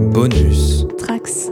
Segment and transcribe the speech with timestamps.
[0.00, 0.86] Bonus.
[0.96, 1.50] Trax.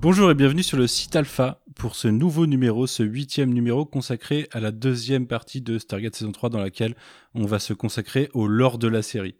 [0.00, 4.48] Bonjour et bienvenue sur le site Alpha pour ce nouveau numéro, ce huitième numéro consacré
[4.52, 6.96] à la deuxième partie de Stargate saison 3 dans laquelle
[7.34, 9.36] on va se consacrer au lore de la série.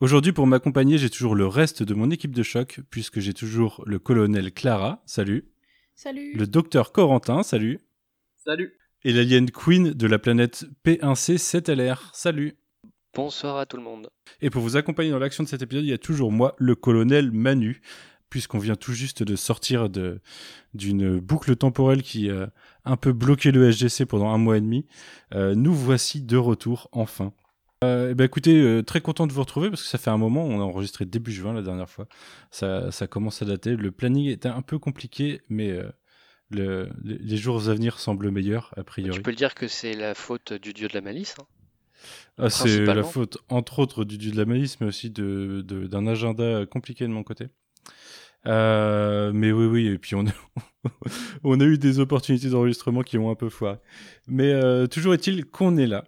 [0.00, 3.82] Aujourd'hui pour m'accompagner j'ai toujours le reste de mon équipe de choc puisque j'ai toujours
[3.86, 5.48] le colonel Clara, salut.
[5.94, 6.34] Salut.
[6.34, 7.80] Le docteur Corentin, salut.
[8.44, 8.74] Salut.
[9.04, 12.58] Et l'alien Queen de la planète P1C7LR, salut.
[13.14, 14.10] Bonsoir à tout le monde.
[14.42, 16.74] Et pour vous accompagner dans l'action de cet épisode, il y a toujours moi, le
[16.74, 17.80] colonel Manu,
[18.28, 20.20] puisqu'on vient tout juste de sortir de
[20.74, 22.50] d'une boucle temporelle qui a
[22.84, 24.84] un peu bloqué le SGC pendant un mois et demi.
[25.32, 27.32] Euh, nous voici de retour enfin.
[27.84, 30.16] Euh, eh ben écoutez, euh, très content de vous retrouver parce que ça fait un
[30.16, 32.06] moment, on a enregistré début juin la dernière fois.
[32.50, 33.76] Ça, ça commence à dater.
[33.76, 35.90] Le planning était un peu compliqué, mais euh,
[36.50, 39.12] le, les jours à venir semblent meilleurs a priori.
[39.16, 41.34] Tu peux le dire que c'est la faute du dieu de la malice.
[41.38, 41.44] hein.
[42.38, 45.86] Ah, c'est la faute, entre autres, du dieu de la malice, mais aussi de, de-
[45.86, 47.48] d'un agenda compliqué de mon côté.
[48.46, 50.30] Euh, mais oui, oui, et puis on a,
[51.44, 53.78] on a eu des opportunités d'enregistrement qui ont un peu foiré.
[54.28, 56.04] Mais euh, toujours est-il qu'on est là.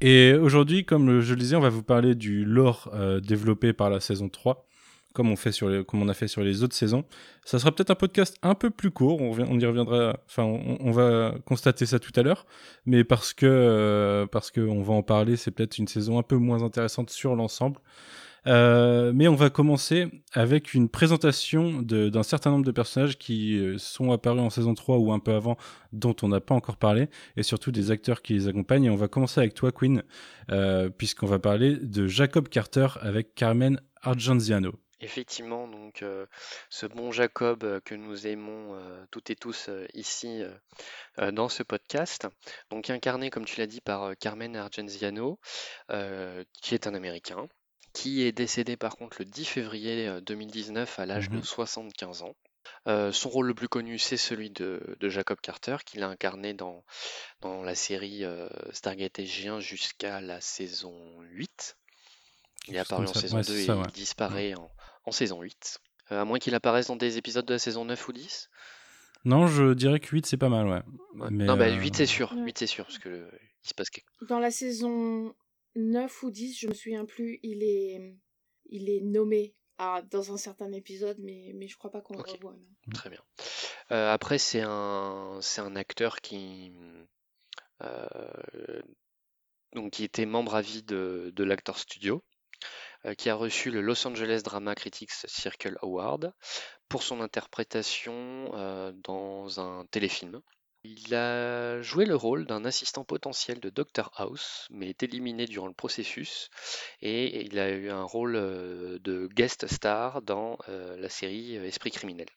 [0.00, 3.90] Et aujourd'hui, comme je le disais, on va vous parler du lore euh, développé par
[3.90, 4.66] la saison 3,
[5.12, 7.04] comme on, fait sur comme on a fait sur les autres saisons.
[7.44, 10.90] Ça sera peut-être un podcast un peu plus court, on, on y reviendra, enfin, on,
[10.90, 12.46] va constater ça tout à l'heure
[12.86, 16.36] mais parce que euh, parce que va en parler, c'est peut-être une saison un peu
[16.36, 17.80] moins intéressante sur l'ensemble.
[18.46, 23.78] Euh, mais on va commencer avec une présentation d'un certain nombre de personnages qui euh,
[23.78, 25.56] sont apparus en saison 3 ou un peu avant,
[25.92, 28.84] dont on n'a pas encore parlé, et surtout des acteurs qui les accompagnent.
[28.84, 30.02] Et on va commencer avec toi, Queen,
[30.50, 34.72] euh, puisqu'on va parler de Jacob Carter avec Carmen Argenziano.
[35.02, 36.04] Effectivement, donc
[36.68, 38.78] ce bon Jacob que nous aimons
[39.10, 40.42] toutes et tous ici
[41.32, 42.28] dans ce podcast,
[42.70, 45.38] donc incarné, comme tu l'as dit, par Carmen Argenziano,
[45.88, 47.48] qui est un Américain,
[47.92, 51.40] qui est décédé par contre le 10 février euh, 2019 à l'âge Mhm.
[51.40, 52.34] de 75 ans.
[52.86, 56.54] Euh, son rôle le plus connu, c'est celui de, de Jacob Carter, qu'il a incarné
[56.54, 56.84] dans,
[57.40, 60.94] dans la série euh, Stargate SG1 jusqu'à la saison
[61.30, 61.76] 8.
[62.68, 63.20] Il est chose apparu en ça.
[63.20, 63.82] saison Ouais, 2 c'est et ça, ouais.
[63.88, 64.70] il disparaît en,
[65.04, 65.80] en saison 8.
[66.12, 68.50] Euh, à moins qu'il apparaisse dans des épisodes de la saison 9 ou 10.
[69.24, 70.82] Non, je dirais que 8 c'est pas mal, ouais.
[71.16, 71.28] Ouais.
[71.30, 72.42] Mais, non, bah euh, 8 c'est sûr, Ouais.
[72.42, 73.30] 8 c'est sûr, parce que euh,
[73.64, 75.34] il se passe quelque Dans la saison
[75.76, 78.16] 9 ou 10, je me souviens plus, il est,
[78.66, 82.22] il est nommé à, dans un certain épisode, mais, mais je crois pas qu'on le
[82.22, 82.52] revoit.
[82.52, 82.92] non.
[82.94, 83.22] Très bien.
[83.92, 86.72] Euh, après, c'est un, c'est un acteur qui,
[87.82, 88.82] euh,
[89.74, 92.22] donc, qui était membre à vie de, de l'Actor Studio,
[93.06, 96.34] euh, qui a reçu le Los Angeles Drama Critics Circle Award
[96.88, 98.50] pour son interprétation
[99.04, 100.42] dans un téléfilm.
[100.84, 105.66] Il a joué le rôle d'un assistant potentiel de Dr House, mais est éliminé durant
[105.66, 106.50] le processus,
[107.00, 111.64] et il a eu un rôle euh, de guest star dans euh, la série euh,
[111.64, 112.28] Esprit criminel.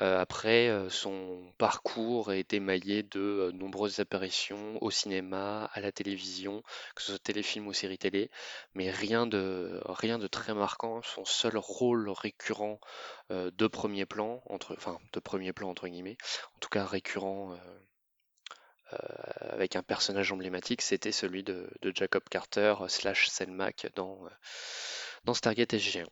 [0.00, 5.90] Euh, après, euh, son parcours est émaillé de euh, nombreuses apparitions au cinéma, à la
[5.90, 6.62] télévision,
[6.94, 8.30] que ce soit téléfilm ou série télé,
[8.74, 11.02] mais rien de, rien de très marquant.
[11.02, 12.80] Son seul rôle récurrent
[13.30, 16.16] de premier plan, entre, enfin de premier plan entre guillemets,
[16.56, 17.58] en tout cas récurrent
[19.40, 24.18] avec un personnage emblématique, c'était celui de, Jacob Carter slash Selmac dans,
[25.24, 26.06] dans Stargate SG1.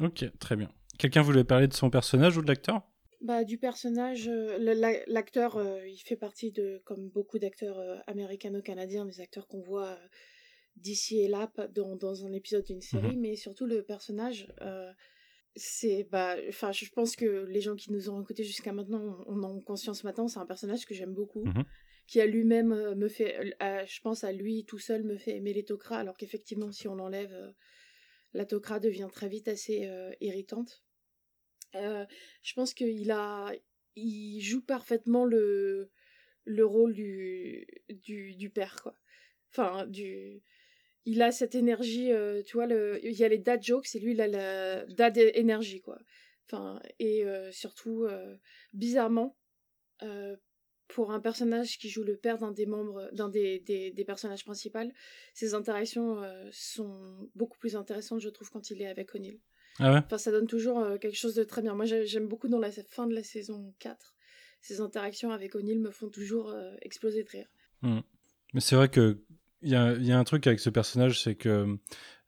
[0.00, 0.70] Ok, très bien.
[0.98, 2.82] Quelqu'un voulait parler de son personnage ou de l'acteur?
[3.22, 4.58] Bah, du personnage, euh,
[5.06, 9.96] l'acteur, euh, il fait partie de, comme beaucoup d'acteurs euh, américano-canadiens, des acteurs qu'on voit
[10.74, 14.48] d'ici et là dans, dans un épisode d'une série, mais surtout le personnage,
[15.54, 19.42] c'est, bah, enfin, je pense que les gens qui nous ont écoutés jusqu'à maintenant, on
[19.44, 21.64] en ont conscience maintenant, c'est un personnage que j'aime beaucoup, Mhm.
[22.08, 25.62] qui a lui-même me fait, je pense à lui tout seul me fait aimer les
[25.64, 27.54] Tok'ra, alors qu'effectivement, si on l'enlève,
[28.32, 29.88] la Tok'ra devient très vite assez
[30.20, 30.82] irritante.
[31.74, 32.04] Euh,
[32.42, 33.52] je pense qu'il a,
[33.96, 35.90] il joue parfaitement le,
[36.44, 38.96] le rôle du, du, du père, quoi.
[39.50, 40.42] Enfin, du,
[41.04, 44.00] il a cette énergie, euh, tu vois, le, il y a les dad jokes et
[44.00, 45.98] lui, il a la dad énergie, quoi.
[46.46, 48.06] Enfin, et euh, surtout,
[48.72, 49.36] bizarrement,
[50.88, 54.80] pour un personnage qui joue le père d'un des membres, d'un des, des, personnages principaux,
[55.32, 59.40] ses interactions sont beaucoup plus intéressantes, je trouve, quand il est avec O'Neill.
[59.78, 61.74] Ah ouais Enfin, ça donne toujours euh, quelque chose de très bien.
[61.74, 64.14] Moi, j'ai- j'aime beaucoup dans la fin de la saison 4.
[64.60, 67.46] Ces interactions avec O'Neill me font toujours euh, exploser de rire.
[68.54, 69.22] Mais c'est vrai que
[69.62, 71.78] il y a, y a un truc avec ce personnage, c'est que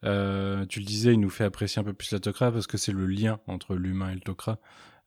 [0.04, 2.76] Euh, tu le disais, il nous fait apprécier un peu plus la Tok'ra parce que
[2.76, 4.60] c'est le lien entre l'humain et le Tok'ra.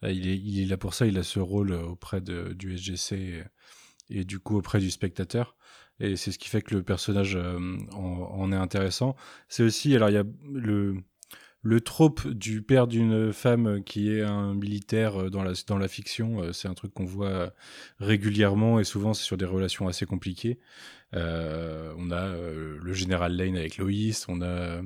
[0.04, 2.74] Euh, il, est, il est là pour ça, il a ce rôle auprès de, du
[2.76, 3.44] SGC
[4.10, 5.56] et, du coup auprès du spectateur.
[6.00, 9.16] Et c'est ce qui fait que le personnage en, en, est intéressant.
[9.50, 10.96] C'est aussi, alors il y a le,
[11.64, 15.88] le trope du père d'une femme qui est un militaire euh, dans la, dans la
[15.88, 17.52] fiction, euh, c'est un truc qu'on voit
[18.00, 20.60] régulièrement et souvent c'est sur des relations assez compliquées.
[21.16, 24.82] Euh, on a le général Lane avec Loïs, on a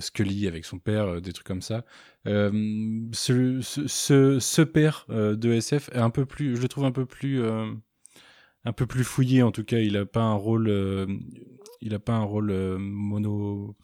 [0.00, 1.84] Scully avec son père, des trucs comme ça.
[2.24, 7.04] Ce, ce, ce, père de SF est un peu plus, je le trouve un peu
[7.04, 7.42] plus
[8.66, 9.78] un peu plus fouillé en tout cas.
[9.78, 11.06] Il a pas un rôle, euh,
[11.80, 13.76] il a pas un rôle euh, mono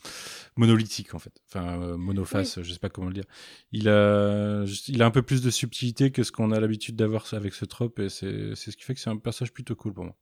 [0.56, 3.24] monolithique en fait, enfin euh, monoface, je sais pas comment le dire.
[3.70, 7.32] Il a, il a un peu plus de subtilité que ce qu'on a l'habitude d'avoir
[7.32, 10.04] avec ce trope et c'est ce qui fait que c'est un passage plutôt cool pour
[10.04, 10.16] moi.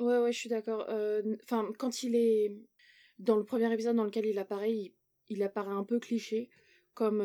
[0.00, 0.86] Ouais ouais, je suis d'accord.
[1.44, 2.52] Enfin quand il est
[3.20, 4.92] dans le premier épisode dans lequel il apparaît, il,
[5.28, 6.50] il apparaît un peu cliché
[6.94, 7.22] comme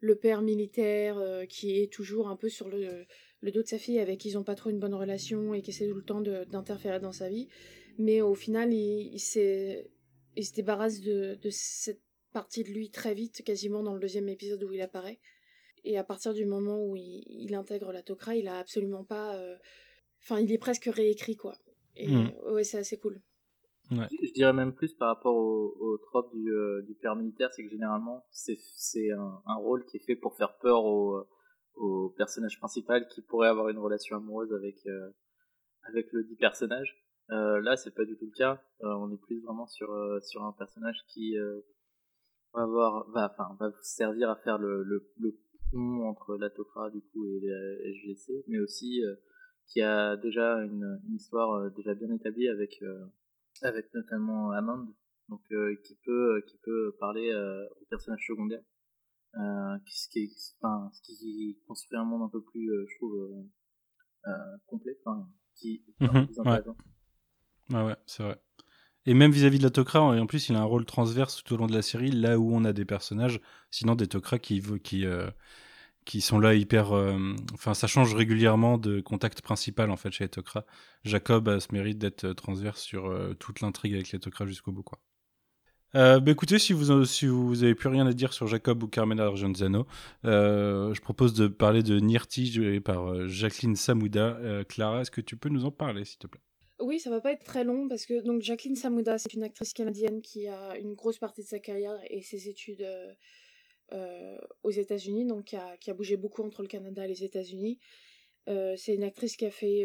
[0.00, 1.16] le père militaire
[1.48, 3.06] qui est toujours un peu sur le
[3.44, 5.60] le dos de sa fille avec qui ils n'ont pas trop une bonne relation et
[5.60, 7.48] qui essaie tout le temps d'interférer dans sa vie.
[7.98, 9.84] Mais au final, il, il,
[10.36, 12.02] il se débarrasse de, de, cette
[12.32, 15.20] partie de lui très vite, quasiment dans le deuxième épisode où il apparaît.
[15.84, 19.36] Et à partir du moment où il, intègre la Tok'ra, il a absolument pas.
[19.36, 19.56] Euh,
[20.22, 21.54] enfin, il est presque réécrit, quoi.
[21.96, 22.32] Et hmm.
[22.50, 23.20] ouais, c'est assez cool.
[23.90, 27.62] Je dirais même plus par rapport au, au trope du, euh, du père militaire, c'est
[27.62, 28.56] que généralement, c'est
[29.10, 31.26] un, un, rôle qui est fait pour faire peur aux
[31.76, 35.10] au personnage principal qui pourrait avoir une relation amoureuse avec euh,
[35.82, 36.96] avec le dit personnage.
[37.30, 38.62] Euh, là, c'est pas du tout le cas.
[38.82, 39.88] Euh, on est plus vraiment sur
[40.22, 41.36] sur un personnage qui
[42.52, 45.36] va avoir, va, enfin, va servir à faire le, le, le
[45.72, 49.02] pont entre la Tok'ra du coup et le SGC, mais aussi
[49.66, 52.82] qui a déjà une, une histoire déjà bien établie avec
[53.62, 54.86] avec notamment Amand,
[55.28, 55.42] donc
[55.84, 58.62] qui peut qui peut parler au personnage secondaire
[59.38, 63.44] euh, ce, qui, enfin, ce qui construit un monde un peu plus, euh, je trouve,
[64.26, 64.32] euh,
[64.66, 66.76] complet, enfin, qui est mhm, plus intéressant.
[67.70, 68.40] Ouais, ouais, c'est vrai.
[69.06, 71.56] Et même vis-à-vis de la Tok'ra, en plus, il a un rôle transverse tout au
[71.56, 73.40] long de la série, là où on a des personnages,
[73.70, 75.04] sinon des Tok'ra qui, qui,
[76.06, 76.92] qui sont là hyper.
[77.52, 80.64] Enfin, ça change régulièrement de contact principal en fait chez les Tok'ra.
[81.02, 84.98] Jacob a ce mérite d'être transverse sur toute l'intrigue avec les Tok'ra jusqu'au bout, quoi.
[85.96, 89.20] Euh, bah écoutez, si vous, si vous plus rien à dire sur Jacob ou Carmen
[89.20, 89.86] Argenzano,
[90.24, 94.64] euh, je propose de parler de Nirti joué par euh, Jacqueline Samouda.
[94.68, 96.40] Clara, est-ce que tu peux nous en parler, s'il te plaît?
[96.80, 99.72] Oui, ça va pas être très long parce que donc Jacqueline Samouda, c'est une actrice
[99.72, 102.86] canadienne qui a une grosse partie de sa carrière et ses études
[104.64, 107.78] aux États-Unis, donc qui a, qui a, bougé beaucoup entre le Canada et les États-Unis.
[108.48, 109.84] c'est une actrice qui a fait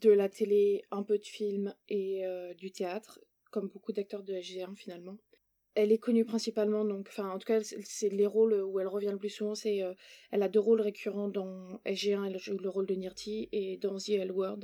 [0.00, 2.22] de la télé, un peu de film et
[2.56, 3.18] du théâtre
[3.54, 5.16] comme beaucoup d'acteurs de SG1 finalement.
[5.76, 9.10] Elle est connue principalement, donc, enfin, en tout cas, c'est les rôles où elle revient
[9.12, 9.54] le plus souvent.
[9.54, 9.94] C'est, euh,
[10.32, 12.26] elle a deux rôles récurrents dans SG1.
[12.26, 14.60] Elle joue le rôle de Nirti et dans The L Word.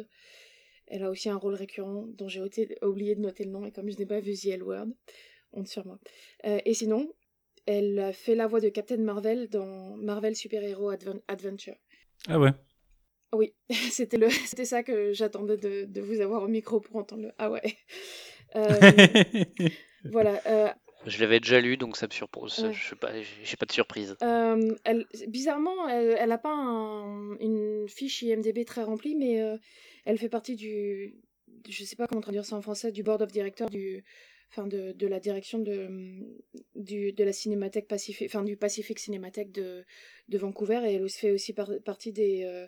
[0.89, 2.43] Elle a aussi un rôle récurrent dont j'ai
[2.83, 4.89] oublié de noter le nom et comme je n'ai pas vu The L Word,
[5.53, 6.01] honte sur moi.
[6.47, 7.13] Euh, et sinon,
[7.67, 10.91] elle a fait la voix de Captain Marvel dans Marvel Super Hero
[11.29, 11.77] Adventure.
[12.27, 12.51] Ah ouais.
[13.33, 13.55] Oui,
[13.91, 17.33] c'était le, c'était ça que j'attendais de, de, vous avoir au micro pour entendre le.
[17.39, 17.63] Ah ouais.
[18.57, 18.93] Euh,
[20.05, 20.41] voilà.
[20.47, 20.69] Euh,
[21.07, 22.65] je l'avais déjà lu, donc ça me surprise.
[22.73, 23.13] Je pas,
[23.43, 24.17] j'ai pas de surprise.
[24.23, 26.55] Euh, elle, bizarrement, elle n'a pas
[27.41, 29.41] une fiche IMDb très remplie, mais
[30.05, 31.15] elle fait partie du,
[31.69, 34.05] je sais pas comment traduire ça en français, du board of directors du,
[34.51, 35.89] enfin de, de la direction de,
[36.75, 39.85] du, de la cinémathèque Pacifique, enfin du Pacific Cinémathèque de,
[40.29, 42.67] de Vancouver, et elle fait aussi partie des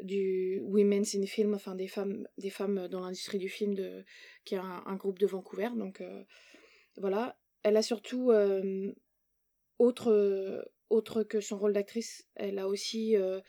[0.00, 4.04] du Women's in Film, enfin des femmes, des femmes dans l'industrie du film, de,
[4.44, 5.70] qui est un, groupe de Vancouver.
[5.76, 6.24] Donc euh,
[6.96, 8.92] voilà, elle a surtout euh,
[9.78, 13.40] autre, autre que son rôle d'actrice, elle a aussi, euh,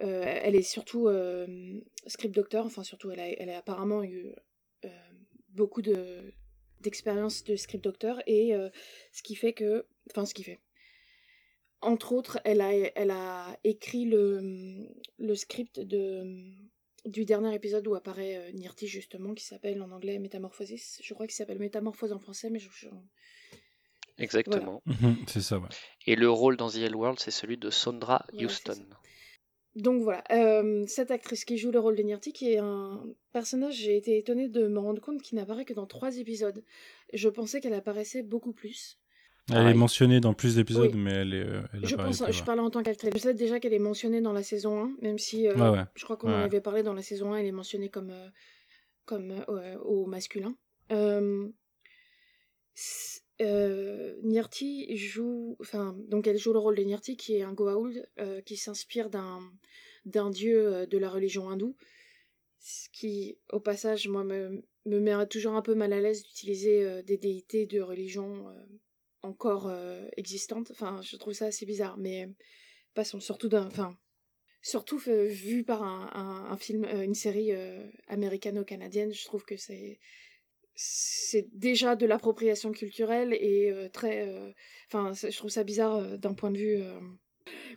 [0.00, 1.08] elle est surtout
[2.06, 2.66] script doctor.
[2.66, 4.32] Enfin surtout, elle a, elle a apparemment eu
[5.50, 6.32] beaucoup de
[6.80, 8.52] d'expérience de script doctor et
[9.12, 10.60] ce qui fait que, enfin ce qui fait,
[11.84, 14.88] entre autres, elle a, elle a écrit le,
[15.18, 16.24] le script de,
[17.04, 21.00] du dernier épisode où apparaît euh, Nirti, justement, qui s'appelle en anglais Métamorphosis.
[21.02, 22.88] Je crois qu'il s'appelle Métamorphose en français, mais je.
[24.18, 24.82] Exactement.
[24.86, 25.68] Mhm, c'est ça, ouais.
[26.06, 28.86] Et le rôle dans The Hell World, c'est celui de Sondra Houston.
[29.74, 33.74] Donc voilà, euh, cette actrice qui joue le rôle de Nirti, qui est un personnage,
[33.74, 36.62] j'ai été étonnée de me rendre compte qu'il n'apparaît que dans trois épisodes.
[37.12, 39.00] Je pensais qu'elle apparaissait beaucoup plus.
[39.52, 41.44] Elle est mentionnée dans plus d'épisodes, mais elle est.
[41.44, 43.12] Euh, elle je pense, je parle en tant qu'actrice.
[43.14, 46.16] Je sais déjà qu'elle est mentionnée dans la saison 1, même si euh, je crois
[46.16, 48.28] qu'on en avait parlé dans la saison 1, elle est mentionnée comme, euh,
[49.04, 49.44] comme
[49.84, 50.56] au masculin.
[54.22, 58.08] Nirti joue, enfin, donc elle joue le rôle de Nirti, qui est un Goa'uld
[58.46, 59.40] qui s'inspire d'un
[60.06, 61.76] d'un dieu de la religion hindoue,
[62.60, 67.02] ce qui, au passage, moi, me, me met toujours un peu mal à l'aise d'utiliser
[67.04, 68.46] des déités de religion
[69.24, 69.72] encore
[70.16, 70.70] existantes.
[70.70, 72.28] Enfin, je trouve ça assez bizarre, mais
[72.94, 73.96] passons surtout d'un, enfin,
[74.62, 77.52] surtout vu par un, film, une série
[78.08, 79.98] américano-canadienne, je trouve que c'est
[80.74, 84.50] c'est déjà de l'appropriation culturelle et euh, très euh,
[84.88, 86.82] enfin je trouve ça bizarre euh, d'un point de vue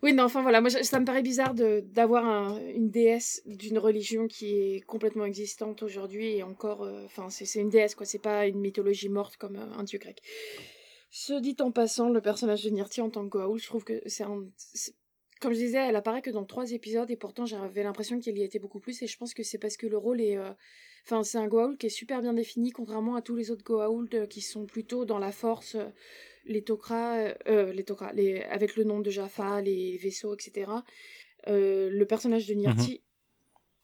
[0.02, 4.56] oui non enfin voilà moi ça me paraît bizarre d'avoir une déesse d'une religion qui
[4.56, 9.10] est complètement existante aujourd'hui et encore enfin c'est une déesse quoi c'est pas une mythologie
[9.10, 10.22] morte comme un dieu grec
[11.20, 14.02] ce dit en passant le personnage de Nirti en tant que Goa'uld je trouve que
[14.06, 14.46] c'est un
[15.40, 18.44] comme je disais, elle apparaît que dans trois épisodes et pourtant j'avais l'impression qu'il y
[18.44, 20.38] était beaucoup plus et je pense que c'est parce que le rôle est
[21.10, 24.14] Enfin, c'est un Goa'uld qui est super bien défini, contrairement à tous les autres Goa'uld
[24.14, 25.86] euh, qui sont plutôt dans la force, euh,
[26.46, 27.16] les Tok'ra,
[27.48, 30.70] euh, les Tok'ra, les, avec le nom de Jaffa, les vaisseaux, etc.
[31.46, 33.02] le personnage de Nirti.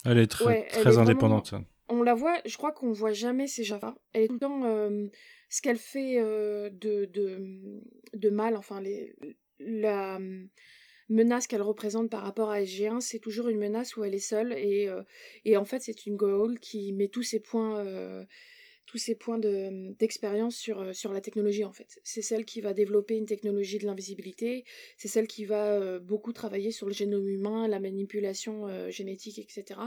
[0.06, 0.12] Mhm.
[0.12, 1.54] Elle est très, très indépendante.
[1.90, 3.96] On la voit, je crois qu'on voit jamais ces Jaffa.
[4.14, 5.10] Elle est tout le temps
[5.50, 7.82] ce qu'elle fait de, de,
[8.14, 9.16] de, mal, enfin, les,
[9.60, 10.20] la
[11.10, 14.54] menace qu'elle représente par rapport à SG1, c'est toujours une menace où elle est seule
[14.54, 15.04] et, euh,
[15.46, 18.26] et en fait c'est une Goa'uld qui met tous ses points euh,
[18.86, 22.00] tous ses points d'expérience sur, euh, sur la technologie en fait.
[22.04, 24.66] C'est celle qui va développer une technologie de l'invisibilité,
[24.98, 29.80] c'est celle qui va beaucoup travailler sur le génome humain, la manipulation génétique, etc.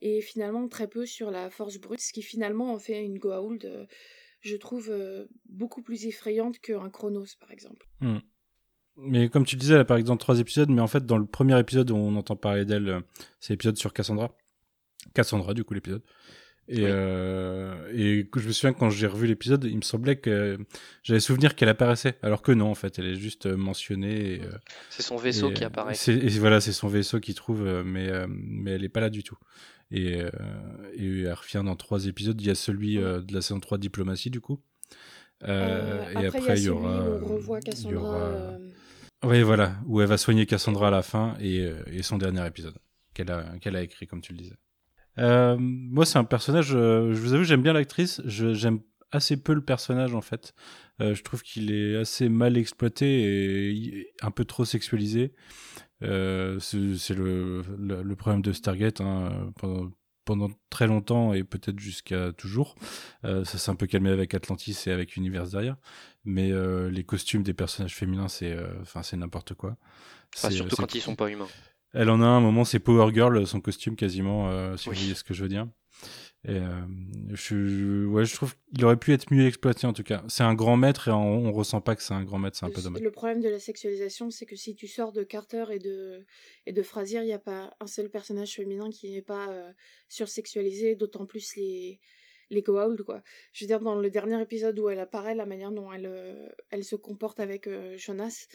[0.00, 3.88] Et finalement très peu sur la force brute, ce qui finalement en fait une Goa'uld,
[4.40, 4.92] je trouve,
[5.46, 7.86] beaucoup plus effrayante qu'un Chronos par exemple.
[8.00, 8.18] Hmm.
[8.96, 11.58] Mais comme tu disais, elle apparaît dans trois épisodes, mais en fait, dans le premier
[11.58, 13.00] épisode où on entend parler d'elle, euh,
[13.40, 14.36] c'est l'épisode sur Cassandra.
[15.14, 16.02] Cassandra, du coup, l'épisode.
[16.68, 20.58] Et, euh, et je me souviens quand j'ai revu l'épisode, il me semblait que
[21.02, 24.40] j'avais souvenir qu'elle apparaissait, alors que non, en fait, elle est juste euh, mentionnée.
[24.42, 24.50] Euh,
[24.88, 25.94] c'est son vaisseau qui apparaît.
[26.08, 29.38] Et voilà, c'est son vaisseau qui trouve, mais, mais elle est pas là du tout.
[29.90, 30.20] Et,
[30.94, 32.40] et elle revient dans trois épisodes.
[32.40, 34.60] Il y a celui de la saison 3 Diplomatie, du coup.
[35.46, 37.04] et après, il y, aura.
[37.22, 38.58] on revoit Cassandra.
[39.24, 42.46] Oui, voilà, où elle va soigner Cassandra à la fin et, euh, et son dernier
[42.46, 42.76] épisode
[43.14, 44.56] qu'elle a, qu'elle a écrit, comme tu le disais.
[45.18, 48.80] Euh, moi, c'est un personnage, euh, je vous avoue, j'aime bien l'actrice, j'aime
[49.12, 50.54] assez peu le personnage en fait.
[51.00, 55.34] Euh, je trouve qu'il est assez mal exploité et un peu trop sexualisé.
[56.02, 59.00] Euh, c'est le, le, le, problème de Stargate.
[59.00, 59.90] Hein, pendant,
[60.24, 62.74] pendant très longtemps et peut-être jusqu'à toujours.
[63.24, 65.76] Euh, ça s'est un peu calmé avec Atlantis et avec Univers derrière,
[66.24, 69.76] mais euh, les costumes des personnages féminins, c'est euh, enfin c'est n'importe quoi.
[70.34, 71.48] surtout quand ils sont pas humains.
[71.94, 75.24] Elle en a un moment, c'est Power Girl, son costume quasiment, si vous voyez ce
[75.24, 75.66] que je veux dire.
[76.46, 76.82] Et euh,
[77.32, 80.22] je, ouais, je trouve qu'il aurait pu être mieux exploité en tout cas.
[80.28, 82.70] C'est un grand maître et on, ressent pas que c'est un grand maître, c'est un
[82.70, 83.00] peu dommage.
[83.00, 86.26] Le problème de la sexualisation, c'est que si tu sors de Carter et de
[86.66, 89.72] et de Frasier, il n'y a pas un seul personnage féminin qui n'est pas euh,
[90.08, 91.98] sursexualisé, d'autant plus les
[92.50, 93.22] les quoi.
[93.52, 96.48] Je veux dire dans le dernier épisode où elle apparaît, la manière dont elle euh,
[96.70, 98.46] elle se comporte avec euh, Jonas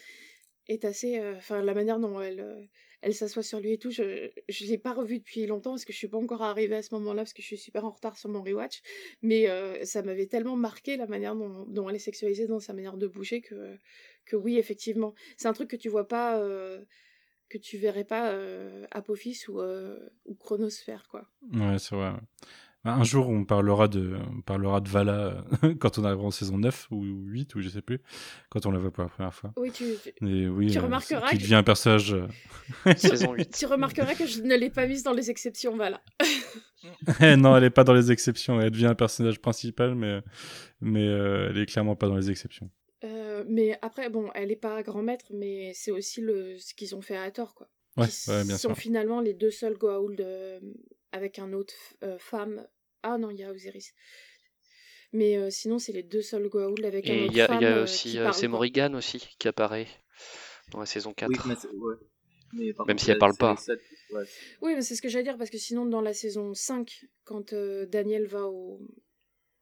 [0.68, 2.70] est assez, euh, enfin la manière dont elle
[3.02, 3.92] elle s'assoit sur lui et tout.
[3.92, 6.82] Je ne l'ai pas revu depuis longtemps parce que je suis pas encore arrivée à
[6.82, 8.82] ce moment-là parce que je suis super en retard sur mon rewatch.
[9.22, 12.98] Mais euh, ça m'avait tellement marqué la manière dont, elle est sexualisée dans sa manière
[12.98, 13.78] de bouger que,
[14.26, 15.14] que oui, effectivement.
[15.38, 16.84] C'est un truc que tu vois pas, euh,
[17.48, 21.30] que tu verrais pas euh, Apophis ou, ou Chronosphère, quoi.
[21.54, 22.14] Ouais, c'est vrai.
[22.86, 25.44] Un jour, on parlera de, on parlera de Vala
[25.80, 28.00] quand on arrivera en saison 9 ou 8 ou je sais plus,
[28.50, 29.52] quand on la voit pour la première fois.
[29.58, 29.84] Oui, tu,
[30.22, 31.30] oui, tu euh, remarqueras.
[31.30, 32.14] Qui devient un personnage.
[32.14, 32.28] Euh,
[32.96, 33.58] saison 8.
[33.58, 36.02] Tu remarqueras que je ne l'ai pas mise dans les exceptions, Vala.
[37.22, 38.62] non, elle n'est pas dans les exceptions.
[38.62, 40.22] Elle devient un personnage principal, mais,
[40.80, 42.70] mais euh, elle est clairement pas dans les exceptions.
[43.46, 47.02] mais après, bon, elle n'est pas grand maître, mais c'est aussi le, ce qu'ils ont
[47.02, 47.68] fait à tort, quoi.
[47.98, 50.24] Ouais, ouais, bien sont finalement les deux seuls Goa'uld
[51.12, 51.74] avec un autre
[52.04, 52.68] euh, femme.
[53.04, 53.94] Ah non, il y a Osiris.
[55.12, 57.58] Mais euh, sinon, c'est les deux seuls Goa'uld avec un autre y a, femme.
[57.62, 59.88] Il y a euh, aussi, c'est Morrigan aussi qui apparaît
[60.72, 61.32] dans la saison 4.
[61.74, 61.96] Oui,
[62.54, 63.56] mais, Même si elle parle pas.
[64.62, 67.54] Oui, mais c'est ce que j'allais dire, parce que sinon, dans la saison 5, quand
[67.54, 68.82] Daniel va au,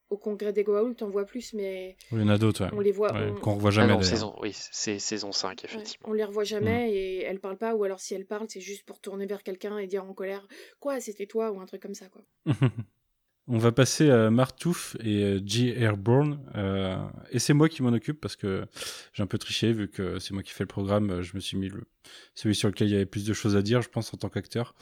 [0.10, 1.98] au congrès des Goa'uld, t'en vois plus, mais.
[2.12, 2.72] Il y en a d'autres, ouais.
[2.74, 3.12] On les voit.
[3.42, 3.94] Qu'on revoit jamais.
[3.98, 6.10] Ah saison, oui, c'est saison 5, effectivement.
[6.10, 6.94] on les revoit jamais mm.
[6.94, 9.78] et elle parle pas, ou alors si elle parle, c'est juste pour tourner vers quelqu'un
[9.78, 10.48] et dire en colère
[10.80, 12.22] Quoi, c'était toi, ou un truc comme ça, quoi.
[13.50, 15.82] On va passer à Martouf et G.
[15.82, 16.40] Airborne.
[16.56, 16.98] Euh,
[17.32, 18.66] et c'est moi qui m'en occupe parce que
[19.14, 21.22] j'ai un peu triché vu que c'est moi qui fais le programme.
[21.22, 21.84] Je me suis mis le,
[22.36, 24.30] celui sur lequel il y avait plus de choses à dire, je pense, en tant
[24.30, 24.76] qu'acteur.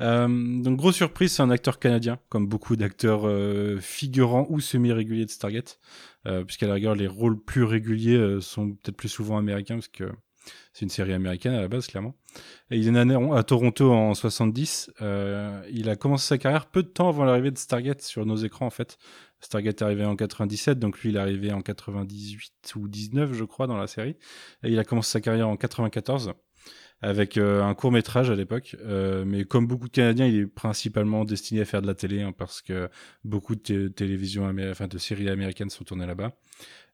[0.00, 5.26] Euh, donc, grosse surprise, c'est un acteur canadien, comme beaucoup d'acteurs euh, figurants ou semi-réguliers
[5.26, 5.78] de Stargate.
[6.26, 9.88] Euh, puisqu'à la rigueur, les rôles plus réguliers euh, sont peut-être plus souvent américains parce
[9.88, 10.10] que
[10.72, 12.14] c'est une série américaine à la base, clairement.
[12.70, 14.90] Il est né à Toronto en 70.
[15.00, 18.36] Euh, il a commencé sa carrière peu de temps avant l'arrivée de Stargate sur nos
[18.36, 18.98] écrans, en fait.
[19.40, 23.44] Stargate est arrivé en 97, donc lui, il est arrivé en 98 ou 19, je
[23.44, 24.16] crois, dans la série.
[24.62, 26.34] Et il a commencé sa carrière en 94
[27.02, 28.76] avec euh, un court métrage à l'époque.
[28.84, 32.22] Euh, mais comme beaucoup de Canadiens, il est principalement destiné à faire de la télé,
[32.22, 32.88] hein, parce que
[33.24, 33.92] beaucoup de
[34.70, 36.32] enfin de séries américaines sont tournées là-bas.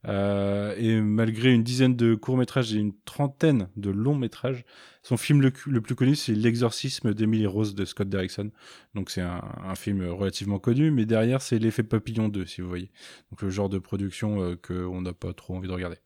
[0.09, 4.64] Euh, et malgré une dizaine de courts-métrages et une trentaine de longs-métrages,
[5.02, 8.50] son film le, plus connu, c'est L'exorcisme d'Emily Rose de Scott Derrickson.
[8.94, 12.90] Donc c'est un, film relativement connu, mais derrière, c'est L'effet papillon 2, si vous voyez.
[13.30, 15.97] Donc le genre de production euh, qu'on n'a pas trop envie de regarder.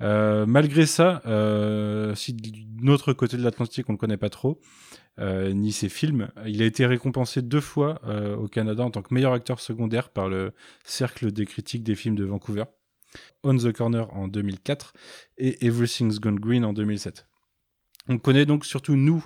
[0.00, 4.60] Euh, malgré ça, euh, si de autre côté de l'Atlantique, on ne connaît pas trop,
[5.18, 9.02] euh, ni ses films, il a été récompensé deux fois euh, au Canada en tant
[9.02, 10.52] que meilleur acteur secondaire par le
[10.84, 12.64] Cercle des critiques des films de Vancouver.
[13.44, 14.92] On the Corner en 2004
[15.38, 17.26] et Everything's Gone Green en 2007.
[18.08, 19.24] On connaît donc surtout nous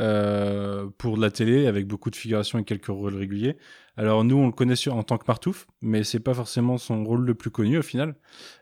[0.00, 3.56] euh, pour de la télé avec beaucoup de figurations et quelques rôles réguliers.
[3.96, 7.24] Alors nous on le connaît en tant que Martouf, mais c'est pas forcément son rôle
[7.24, 8.14] le plus connu au final,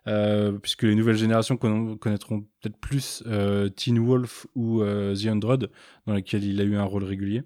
[0.06, 5.58] euh, puisque les nouvelles générations connaîtront peut-être plus euh, Teen Wolf ou The Android,
[6.06, 7.42] dans lesquels il a eu un rôle régulier.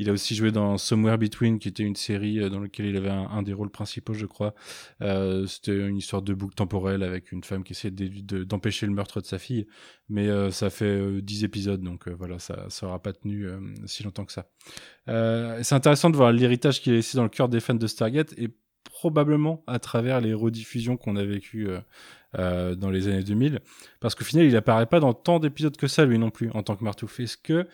[0.00, 2.96] Il a aussi joué dans Somewhere Between, qui était une série euh, dans laquelle il
[2.96, 4.54] avait un, des rôles principaux, je crois.
[5.02, 9.20] Euh, C'était une histoire de boucle temporelle avec une femme qui essayait d'empêcher le meurtre
[9.20, 9.66] de sa fille.
[10.08, 13.46] Mais euh, ça fait 10 euh, épisodes, donc voilà, ça n'aura pas tenu
[13.84, 14.48] si longtemps que ça.
[15.06, 18.32] C'est intéressant de voir l'héritage qu'il a laissé dans le cœur des fans de Stargate
[18.38, 18.48] et
[18.84, 21.68] probablement à travers les rediffusions qu'on a vécues
[22.32, 23.60] dans les années 2000,
[24.00, 26.62] parce qu'au final, il apparaît pas dans tant d'épisodes que ça, lui non plus, en
[26.62, 27.20] tant que Martouf.
[27.20, 27.66] Est-ce que,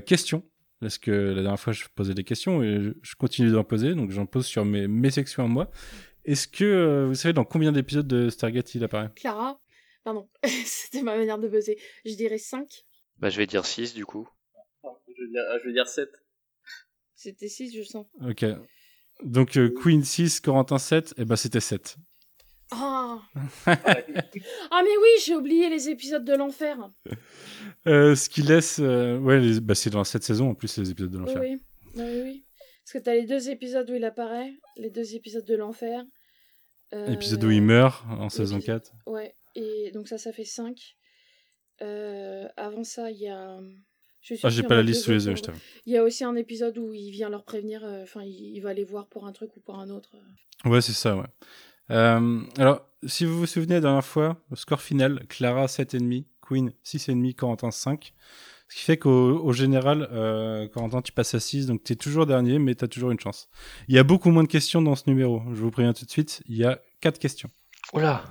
[0.00, 0.42] question,
[0.80, 4.10] parce que la dernière fois, je posais des questions et je continue d'en poser, donc
[4.10, 5.70] j'en pose sur mes, mes sections à moi.
[6.24, 9.10] Est-ce que euh, vous savez dans combien d'épisodes de Stargate il apparaît?
[9.16, 9.60] Clara?
[10.04, 10.28] Pardon,
[10.64, 11.78] c'était ma manière de buzzer.
[12.04, 12.66] Je dirais 5.
[13.18, 14.28] Bah, je vais dire 6 du coup.
[14.84, 16.08] Je vais dire, je vais dire 7.
[17.14, 18.06] C'était 6, je sens.
[18.20, 18.44] Ok.
[19.24, 21.96] Donc euh, Queen 6, Corentin 7, et bah c'était 7.
[22.70, 23.18] Ah
[24.70, 26.76] Ah mais oui, j'ai oublié les épisodes de l'enfer.
[27.86, 28.78] Euh, ce qui laisse...
[28.80, 31.40] euh, ouais, les- bah, c'est dans cette saison en plus les épisodes de l'enfer.
[31.40, 31.58] oui.
[31.96, 32.44] oui, oui.
[32.84, 36.04] Parce que t'as les deux épisodes où il apparaît, les deux épisodes de l'enfer.
[36.94, 38.92] Euh, Épisode où il meurt en saison l'épisode- 4.
[39.06, 40.96] Ouais, et donc ça, ça fait 5.
[42.56, 43.58] avant ça, il y a...
[44.20, 45.60] Je Ah, j'ai pas la liste sous les yeux, je t'avoue.
[45.86, 48.60] Il y a aussi un épisode où il vient leur prévenir, euh, enfin, il, il
[48.60, 50.16] va les voir pour un truc ou pour un autre.
[50.64, 51.26] Ouais, c'est ça, ouais.
[51.90, 56.72] Euh, alors, si vous vous souvenez la dernière fois, le score final, Clara 7,5, Queen
[56.84, 58.14] 6,5, Corentin 5.
[58.70, 61.96] Ce qui fait qu'au au général, euh, Corentin, tu passes à 6, donc tu es
[61.96, 63.48] toujours dernier, mais tu as toujours une chance.
[63.88, 66.10] Il y a beaucoup moins de questions dans ce numéro, je vous préviens tout de
[66.10, 66.42] suite.
[66.46, 67.50] Il y a 4 questions.
[67.94, 68.24] Oula,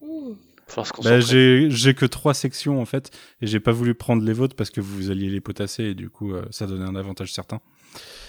[0.00, 0.34] Ouh.
[0.66, 3.10] falloir se Bah, j'ai j'ai que 3 sections en fait,
[3.42, 6.08] et j'ai pas voulu prendre les vôtres parce que vous alliez les potasser, et du
[6.08, 7.60] coup, euh, ça donnait un avantage certain.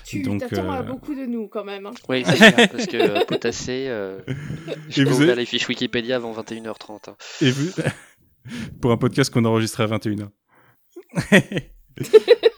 [0.08, 1.86] Tu Donc, t'attends à euh, beaucoup de nous quand même.
[1.86, 1.92] hein.
[2.08, 4.20] Oui, c'est clair, parce que euh, potasser, euh,
[4.90, 7.10] je ouvrir avez- les fiches Wikipédia avant 21h30.
[7.10, 7.16] hein.
[7.42, 7.72] Et vous...
[8.82, 10.30] pour un podcast qu'on enregistrait à 21h.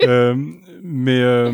[0.04, 0.34] Euh,
[0.82, 1.52] mais euh,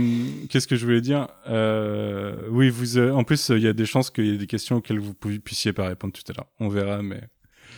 [0.50, 2.98] qu'est-ce que je voulais dire Euh, Oui, vous.
[2.98, 5.14] euh, en plus, il y a des chances qu'il y ait des questions auxquelles vous
[5.16, 6.48] pu- puissiez pas répondre tout à l'heure.
[6.60, 7.22] On verra, mais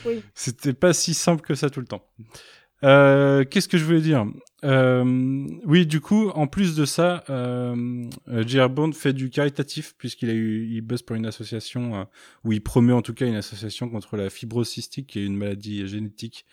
[0.06, 0.22] Oui.
[0.34, 2.06] c'était pas si simple que ça tout le temps.
[2.84, 4.26] Euh, qu'est-ce que je voulais dire?
[4.64, 8.68] Euh, Oui, du coup, en plus de ça, euh, euh.
[8.68, 12.04] Bond fait du caritatif puisqu'il a eu, il bosse pour une association euh,
[12.44, 15.36] où il promeut en tout cas une association contre la fibrose cystique, qui est une
[15.36, 16.44] maladie génétique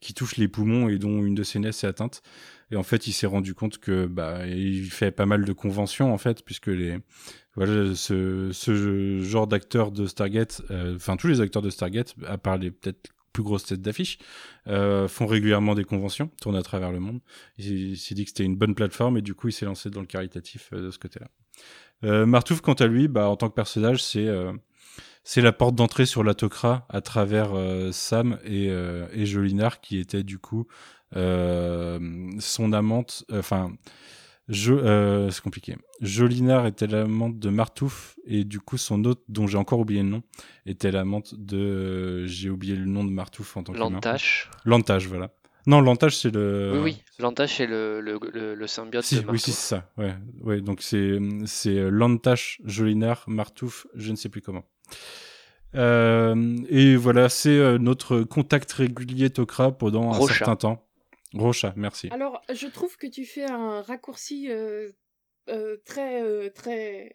[0.00, 2.22] qui touche les poumons et dont une de ses naisses est atteinte.
[2.70, 6.12] Et en fait, il s'est rendu compte que bah il fait pas mal de conventions
[6.12, 6.98] en fait, puisque les
[7.56, 12.36] voilà ce, ce genre d'acteurs de Stargate, euh, enfin tous les acteurs de Stargate, à
[12.38, 14.18] part les peut-être plus grosses têtes d'affiche,
[14.68, 17.20] euh, font régulièrement des conventions, tournent à travers le monde.
[17.58, 20.00] Il, s'est dit que c'était une bonne plateforme et du coup il s'est lancé dans
[20.00, 21.28] le caritatif euh, de ce côté-là.
[22.04, 24.52] Euh, Martouf, quant à lui, bah, en tant que personnage, c'est euh,
[25.24, 30.22] c'est la porte d'entrée sur l'Atocra à travers euh, Sam et, et Jolinar, qui était
[30.22, 30.66] du coup
[31.12, 33.24] son amante.
[33.32, 33.72] Enfin,
[34.48, 35.76] je, euh, c'est compliqué.
[36.00, 40.08] Jolinar était l'amante de Martouf et du coup son autre, dont j'ai encore oublié le
[40.08, 40.22] nom,
[40.66, 42.26] était l'amante de.
[42.26, 44.50] j'ai oublié le nom de Martouf en tant que Lantache.
[44.64, 45.30] Lantage, voilà.
[45.66, 46.72] Non, l'antage, c'est le.
[46.74, 48.18] Oui, oui, l'antage, c'est le, le,
[48.54, 49.90] le, symbiote si, de Oui, si, c'est ça.
[49.96, 51.18] Ouais, ouais donc c'est
[51.90, 54.64] l'antache, Jolinar, Martouf, je ne sais plus comment.
[55.74, 60.83] Euh, et voilà, c'est euh, notre contact régulier Tokra pendant un certain temps.
[61.34, 62.08] Rocha, merci.
[62.10, 64.90] Alors, je trouve que tu fais un raccourci euh,
[65.84, 67.12] très, très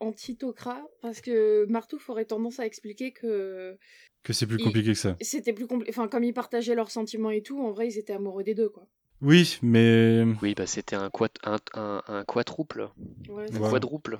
[0.00, 3.76] anti-Tokra, parce que Martouf aurait tendance à expliquer que
[4.22, 5.16] que c'est plus compliqué que ça.
[5.20, 5.90] C'était plus compliqué.
[5.90, 8.70] Enfin, comme ils partageaient leurs sentiments et tout, en vrai, ils étaient amoureux des deux,
[8.70, 8.86] quoi.
[9.20, 10.24] Oui, mais.
[10.42, 11.30] Oui, bah c'était un, quad...
[11.44, 12.88] un, un, un quadruple.
[13.28, 14.18] Ouais, un quadruple.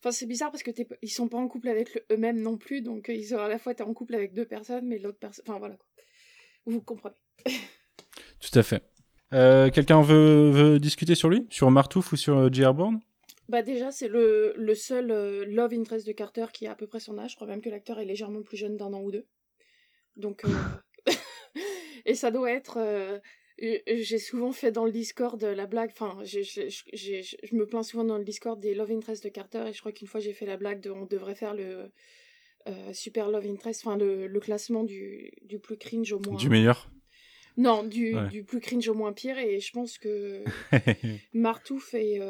[0.00, 0.70] Enfin, c'est bizarre parce que
[1.02, 3.58] ils sont pas en couple avec eux-mêmes non plus, donc euh, ils sont à la
[3.58, 5.44] fois es en couple avec deux personnes, mais l'autre personne.
[5.48, 5.76] Enfin, voilà.
[5.76, 5.86] Quoi.
[6.66, 7.16] Vous comprenez.
[8.50, 8.82] Tout à fait.
[9.32, 11.46] Euh, quelqu'un veut, veut, discuter sur lui?
[11.50, 12.74] Sur Martouf ou sur J.R.
[12.74, 13.00] Bourne?
[13.48, 16.86] Bah déjà, c'est le, le seul euh, love interest de Carter qui a à peu
[16.86, 17.32] près son âge.
[17.32, 19.26] Je crois même que l'acteur est légèrement plus jeune d'un an ou deux.
[20.16, 21.12] Donc, euh,
[22.06, 22.78] et ça doit être.
[22.78, 23.18] Euh,
[23.58, 25.90] j'ai souvent fait dans le Discord la blague.
[25.90, 29.80] Enfin, je me plains souvent dans le Discord des love interest de Carter et je
[29.80, 31.90] crois qu'une fois j'ai fait la blague de on devrait faire le
[32.92, 36.36] super love interest, enfin le, le classement du, du plus cringe au moins.
[36.36, 36.90] Du meilleur.
[37.56, 40.44] Non, du, du plus cringe au moins pire et je pense que
[41.32, 42.20] Martouf est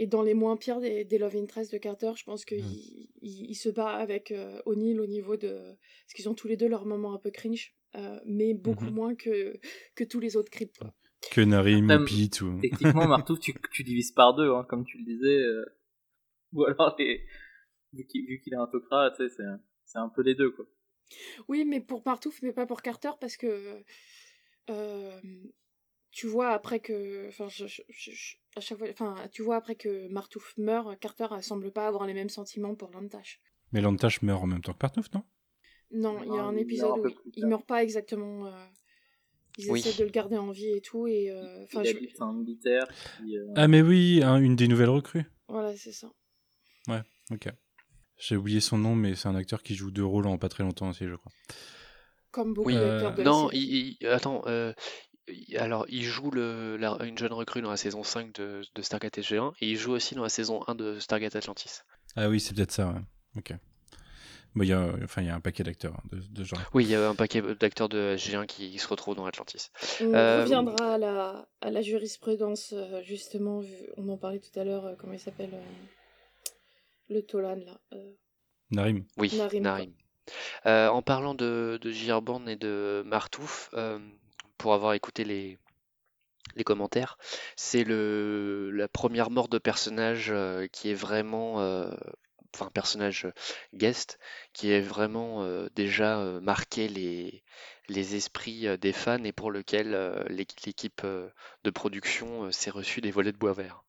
[0.00, 3.20] et dans les moins pires des, Love Interest de Carter, je pense qu'il mm.
[3.20, 5.50] il, se bat avec euh, O'Neill au niveau de.
[5.52, 8.90] Parce qu'ils ont tous les deux leurs moments un peu cringe, euh, mais beaucoup mm-hmm.
[8.90, 9.60] moins que,
[9.94, 10.80] que tous les autres creeps.
[11.30, 12.40] Que Narim ou Pete.
[12.40, 12.58] Ou...
[12.62, 15.36] Techniquement, Martouf, tu, tu, divises par deux, hein, comme tu le disais.
[15.36, 15.66] Euh,
[16.54, 17.22] ou alors, les...
[17.92, 18.70] vu qu'il est un
[19.18, 19.28] sais,
[19.84, 20.64] c'est un peu les deux, quoi.
[21.46, 23.82] Oui, mais pour Martouf, mais pas pour Carter, parce que
[26.10, 30.98] tu vois après que enfin à chaque fois enfin tu vois après que Martouf meurt
[30.98, 33.40] Carter ne semble pas avoir les mêmes sentiments pour Lantash
[33.72, 35.24] mais Lantash meurt en même temps que Martouf non?
[35.92, 38.64] Non il y a un épisode où il, meurt pas exactement euh,
[39.58, 41.82] ils essaient de le garder en vie et tout et euh, enfin
[42.28, 42.86] un militaire
[43.22, 45.24] euh, ah mais oui une des nouvelles recrues.
[45.48, 46.12] Voilà c'est ça.
[46.88, 47.48] Ouais ok.
[48.18, 50.64] J'ai oublié son nom mais c'est un acteur qui joue deux rôles en pas très
[50.64, 51.32] longtemps aussi je crois
[52.30, 54.42] comme beaucoup d'acteurs de non, il, attends,
[55.56, 59.52] alors, il joue le, une jeune recrue dans la saison 5 de, de Stargate SG1
[59.60, 61.80] et il joue aussi dans la saison 1 de Stargate Atlantis.
[62.16, 63.00] Ah oui, c'est peut-être ça, ouais.
[63.36, 63.52] Ok.
[64.56, 66.58] il y a, enfin, il y a un paquet d'acteurs hein, de, de, genre.
[66.74, 69.70] Oui, il y a un paquet d'acteurs de SG1 qui, se retrouvent dans Atlantis.
[70.00, 73.62] On euh, reviendra à la, à la jurisprudence, euh, justement,
[73.96, 75.54] on en parlait tout à l'heure, euh, comment il s'appelle
[77.08, 77.80] Le Tolan, là.
[78.70, 79.04] Narim.
[79.16, 79.92] Oui, Narim.
[80.64, 83.70] En parlant de, de et de Martouf,
[84.60, 85.58] pour avoir écouté les,
[86.64, 87.16] commentaires,
[87.56, 91.90] c'est la première mort de personnage euh, qui est vraiment euh,
[92.54, 93.26] enfin personnage
[93.72, 94.18] guest
[94.52, 96.88] qui est vraiment euh, déjà marqué
[97.88, 101.02] les esprits des fans et pour lequel l'équipe
[101.64, 103.82] de production s'est reçue des volets de bois vert.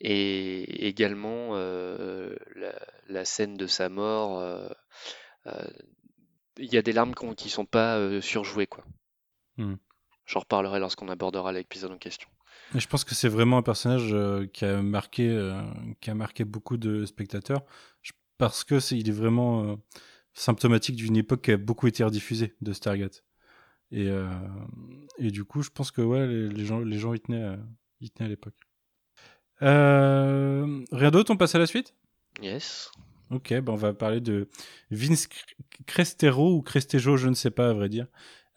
[0.00, 1.56] Et également
[3.08, 4.40] la, scène de sa mort,
[6.58, 8.84] il y a des larmes qui sont pas surjouées quoi.
[9.56, 9.76] Hmm.
[10.26, 12.28] J'en reparlerai lorsqu'on abordera l'épisode en question.
[12.74, 15.62] je pense que c'est vraiment un personnage euh, qui a marqué, euh,
[16.00, 17.62] qui a marqué beaucoup de spectateurs,
[18.36, 19.76] parce que est, il est vraiment euh,
[20.34, 23.24] symptomatique d'une époque qui a beaucoup été rediffusée de Stargate.
[23.92, 24.10] Et,
[25.18, 27.56] et du coup, je pense que ouais, les, gens, les gens y tenaient,
[28.00, 28.56] y tenaient à l'époque.
[29.60, 31.94] rien d'autre, on passe à la suite?
[32.42, 32.90] Yes.
[33.30, 34.48] Ok, ben on va parler de
[34.90, 35.28] Vince
[35.86, 38.06] Crestero ou Crestejo, je ne sais pas à vrai dire.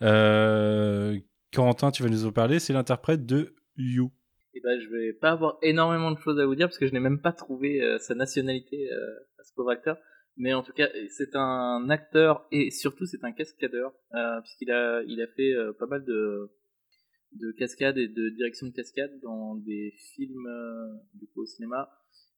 [0.01, 1.17] Euh,
[1.53, 4.11] Corentin, tu vas nous en parler, c'est l'interprète de You.
[4.53, 6.93] Eh ben, je vais pas avoir énormément de choses à vous dire parce que je
[6.93, 9.97] n'ai même pas trouvé euh, sa nationalité euh, à ce pauvre acteur.
[10.37, 15.01] Mais en tout cas, c'est un acteur et surtout c'est un cascadeur euh, puisqu'il a
[15.03, 16.49] il a fait pas mal de
[17.33, 20.47] de cascades et de direction de cascades dans des films
[21.13, 21.89] du coup au cinéma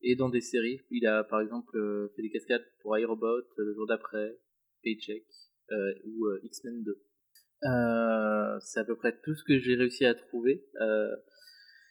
[0.03, 0.81] et dans des séries.
[0.89, 4.37] Il a par exemple fait des cascades pour iRobot, Le jour d'après,
[4.83, 5.25] Paycheck
[6.05, 7.01] ou X-Men 2.
[7.63, 11.15] Euh, c'est à peu près tout ce que j'ai réussi à trouver euh,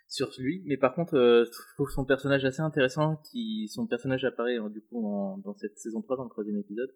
[0.09, 0.63] sur lui.
[0.67, 3.21] Mais par contre, euh, je trouve son personnage assez intéressant.
[3.31, 5.01] Qui, son personnage apparaît hein, du coup
[5.45, 6.91] dans cette saison 3, dans le troisième épisode.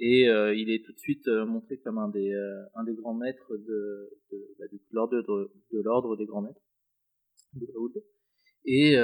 [0.00, 2.32] Et euh, il est tout de suite montré comme un des,
[2.74, 6.60] un des grands maîtres de, de bah, l'ordre de, de l'ordre des grands maîtres
[7.54, 7.66] de
[8.64, 8.96] Et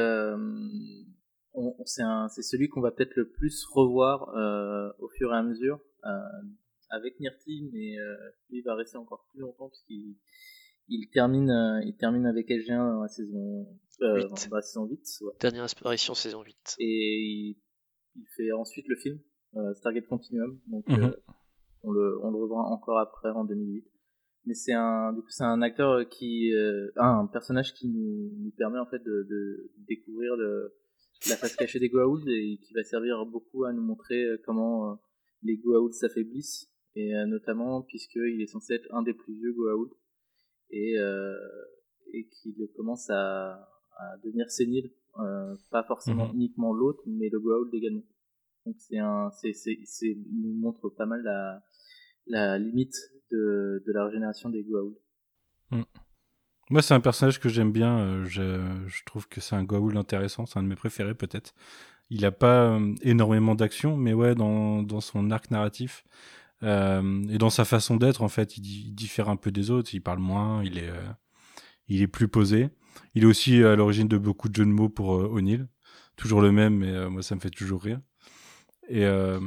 [1.84, 4.28] c'est celui qu'on va peut-être le plus revoir
[4.98, 5.80] au fur et à mesure
[6.94, 8.16] avec Nirti, mais euh,
[8.50, 10.16] lui va rester encore plus longtemps parce qu'il
[10.88, 13.66] il termine, euh, il termine avec SG1 dans la saison,
[14.02, 14.48] euh, 8.
[14.50, 15.00] Dans la saison 8.
[15.40, 16.76] Dernière apparition saison 8.
[16.78, 17.56] Et
[18.16, 19.18] il, fait ensuite le film,
[19.74, 21.14] Stargate Continuum, donc mhm.
[21.82, 23.84] on, le, on le revoit encore après en 2008.
[24.46, 28.52] mais c'est un du coup c'est un acteur qui euh, un personnage qui nous, nous
[28.56, 30.76] permet en fait de, de découvrir le,
[31.30, 34.92] la face cachée des Goa'uld et qui va servir beaucoup à nous montrer euh, comment
[34.92, 34.94] euh,
[35.42, 39.90] les Goa'uld s'affaiblissent et notamment puisqu'il est censé être un des plus vieux Goa'uld
[40.70, 40.94] et
[42.12, 43.54] et qu'il commence à,
[43.98, 44.92] à devenir sénile
[45.72, 46.34] pas forcément Mhm.
[46.36, 48.04] uniquement l'autre mais le Goa'uld également
[48.64, 51.64] donc c'est un c'est c'est c'est il nous montre pas mal la
[52.26, 52.94] la limite
[53.32, 54.96] de, de la régénération des Goa'uld.
[56.70, 57.98] Moi, c'est un personnage que j'aime bien.
[57.98, 60.46] euh, je, trouve que c'est un Goa'uld intéressant.
[60.46, 61.54] C'est un de mes préférés, peut-être.
[62.10, 66.04] Il a pas euh, énormément d'action, mais ouais, dans, dans son arc narratif
[66.62, 69.70] euh, et dans sa façon d'être, en fait, il, di- il diffère un peu des
[69.70, 69.94] autres.
[69.94, 70.92] Il parle moins, il est,
[71.88, 72.70] il est plus posé.
[73.14, 75.68] Il est aussi à l'origine de beaucoup de jeux de mots pour O'Neill.
[76.16, 78.00] Toujours le même, mais moi, ça me fait toujours rire.
[78.88, 79.40] Et euh,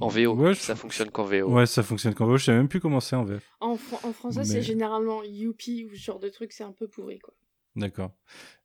[0.00, 1.50] En VO, ouais, je ça fonctionne qu'en VO.
[1.50, 2.36] Ouais, ça fonctionne qu'en VO.
[2.36, 3.42] Je sais même plus comment c'est en VF.
[3.60, 3.76] En, en
[4.12, 7.34] français, Mais- c'est généralement Youpi ou ce genre de truc, c'est un peu pourri, quoi.
[7.74, 8.12] D'accord.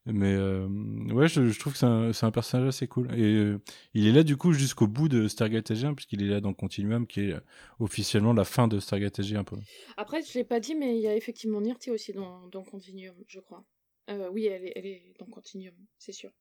[0.05, 0.67] Mais euh,
[1.13, 3.13] ouais, je, je trouve que c'est un, personnage assez cool.
[3.17, 3.61] Et euh,
[3.93, 7.07] il est là du coup jusqu'au bout de Stargate SG1, puisqu'il est là dans Continuum,
[7.07, 7.35] qui est
[7.79, 9.55] officiellement la fin de Stargate SG1 un peu.
[9.95, 13.15] Après, je l'ai pas dit, mais il y a effectivement Nirti aussi dans, dans Continuum,
[13.27, 13.63] je crois.
[14.09, 16.31] Euh, oui, elle est, elle est dans Continuum, c'est sûr.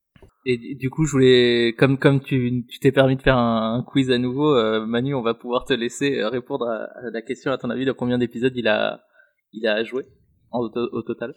[0.45, 3.83] Et du- coup, je voulais, comme comme tu tu t'es permis de faire un, un
[3.83, 7.21] quiz à nouveau, euh, Manu, on va pouvoir te laisser euh, répondre à, à la
[7.21, 7.51] question.
[7.51, 9.03] À ton avis, de combien d'épisodes il a
[9.51, 10.05] il a joué
[10.51, 11.35] en, au, au total.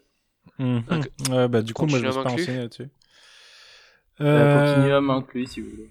[0.59, 0.85] Donc,
[1.31, 2.88] Ouais, bah, du coup, moi je me suis Continuum pas inclus renseigné là-dessus.
[4.21, 5.90] Euh, Euh, Continuum inclus, si vous voulez.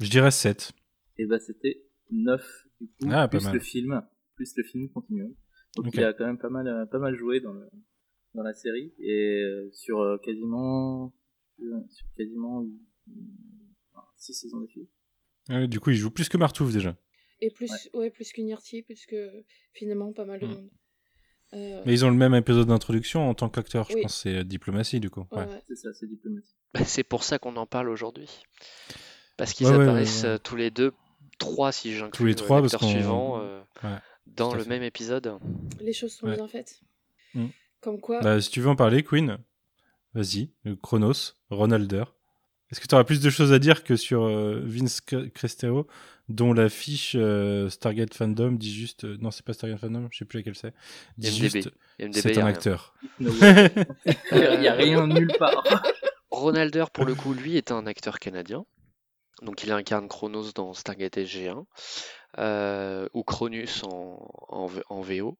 [0.00, 0.72] Je dirais 7.
[1.18, 2.42] Et bah c'était 9
[2.80, 3.54] du coup, Ah, pas plus mal.
[3.54, 4.02] le film,
[4.34, 5.32] plus le film Continuum.
[5.76, 7.68] Donc il a quand même pas mal euh, pas mal joué dans le
[8.34, 11.08] dans la série et euh, sur euh, quasiment euh,
[11.90, 12.64] sur quasiment
[14.16, 14.86] 6 saisons de film.
[15.48, 16.96] Ouais, du coup, il joue plus que Martouf déjà.
[17.40, 18.10] Et plus, ouais.
[18.10, 19.30] plus que Nirti, plus que
[19.72, 20.50] finalement pas mal de Mm.
[20.50, 20.70] monde.
[21.54, 23.88] Euh, Mais ils ont le même épisode d'introduction en tant qu'acteur.
[23.90, 25.26] Je pense que c'est euh, Diplomatie du coup.
[25.32, 25.46] ouais, Ouais.
[25.46, 25.62] ouais.
[25.66, 26.54] C'est ça, c'est diplomatique.
[26.74, 28.28] Bah, c'est pour ça qu'on en parle aujourd'hui.
[29.36, 30.34] Parce qu'ils Ouais, ouais, apparaissent ouais, ouais.
[30.34, 30.92] euh, tous les deux,
[31.40, 33.96] trois si j'inclus Tous les euh, trois, parce l'acteur qu'on- suivant, euh, Ouais,
[34.26, 34.68] dans le fait.
[34.68, 35.38] même épisode.
[35.80, 36.36] Les choses sont Ouais.
[36.36, 36.80] bien faites.
[37.34, 37.46] Mm.
[37.80, 39.38] Comme quoi, Bah, si tu veux en parler, Queen,
[40.14, 40.50] vas-y.
[40.82, 42.04] Chronos, Ronalder.
[42.70, 45.88] Est-ce que tu auras plus de choses à dire que sur euh, Vince Cre- Crestero,
[46.28, 49.04] dont la fiche euh, Stargate Fandom dit juste.
[49.04, 50.72] euh, non, c'est pas Stargate Fandom, je sais plus laquelle c'est.
[51.18, 51.50] Dit IMDb.
[51.52, 51.70] juste.
[52.12, 52.94] C'est un acteur.
[53.20, 55.64] Il y a- rien nulle part.
[56.30, 58.64] Ronalder, pour le coup, lui, est un acteur canadien.
[59.42, 61.64] Donc, il incarne Chronos dans Stargate SG1,
[62.38, 65.38] euh, ou Cronus en, en, VO.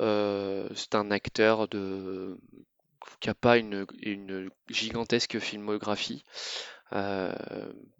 [0.00, 2.40] Euh, c'est un acteur de...
[3.20, 3.86] qui n'a pas une,
[4.68, 6.24] gigantesque filmographie.
[6.92, 7.32] Euh,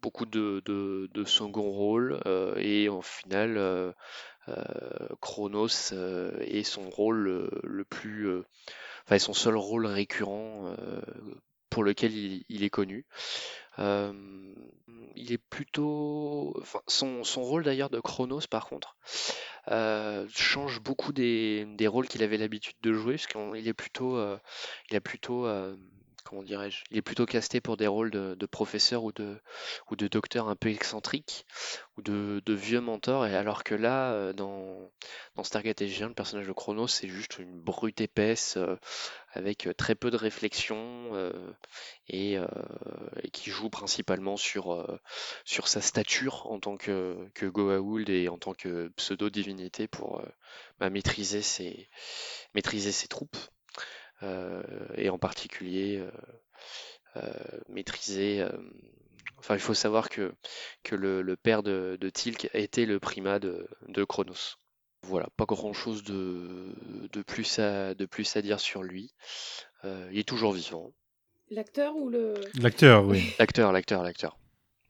[0.03, 3.93] beaucoup de, de, de rôle euh, et au final euh,
[5.21, 8.29] Chronos euh, est son rôle le plus
[9.07, 10.77] enfin son seul rôle récurrent
[11.75, 13.05] pour lequel il, est connu.
[13.81, 14.13] Euh,
[15.17, 16.55] il est plutôt
[16.87, 18.97] son, rôle d'ailleurs de Chronos par contre
[19.73, 25.77] euh, change beaucoup des, rôles qu'il avait l'habitude de jouer parce qu'il est plutôt euh,
[26.25, 29.41] comment dirais-je il est plutôt casté pour des rôles de, professeur ou de
[29.91, 31.47] ou de docteur un peu excentrique
[31.97, 33.27] ou de, vieux mentor.
[33.27, 34.91] Et alors que là euh, dans
[35.35, 38.77] dans Stargate SG1 le personnage de Chronos c'est juste une brute épaisse euh,
[39.33, 40.85] avec euh, très peu de réflexion
[42.09, 42.39] et,
[43.33, 44.99] qui joue principalement sur
[45.45, 50.23] sa stature en tant que que Goa'uld et en tant que pseudo divinité pour
[50.79, 51.89] bah, maîtriser ses
[52.55, 53.37] maîtriser ses troupes
[54.97, 56.11] et en particulier euh,
[57.17, 58.41] euh, maîtriser.
[58.41, 58.51] euh,
[59.39, 60.35] enfin, il faut savoir que,
[60.83, 64.57] que le, le père de, de Tilk était le primat de, de Chronos.
[65.03, 66.75] Voilà, pas grand chose de,
[67.13, 69.13] de, plus à, de plus à dire sur lui.
[69.85, 70.93] Euh, il est toujours vivant.
[71.51, 72.35] l'acteur ou le.
[72.55, 73.23] L'acteur, oui.
[73.39, 74.39] L'acteur, l'acteur, l'acteur.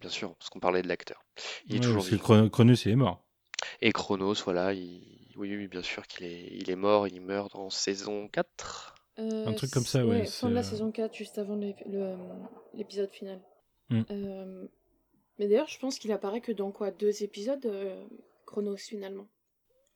[0.00, 1.24] Bien sûr, parce qu'on parlait de l'acteur.
[1.66, 2.24] Il est Ouais, toujours parce que vivant.
[2.24, 3.24] Chron- Chronos, il est mort.
[3.80, 7.52] Et Chronos, voilà, il- oui, oui, bien sûr qu'il est, il est mort, il meurt
[7.54, 8.94] dans saison 4.
[9.18, 11.56] Euh, Un truc comme ça, ouais, fin de la euh, saison 4, juste avant
[12.74, 13.40] l'épisode final.
[13.90, 14.00] Mm.
[14.10, 14.66] Euh,
[15.38, 18.04] mais d'ailleurs, je pense qu'il apparaît que dans quoi Deux épisodes, euh,
[18.46, 19.28] Chronos finalement.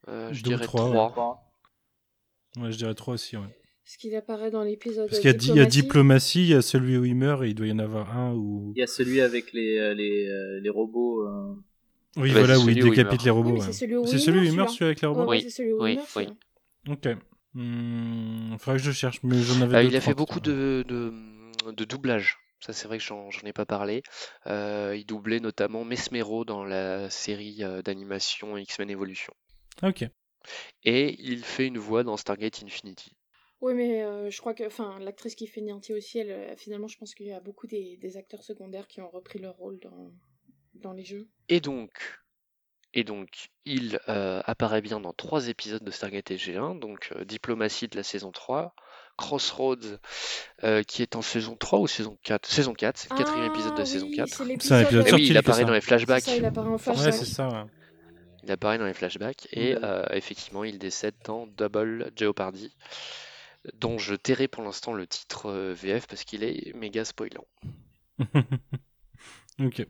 [0.08, 1.10] Euh, je Deux dirais trois, 3.
[1.10, 1.52] Trois.
[2.58, 3.42] Ouais, je dirais trois aussi, ouais.
[3.84, 5.08] Parce qu'il apparaît dans l'épisode.
[5.08, 6.42] Parce qu'il y, a di- il y a Diplomatie.
[6.42, 8.72] il y a celui où il meurt et il doit y en avoir un où.
[8.76, 11.22] Il y a celui avec les les, les robots.
[11.26, 11.54] euh,
[12.16, 13.60] Oui, Bah, voilà, où il celui où il décapite les robots.
[13.62, 14.66] c'est celui où il meurt, il meurt, celui-là.
[14.68, 16.16] celui avec les robots Oui, c'est celui où oui, il meurt.
[16.16, 16.26] oui.
[17.58, 17.64] Ok.
[17.64, 20.84] Hmm, faudrait que je cherche, mais j'en avais Euh, deux, il a fait beaucoup de,
[20.86, 21.12] de,
[21.72, 22.38] de doublage.
[22.60, 24.02] Ça, c'est vrai que j'en j'en ai pas parlé.
[24.46, 29.32] Euh, il doublait notamment Mesmero dans la série euh, d'animation X-Men Evolution.
[29.82, 30.04] Ok.
[30.84, 33.12] Et il fait une voix dans Stargate Infinity.
[33.60, 36.96] Oui, mais euh, je crois que, enfin, l'actrice qui fait Nyanti aussi, elle, finalement, je
[36.96, 40.12] pense qu'il y a beaucoup des, des, acteurs secondaires qui ont repris leur rôle dans,
[40.74, 41.28] dans les jeux.
[41.48, 41.90] Et donc,
[42.94, 47.88] et donc il euh, apparaît bien dans trois épisodes de Stargate SG1, donc euh, Diplomatie
[47.88, 48.74] de la saison 3,
[49.16, 49.98] Crossroads
[50.64, 53.74] euh, qui est en saison 3 ou saison 4 Saison 4, c'est le quatrième épisode
[53.76, 54.28] de Ah saison oui, 4.
[54.28, 55.64] c'est un épisode Eh sur oui, il apparaît ça.
[55.66, 56.22] dans les flashbacks.
[56.24, 57.14] Ça, il apparaît en Ouais, flashback.
[57.14, 57.48] c'est ça.
[57.48, 57.64] ouais.
[58.44, 59.80] Il apparaît dans les flashbacks et Ouais.
[59.82, 62.74] euh, effectivement il décède dans Double Jeopardy,
[63.74, 67.46] dont je tairai pour l'instant le titre VF parce qu'il est méga spoilant.
[69.60, 69.86] ok.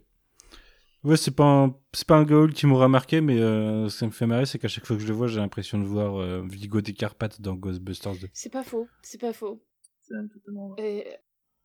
[1.05, 4.11] Ouais, c'est pas un, c'est pas un goal qui m'aura marqué, mais euh, ça me
[4.11, 6.43] fait marrer, c'est qu'à chaque fois que je le vois, j'ai l'impression de voir euh,
[6.49, 8.29] Vigo des Carpates dans Ghostbusters 2.
[8.33, 9.63] C'est pas faux, c'est pas faux.
[10.03, 10.83] C'est même totalement vrai.
[10.85, 11.07] Et-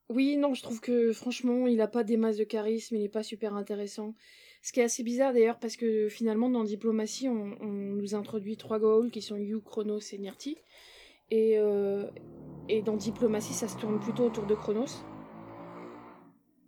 [0.10, 3.10] Oui, non, je trouve que franchement, il a pas des masses de charisme, il est
[3.10, 4.14] pas super intéressant.
[4.62, 8.56] Ce qui est assez bizarre d'ailleurs, parce que finalement, dans Diplomatie, on, on nous introduit
[8.56, 10.58] trois Goa'uld qui sont Yu, Chronos et Nirti.
[11.32, 12.06] Et, euh,
[12.70, 15.04] et dans Diplomatie, ça se tourne plutôt autour de Chronos.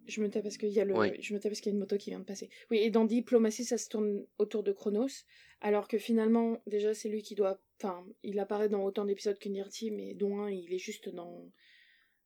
[0.07, 1.75] Je me tais parce qu'il y a le, je me tais parce qu'il y a
[1.75, 2.49] une moto qui vient de passer.
[2.71, 5.25] Oui, et dans Diplomatie, ça se tourne autour de Chronos,
[5.61, 9.49] alors que finalement, déjà, c'est lui qui doit, enfin, il apparaît dans autant d'épisodes que
[9.49, 11.51] Nirti, mais dont un, il est juste dans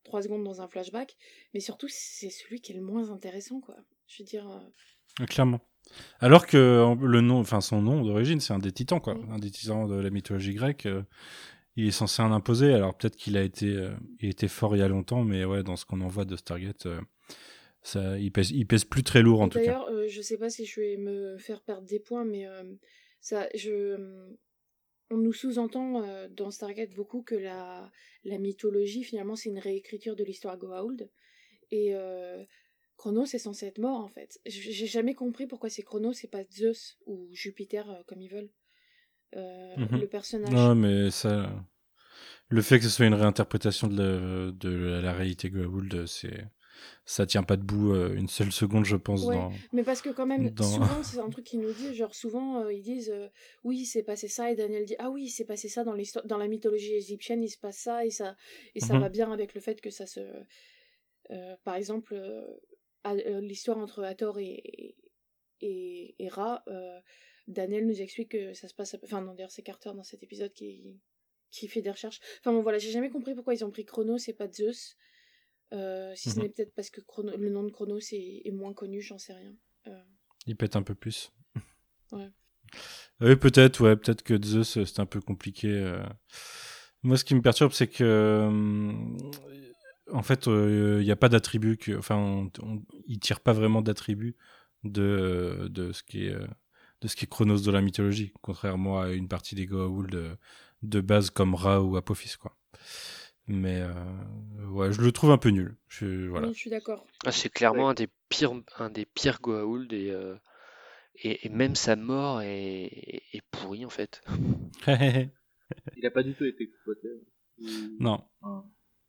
[0.04, 1.16] trois secondes dans un flashback.
[1.54, 3.76] Mais surtout, c'est celui qui est le moins intéressant, quoi.
[4.06, 5.60] Je veux dire, euh, Clairement.
[6.20, 9.16] Alors que le nom, enfin son nom d'origine, c'est un des titans, quoi.
[9.30, 10.86] Un des titans de la mythologie grecque.
[10.86, 11.02] euh,
[11.76, 12.72] il est censé en imposer.
[12.74, 15.62] Alors peut-être qu'il a été, euh, il était fort il y a longtemps, mais ouais,
[15.62, 17.00] dans ce qu'on en voit de Stargate, euh,
[17.82, 19.64] ça, il pèse, il pèse plus très lourd en tout cas.
[19.64, 22.62] D'ailleurs, euh, je sais pas si je vais me faire perdre des points, mais euh,
[23.20, 23.96] ça, je,
[25.10, 27.90] on nous sous-entend euh, dans Stargate beaucoup que la,
[28.24, 31.10] la mythologie, finalement, c'est une réécriture de l'histoire Goa'uld.
[31.70, 32.44] Et euh,
[32.96, 34.40] Chronos est censé être mort, en fait.
[34.46, 38.50] J'ai jamais compris pourquoi c'est Chronos et pas Zeus ou Jupiter, euh, comme ils veulent.
[39.32, 40.00] Mhm.
[40.00, 40.52] Le personnage.
[40.52, 41.52] Non, mais ça,
[42.48, 46.46] le fait que ce soit une réinterprétation de la, de la réalité Goa'uld, c'est,
[47.04, 49.24] ça tient pas debout euh, une seule seconde, je pense.
[49.24, 49.36] Ouais.
[49.36, 49.52] Dans...
[49.72, 52.62] Mais parce que quand même, Dans- souvent, c'est un truc qu'ils nous disent, genre souvent,
[52.64, 53.28] euh, ils disent, euh,
[53.64, 56.38] oui, c'est passé ça, et Daniel dit, ah oui, c'est passé ça dans l'histoire, dans
[56.38, 58.36] la mythologie égyptienne, il se passe ça, et ça,
[58.74, 59.00] et ça Mhm.
[59.00, 60.20] va bien avec le fait que ça se,
[61.30, 62.14] euh, par exemple,
[63.40, 64.96] l'histoire entre Hathor et
[65.62, 66.64] et, et Ra,
[67.46, 70.52] Daniel nous explique que ça se passe, enfin non, d'ailleurs c'est Carter dans cet épisode
[70.52, 70.98] qui
[71.50, 72.20] qui fait des recherches.
[72.38, 74.96] Enfin bon voilà, j'ai jamais compris pourquoi ils ont pris Chronos et pas Zeus.
[75.72, 76.42] Euh, si ce Mhm.
[76.44, 79.32] n'est peut-être parce que Chrono- le nom de Chronos est, est moins connu, j'en sais
[79.34, 79.54] rien.
[79.86, 80.02] Euh,
[80.46, 81.32] Il pète un peu plus.
[82.12, 82.30] Ouais.
[83.20, 85.68] Oui, peut-être, ouais, peut-être que Zeus, euh, c'est un peu compliqué.
[87.02, 88.48] Moi, ce qui me perturbe, c'est que,
[90.12, 94.36] en fait, il n'y a pas d'attribut, enfin, on, on- il tire pas vraiment d'attribut
[94.84, 96.34] de, de ce qui est,
[97.00, 100.36] de ce qui est Chronos de la mythologie, contrairement à une partie des Goa'uld de,
[100.82, 102.56] de base comme Ra ou Apophis, quoi.
[103.52, 105.76] Mais euh, ouais, je le trouve un peu nul.
[105.88, 106.46] Je, voilà.
[106.48, 107.04] oui, je suis d'accord.
[107.24, 110.36] Ah, c'est clairement un des pires, un des pires Goa'uld et, euh,
[111.16, 114.22] et, et même sa mort est, est pourrie en fait.
[115.96, 117.08] Il a pas du tout été exploité.
[117.58, 118.22] Il- non.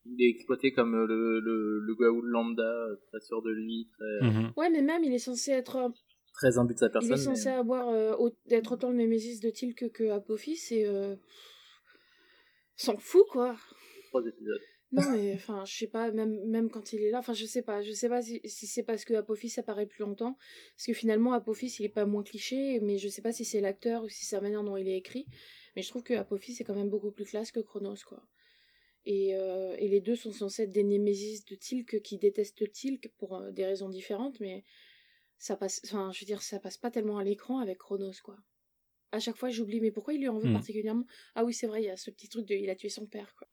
[0.06, 2.74] il est exploité comme euh, le, le, le Goa'uld lambda,
[3.10, 4.54] très sûr de lui, très, Mhm.
[4.58, 5.92] Ouais, mais même il est censé être,
[6.34, 7.12] très imbu de sa il personne.
[7.14, 11.16] est censé mais- avoir euh, être autant le Némésis de Tilk que Apophis et euh,
[12.76, 13.56] s'en fout quoi.
[14.12, 14.62] Trois épisodes.
[14.94, 17.62] Non mais enfin je sais pas même même quand il est là enfin je sais
[17.62, 20.36] pas je sais pas si, si c'est parce que Apophis apparaît plus longtemps
[20.76, 23.62] parce que finalement Apophis il est pas moins cliché mais je sais pas si c'est
[23.62, 25.28] l'acteur ou si c'est la manière dont il est écrit
[25.78, 28.22] mais je trouve que Apophis est quand même beaucoup plus classe que Chronos quoi.
[29.06, 33.14] Et, euh, et les deux sont censés être des némésis de Tilk qui détestent Tilk
[33.18, 34.66] pour euh, des raisons différentes mais
[35.38, 38.36] ça passe enfin je veux dire ça passe pas tellement à l'écran avec Chronos quoi.
[39.14, 40.54] À chaque fois j'oublie mais pourquoi il lui en veut Hmm.
[40.54, 41.06] particulièrement?
[41.34, 43.06] Ah oui c'est vrai il y a ce petit truc de il a tué son
[43.08, 43.48] père quoi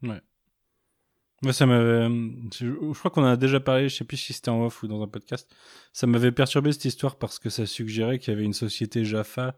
[1.43, 2.09] Moi, ça m'avait.
[2.53, 4.83] Je je crois qu'on en a déjà parlé, je sais plus si c'était en off
[4.83, 5.49] ou dans un podcast.
[5.93, 9.57] Ça m'avait perturbé cette histoire parce que ça suggérait qu'il y avait une société Jaffa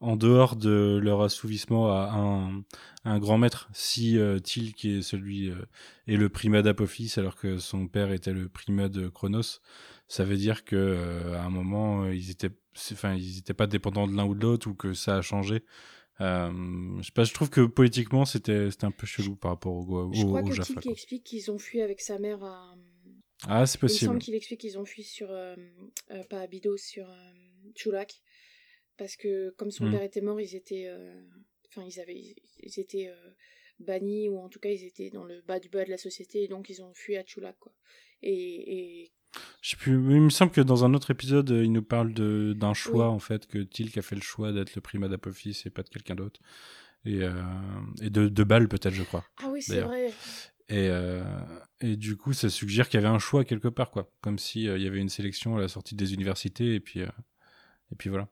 [0.00, 2.62] en dehors de leur assouvissement à un,
[3.04, 3.68] un grand maître.
[3.72, 5.64] Si euh, qui est celui, euh,
[6.06, 9.60] est le primat d'Apophis, alors que son père était le primat de Chronos,
[10.12, 12.50] ça veut dire que euh, à un moment, euh, ils étaient,
[12.92, 15.64] enfin, ils étaient pas dépendants de l'un ou de l'autre ou que ça a changé.
[16.20, 16.50] Euh,
[17.00, 20.10] je sais pas, je trouve que politiquement, c'était, un peu chelou par rapport au, Go-
[20.12, 20.80] Je au, crois au que Jaffa.
[20.80, 20.92] Quoi.
[20.92, 22.74] explique qu'ils ont fui avec sa mère à.
[23.48, 24.06] Ah, c'est Il possible.
[24.10, 25.30] semble qu'il explique qu'ils ont fui sur.
[25.30, 25.56] euh,
[26.10, 27.32] euh, pas Abydos, sur euh,
[27.74, 28.20] Chulak.
[28.98, 29.92] Parce que comme son Hmm.
[29.92, 30.86] père était mort, ils étaient.
[30.86, 31.14] euh,
[31.68, 32.36] Enfin, ils avaient.
[32.60, 33.30] Ils étaient euh,
[33.80, 36.44] bannis, ou en tout cas, ils étaient dans le bas du bas de la société,
[36.44, 37.72] et donc ils ont fui à Chulak, quoi.
[38.22, 39.02] Et.
[39.02, 39.12] et...
[39.62, 42.12] Je sais plus, il me semble que dans un autre épisode, euh, il nous parle
[42.12, 43.14] d'un choix Oui.
[43.14, 45.88] en fait que Tilk a fait le choix d'être le primat d'Apophis et pas de
[45.88, 46.40] quelqu'un d'autre.
[47.04, 47.20] et,
[48.00, 49.24] et de, de peut-être, je crois.
[49.38, 50.12] Ah oui, c'est vrai.
[50.68, 50.90] Et,
[51.80, 54.10] et du coup, ça suggère qu'il y avait un choix quelque part, quoi.
[54.20, 57.94] Comme s'il il y avait une sélection à la sortie des universités, et puis, et
[57.96, 58.28] puis voilà.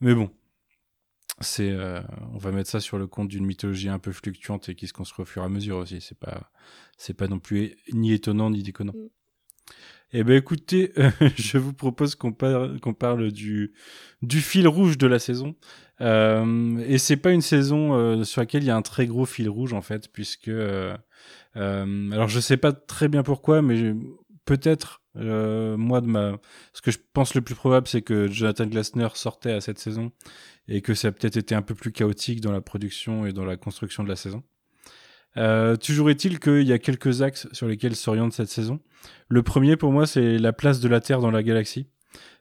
[0.00, 0.30] Mais bon,
[1.40, 2.00] c'est, euh,
[2.32, 4.92] on va mettre ça sur le compte d'une mythologie un peu fluctuante et qui se
[4.92, 6.00] construit au fur et à mesure aussi.
[6.00, 6.50] C'est pas,
[6.96, 8.94] c'est pas non plus ni étonnant ni déconnant.
[8.94, 9.08] Mm.
[10.16, 10.92] Eh ben écoutez,
[11.36, 13.72] je vous propose qu'on parle, qu'on parle du,
[14.22, 15.56] du fil rouge de la saison.
[16.00, 19.26] Euh, et c'est pas une saison euh, sur laquelle il y a un très gros
[19.26, 20.96] fil rouge en fait, puisque euh,
[21.56, 23.94] euh alors je sais pas très bien pourquoi, mais
[24.44, 26.38] peut-être moi de ma,
[26.72, 30.12] ce que je pense le plus probable, c'est que Jonathan Glassner sortait à cette saison
[30.68, 33.44] et que ça a peut-être été un peu plus chaotique dans la production et dans
[33.44, 34.42] la construction de la saison.
[35.36, 38.80] Euh, toujours est-il qu'il y a quelques axes sur lesquels s'oriente cette saison.
[39.28, 41.88] Le premier pour moi c'est la place de la Terre dans la galaxie.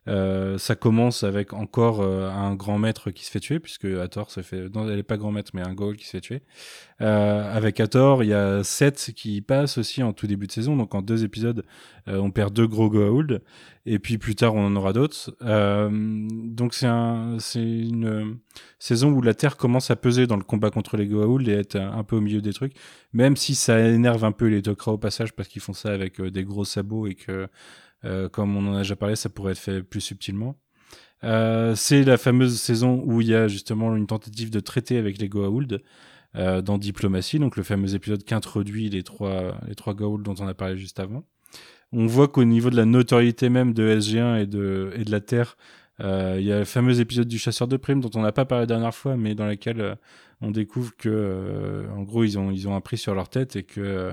[0.07, 4.31] Euh, ça commence avec encore euh, un grand maître qui se fait tuer, puisque Hathor
[4.31, 4.69] se fait.
[4.73, 6.41] Non, elle est pas grand maître, mais un Gaul qui se fait tuer.
[7.01, 10.75] Euh, avec Hathor, il y a Seth qui passe aussi en tout début de saison.
[10.75, 11.63] Donc en deux épisodes,
[12.07, 13.41] euh, on perd deux gros Goa'uld.
[13.85, 15.35] Et puis plus tard, on en aura d'autres.
[15.41, 18.37] donc c'est un, une
[18.79, 21.75] saison où la Terre commence à peser dans le combat contre les Goa'uld et être
[21.75, 22.73] un peu au milieu des trucs.
[23.11, 26.21] Même si ça énerve un peu les Tok'ra au passage parce qu'ils font ça avec
[26.21, 27.47] des gros sabots et que euh,
[28.31, 30.57] comme on en a déjà parlé, ça pourrait être fait plus subtilement.
[31.23, 35.17] Euh, c'est la fameuse saison où il y a justement une tentative de traiter avec
[35.19, 35.81] les Goa'uld
[36.35, 40.35] euh, dans Diplomatie, donc le fameux épisode qui introduit les trois, les trois Goa'uld dont
[40.39, 41.23] on a parlé juste avant.
[41.93, 45.21] On voit qu'au niveau de la notoriété même de SG1 et de, et de la
[45.21, 45.55] Terre,
[46.01, 48.45] euh, il y a le fameux épisode du chasseur de primes dont on n'a pas
[48.45, 49.95] parlé la dernière fois, mais dans lequel euh,
[50.41, 53.55] on découvre que, euh, en gros, ils ont, ils ont un prix sur leur tête
[53.55, 54.11] et que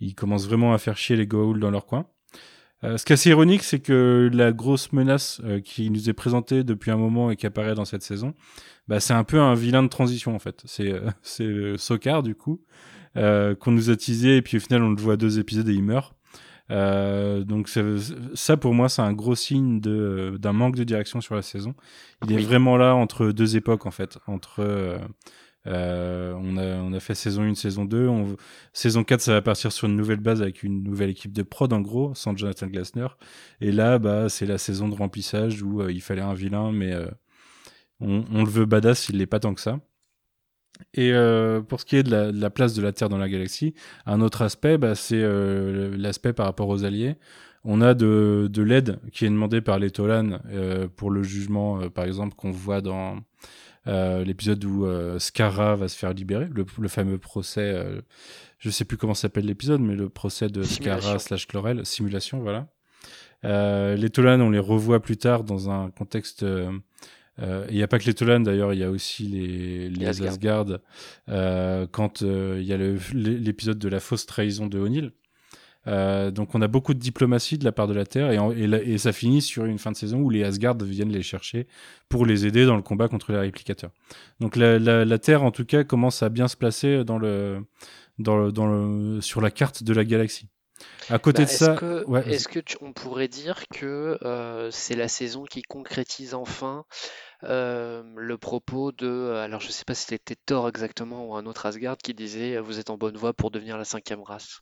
[0.00, 2.06] ils commencent vraiment à faire chier les Goa'uld dans leur coin.
[2.82, 6.12] Euh, ce qui est assez ironique, c'est que la grosse menace euh, qui nous est
[6.12, 8.34] présentée depuis un moment et qui apparaît dans cette saison,
[8.88, 10.62] bah, c'est un peu un vilain de transition en fait.
[10.64, 12.60] C'est euh, c'est Sokar du coup
[13.16, 15.84] qu'on nous a teasé et puis au final on le voit deux épisodes et il
[15.84, 16.16] meurt.
[16.68, 17.68] donc
[18.34, 21.76] ça pour moi c'est un gros signe de d'un manque de direction sur la saison.
[22.26, 24.98] Il est vraiment là entre deux époques en fait, entre
[25.66, 28.08] euh, on, a, on a fait saison 1, saison 2.
[28.08, 28.36] On,
[28.72, 31.72] saison 4, ça va partir sur une nouvelle base avec une nouvelle équipe de prod,
[31.72, 33.08] en gros, sans Jonathan Glassner.
[33.60, 36.92] Et là, bah, c'est la saison de remplissage où euh, il fallait un vilain, mais
[36.92, 37.06] euh,
[38.00, 39.80] on, on, le veut badass, il l'est pas tant que ça.
[40.92, 43.18] Et euh, pour ce qui est de la, de la, place de la Terre dans
[43.18, 43.74] la galaxie,
[44.06, 45.22] un autre aspect, bah, c'est
[45.96, 47.14] l'aspect par rapport aux alliés.
[47.66, 50.40] On a de, de l'aide qui est demandée par les Tolan
[50.96, 53.20] pour le jugement, par exemple, qu'on voit dans euh,
[53.86, 58.00] l'épisode où euh, Scara va se faire libérer, le, le fameux procès, euh,
[58.58, 62.68] je sais plus comment s'appelle l'épisode, mais le procès de Scara slash Chlorel, simulation, voilà.
[63.42, 66.44] les Tolan, on les revoit plus tard dans un contexte
[67.38, 70.22] il n'y a pas que les Tolan d'ailleurs, il y a aussi les, les, les
[70.26, 70.66] Asgard.
[71.28, 75.12] Euh, quand il y a l'épisode de la fausse trahison de O'Neill,
[75.86, 78.98] euh, donc on a beaucoup de diplomatie de la part de la Terre et, et,
[78.98, 81.66] ça finit sur une fin de saison où les Asgard viennent les chercher
[82.08, 83.90] pour les aider dans le combat contre les réplicateurs.
[84.40, 87.64] Donc la, la, la Terre en tout cas commence à bien se placer dans le,
[88.18, 90.48] dans le, dans le, sur la carte de la galaxie.
[91.10, 94.70] À côté bah, de ça, que, ouais, est-ce que tu, on pourrait dire que euh,
[94.70, 96.84] c'est la saison qui concrétise enfin
[97.46, 101.66] euh, le propos de, alors je sais pas si c'était Thor exactement ou un autre
[101.66, 104.60] Asgard qui disait vous êtes en bonne voie pour devenir la cinquième race.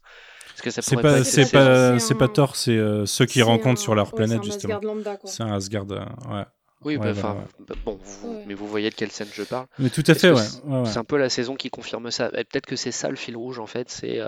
[0.56, 4.42] C'est pas, c'est pas, c'est pas Thor, c'est euh, ceux qui rencontrent sur leur planète
[4.42, 4.80] justement.
[5.24, 6.44] C'est un Asgard, euh, ouais.
[6.84, 9.66] Oui, bah, enfin, bah, bon, vous, mais vous voyez de quelle scène je parle.
[9.78, 10.84] Mais tout à fait, ouais.
[10.84, 12.30] C'est un peu la saison qui confirme ça.
[12.30, 14.26] Peut-être que c'est ça le fil rouge en fait, c'est euh,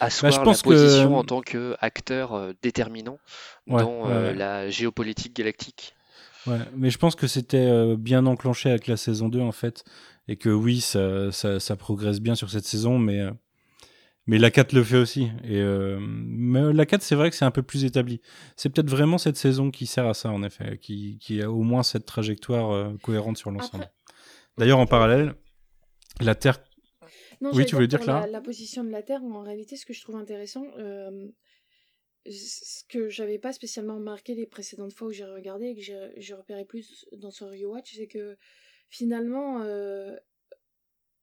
[0.00, 3.18] asseoir bah, je pense la position en tant qu'acteur déterminant
[3.66, 5.93] dans la géopolitique galactique.
[6.46, 9.84] Ouais, mais je pense que c'était bien enclenché avec la saison 2 en fait,
[10.28, 13.22] et que oui, ça, ça, ça progresse bien sur cette saison, mais
[14.26, 15.24] mais la 4 le fait aussi.
[15.44, 18.20] Et euh, mais la 4, c'est vrai que c'est un peu plus établi.
[18.56, 21.62] C'est peut-être vraiment cette saison qui sert à ça, en effet, qui, qui a au
[21.62, 23.90] moins cette trajectoire euh, cohérente sur l'ensemble.
[24.56, 25.34] D'ailleurs, en parallèle,
[26.20, 26.58] la Terre.
[27.40, 29.84] Non, oui, tu voulais dire que la, la, position de la Terre, en réalité, ce
[29.84, 31.10] que je trouve intéressant, euh,
[32.30, 36.34] ce que j'avais pas spécialement remarqué les précédentes fois où j'ai regardé et que j'ai
[36.34, 38.36] repéré plus dans ce rewatch, c'est que
[38.88, 40.16] finalement, euh,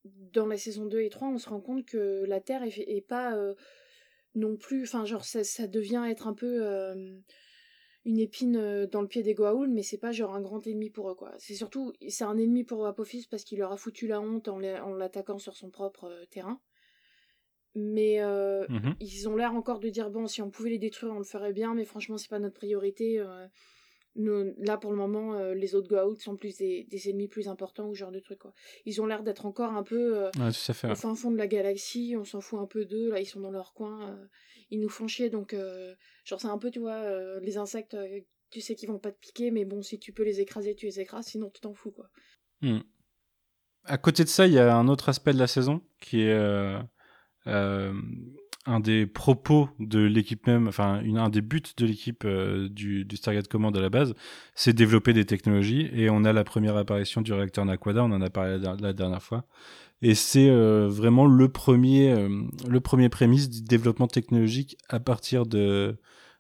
[0.03, 3.35] dans la saison 2 et 3, on se rend compte que la Terre est, pas
[3.35, 3.55] euh,
[4.35, 4.83] non plus.
[4.83, 7.17] Enfin, genre, ça, devient être un peu euh,
[8.05, 11.09] une épine dans le pied des Goa'uld, mais c'est pas genre un grand ennemi pour
[11.09, 11.33] eux, quoi.
[11.37, 11.93] C'est surtout.
[12.09, 15.55] C'est un ennemi pour Apophis parce qu'il leur a foutu la honte en l'attaquant sur
[15.55, 16.61] son propre terrain.
[17.75, 21.19] Mais mmh ils ont l'air encore de dire bon, si on pouvait les détruire, on
[21.19, 23.23] le ferait bien, mais franchement, c'est pas notre priorité.
[24.15, 27.93] là, pour le moment, euh, les autres go-out sont plus des, ennemis plus importants ou
[27.93, 28.39] ce genre de trucs.
[28.39, 28.53] Quoi.
[28.85, 30.29] Ils ont l'air d'être encore un peu euh,
[30.89, 32.15] au fin fond de la galaxie.
[32.17, 33.09] On s'en fout un peu d'eux.
[33.09, 34.09] Là, ils sont dans leur coin.
[34.09, 34.25] Euh,
[34.69, 35.29] ils nous font chier.
[35.29, 35.55] Donc,
[36.25, 37.97] genre, c'est un peu, tu vois, les insectes,
[38.49, 39.51] tu sais qu'ils vont pas te piquer.
[39.51, 41.27] Mais bon, si tu peux les écraser, tu les écrases.
[41.27, 41.91] Sinon, tu t'en fous.
[41.91, 42.09] Quoi.
[42.61, 42.79] Hmm.
[43.83, 46.77] À côté de ça, il y a un autre aspect de la saison qui est
[48.65, 53.15] un des propos de l'équipe même, enfin un des buts de l'équipe euh, du, du,
[53.15, 54.13] Stargate Command à la base,
[54.53, 55.89] c'est développer des technologies.
[55.93, 59.23] Et on a la première apparition du réacteur Naquada, on en a parlé la, dernière
[59.23, 59.45] fois.
[60.03, 65.45] Et c'est euh, vraiment le premier, euh, le premier prémisse du développement technologique à partir
[65.45, 65.97] de,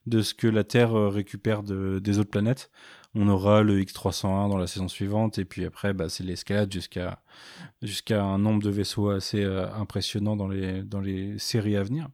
[0.07, 2.71] ce que la Terre récupère de, des autres planètes
[3.13, 8.23] on aura le X301 dans la saison suivante, et puis après, bah, c'est l'escalade jusqu'à
[8.23, 12.07] un nombre de vaisseaux assez euh, impressionnant dans les, séries à venir.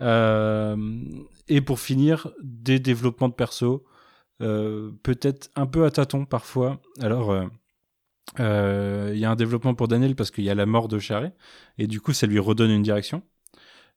[0.00, 0.76] Euh,
[1.48, 3.84] et pour finir, des développements de perso,
[4.40, 6.80] euh, peut-être un peu à tâtons parfois.
[7.00, 7.34] Alors,
[8.38, 11.34] il y a un développement pour Daniel parce qu'il y a la mort de Charret,
[11.78, 13.22] et du coup, ça lui redonne une direction.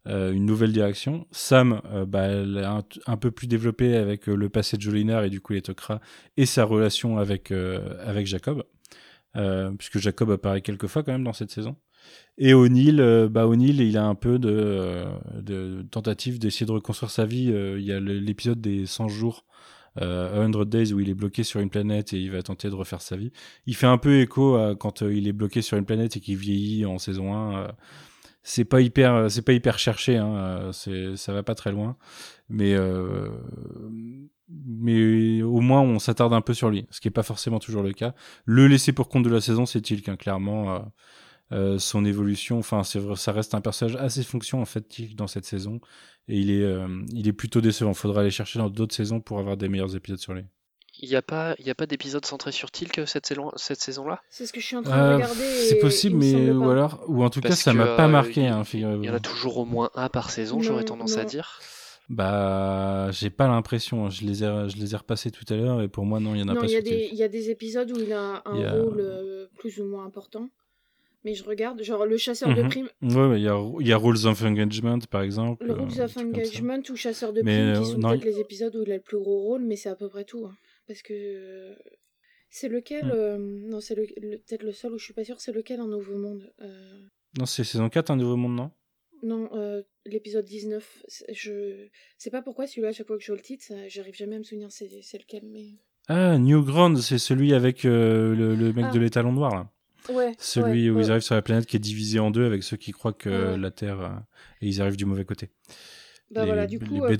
[0.08, 1.28] Euh, une nouvelle direction.
[1.32, 5.24] Sam, euh, bah, elle a un, peu plus développé avec euh, le passé de Jolinar
[5.26, 6.00] et du coup les Tok'ra
[6.38, 8.64] et sa relation avec, avec Jacob,
[9.78, 11.76] puisque Jacob apparaît quelques fois quand même dans cette saison.
[12.38, 15.06] Et O'Neill, bah O'Neill, il a un peu de,
[15.42, 17.48] de tentative d'essayer de reconstruire sa vie.
[17.48, 19.46] il y a l'épisode des 100 jours,
[20.02, 22.76] euh, 100 Days, où il est bloqué sur une planète et il va tenter de
[22.76, 23.32] refaire sa vie.
[23.66, 26.38] Il fait un peu écho à quand il est bloqué sur une planète et qu'il
[26.38, 27.68] vieillit en saison 1
[28.48, 31.72] c'est pas hyper euh, c'est pas hyper cherché hein, euh, c'est ça va pas très
[31.72, 31.98] loin.
[32.50, 33.30] Mais euh,
[34.66, 37.84] mais au moins on s'attarde un peu sur lui ce qui est pas forcément toujours
[37.84, 38.16] le cas.
[38.46, 40.94] Le laisser pour compte de la saison c'est Tilk clairement
[41.78, 45.46] son évolution enfin c'est ça reste un personnage assez fonction en fait Tilk dans cette
[45.46, 45.82] saison.
[46.30, 46.66] Et il est
[47.14, 47.94] il est plutôt décevant.
[47.94, 50.46] Faudra aller chercher dans d'autres saisons pour avoir des meilleurs épisodes sur lui
[51.00, 54.22] il n'y a pas, il a pas d'épisode centré sur Tilk cette saison, cette saison-là?
[54.30, 55.44] C'est ce que je suis en train de euh, regarder.
[55.44, 58.48] C'est possible, mais ou alors, ou en tout cas, ça m'a pas euh, marqué.
[58.48, 61.60] Hein, il y en a toujours au moins un par saison, j'aurais tendance à dire.
[62.10, 64.10] Bah, j'ai pas l'impression.
[64.10, 66.40] Je les ai, je les ai repassés tout à l'heure et pour moi, non, il
[66.40, 66.66] y en a pas.
[66.66, 70.06] Il y, y, a des épisodes où il a un rôle euh, plus ou moins
[70.06, 70.50] important.
[71.26, 72.70] Mais je regarde, genre le chasseur de mhm.
[72.70, 72.90] primes.
[73.02, 75.66] Ouais, il y, a, y a Rules of Engagement par exemple.
[75.66, 78.92] Le Rules of Engagement ou Chasseur de primes qui sont peut-être les épisodes où il
[78.94, 80.46] a le plus gros rôle, mais c'est à peu près tout.
[80.46, 80.56] Hein.
[80.88, 81.76] Parce que
[82.50, 83.12] c'est lequel mm.
[83.14, 84.06] euh, Non, c'est le,
[84.38, 85.40] peut-être le seul où je suis pas sûre.
[85.40, 87.02] C'est lequel Un Nouveau Monde euh?
[87.38, 88.72] Non, c'est saison 4, Un Nouveau Monde, non?
[89.24, 91.06] Non, euh, l'épisode 19.
[91.34, 94.36] Je sais pas pourquoi celui-là, à chaque fois que je vois le titre, j'arrive jamais
[94.36, 95.44] à me souvenir c'est, lequel.
[95.46, 95.76] Mais...
[96.08, 98.92] Ah, New Ground, c'est celui avec le, mec ah.
[98.92, 99.72] de l'étalon noir, là.
[100.14, 102.78] Ouais, celui où ils arrivent sur la planète qui est divisée en deux avec ceux
[102.78, 104.24] qui croient que la Terre
[104.62, 105.50] et ils arrivent du mauvais côté.
[106.32, 107.18] Bah voilà, du coup, les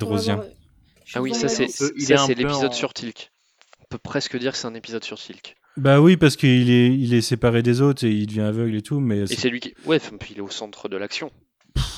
[1.14, 3.30] Ah oui, ça c'est, c'est l'épisode sur Tilk
[3.88, 5.56] peut presque dire que c'est un épisode sur Silk.
[5.76, 8.82] Bah oui, parce qu'il est, il est séparé des autres et il devient aveugle et
[8.82, 9.20] tout, mais...
[9.20, 9.74] Et c'est lui qui...
[9.86, 11.30] Ouais, puis il est au centre de l'action.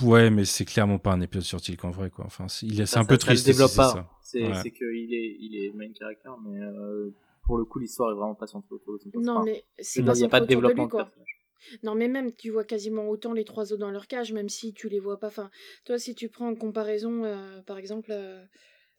[0.02, 2.24] Ouais, mais c'est clairement pas un épisode sur Tilk en vrai, quoi.
[2.26, 3.46] Enfin, il est, c'est un peu triste.
[3.46, 4.10] Ça développe pas.
[4.22, 7.14] C'est, c'est qu'il est, il est main character, mais euh,
[7.44, 10.14] pour le coup, l'histoire est vraiment pas centrée autour de son Non, mais c'est pas,
[10.14, 11.10] il y a pas de développement de, lui, quoi.
[11.82, 14.72] Non, mais même, tu vois quasiment autant les trois os dans leur cage, même si
[14.72, 15.28] tu les vois pas.
[15.28, 15.50] Enfin,
[15.84, 18.42] toi, si tu prends en comparaison, euh, par exemple, euh,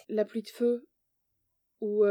[0.09, 0.87] la pluie de feu,
[1.81, 2.05] ou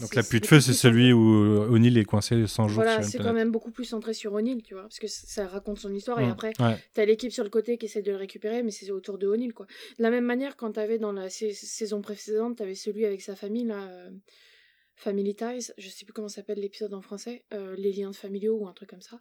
[0.00, 2.82] donc la pluie de feu, c'est celui où euh, O'Neill est coincé 100 jours.
[2.82, 5.78] Voilà, c'est quand même beaucoup plus centré sur O'Neill, tu vois, parce que ça raconte
[5.78, 6.52] son histoire et mm, après,
[6.94, 9.52] t'as l'équipe sur le côté qui essaie de le récupérer, mais c'est autour de O'Neill,
[9.52, 9.66] quoi.
[9.98, 13.64] De la même manière, quand t'avais dans la saison précédente, t'avais celui avec sa famille,
[13.64, 14.10] là, euh,
[14.94, 18.68] Family Ties, je sais plus comment s'appelle l'épisode en français, euh, les liens familiaux ou
[18.68, 19.20] un truc comme ça.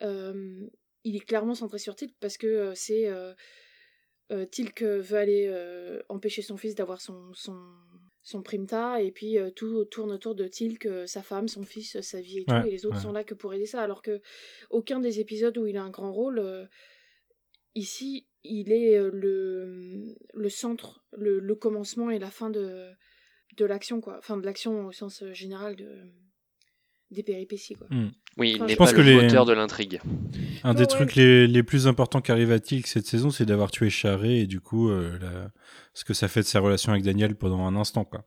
[0.00, 3.10] il est clairement centré sur Tilk parce que c'est
[4.50, 7.56] Tilk veut aller empêcher son fils d'avoir son, son
[8.24, 12.00] son primta et puis euh, tout tourne autour de Tilk, euh, sa femme, son fils,
[12.00, 13.82] sa vie et tout, et les autres sont là que pour aider ça.
[13.82, 14.22] Alors que
[14.70, 16.64] aucun des épisodes où il a un grand rôle, euh,
[17.74, 22.90] ici, il est le, le centre, le, le, commencement et la fin de,
[23.56, 24.16] de l'action, quoi.
[24.18, 25.86] Enfin, de l'action au sens général de,
[27.10, 27.86] des péripéties, quoi.
[27.90, 28.10] Hmm.
[28.36, 30.00] Oui, il n'est pas le moteur de l'intrigue.
[30.64, 33.90] Un des trucs les, les, plus importants qu'arrive à Tilk cette saison, c'est d'avoir tué
[33.90, 35.50] Charé et du coup, la
[35.94, 38.24] ce que ça fait de sa relation avec Daniel pendant un instant, quoi.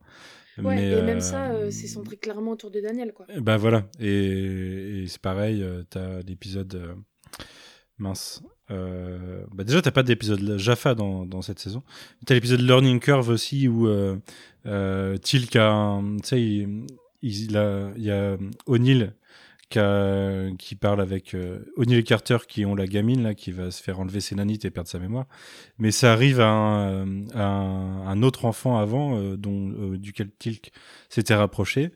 [0.58, 3.28] Ouais, mais, et même ça, euh, c'est centré clairement autour de Daniel, quoi.
[3.38, 6.96] Bah voilà, et, c'est pareil, euh, t'as l'épisode euh,
[8.00, 8.42] mince.
[8.70, 11.84] bah déjà, t'as pas d'épisode Jaffa dans, dans cette saison.
[12.26, 13.88] T'as l'épisode Learning Curve aussi où
[14.64, 16.68] Tilk a, tu sais,
[17.22, 19.13] il, y a O'Neill
[19.70, 23.84] qui, parle avec euh, O'Neill et Carter qui ont la gamine là qui va se
[23.84, 25.26] faire enlever ses nanites et perdre sa mémoire.
[25.78, 30.72] Mais ça arrive à un, un, autre enfant avant euh, dont euh, duquel Tilk
[31.09, 31.91] s'était rapproché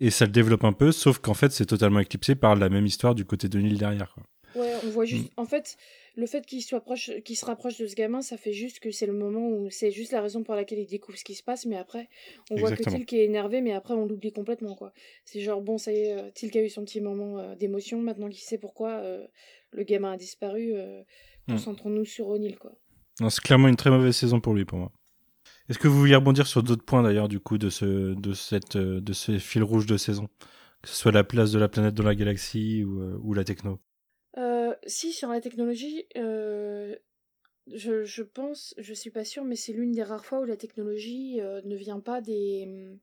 [0.00, 2.86] et ça le développe un peu, sauf qu'en fait c'est totalement éclipsé par la même
[2.86, 4.14] histoire du côté d'O'Neill derrière.
[4.14, 4.24] Quoi.
[4.54, 5.26] Ouais, on voit juste.
[5.26, 5.40] Mm.
[5.40, 5.76] En fait,
[6.16, 8.90] le fait qu'il soit proche, qu'il se rapproche de ce gamin, ça fait juste que
[8.90, 11.42] c'est le moment où c'est juste la raison pour laquelle il découvre ce qui se
[11.42, 12.08] passe, mais après,
[12.50, 14.92] on voit que Tilk est énervé, mais après on l'oublie complètement, quoi.
[15.24, 18.02] C'est genre bon, ça y est, euh, Tilk a eu son petit moment euh, d'émotion,
[18.02, 19.24] maintenant qu'il sait pourquoi euh,
[19.70, 21.52] le gamin a disparu, mm.
[21.52, 22.72] concentrons-nous sur O'Neill, quoi.
[23.28, 24.92] C'est clairement une très mauvaise saison pour lui, pour moi.
[25.68, 28.76] Est-ce que vous vouliez rebondir sur d'autres points d'ailleurs du coup de ce de cette
[28.76, 30.28] de ce fil rouge de saison,
[30.82, 33.78] que ce soit la place de la planète dans la galaxie ou, ou la techno?
[34.86, 36.94] Si, sur la technologie, euh,
[37.72, 40.56] je, je, pense, je suis pas sûre, mais c'est l'une des rares fois où la
[40.56, 42.98] technologie euh, ne vient pas des.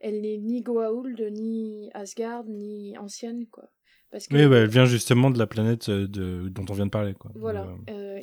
[0.00, 3.70] Elle n'est ni Goa'uld, ni Asgard, ni ancienne, quoi.
[4.10, 6.86] Parce que, oui, bah, elle vient justement de la planète euh, de, dont on vient
[6.86, 7.32] de parler, quoi.
[7.34, 7.68] Voilà,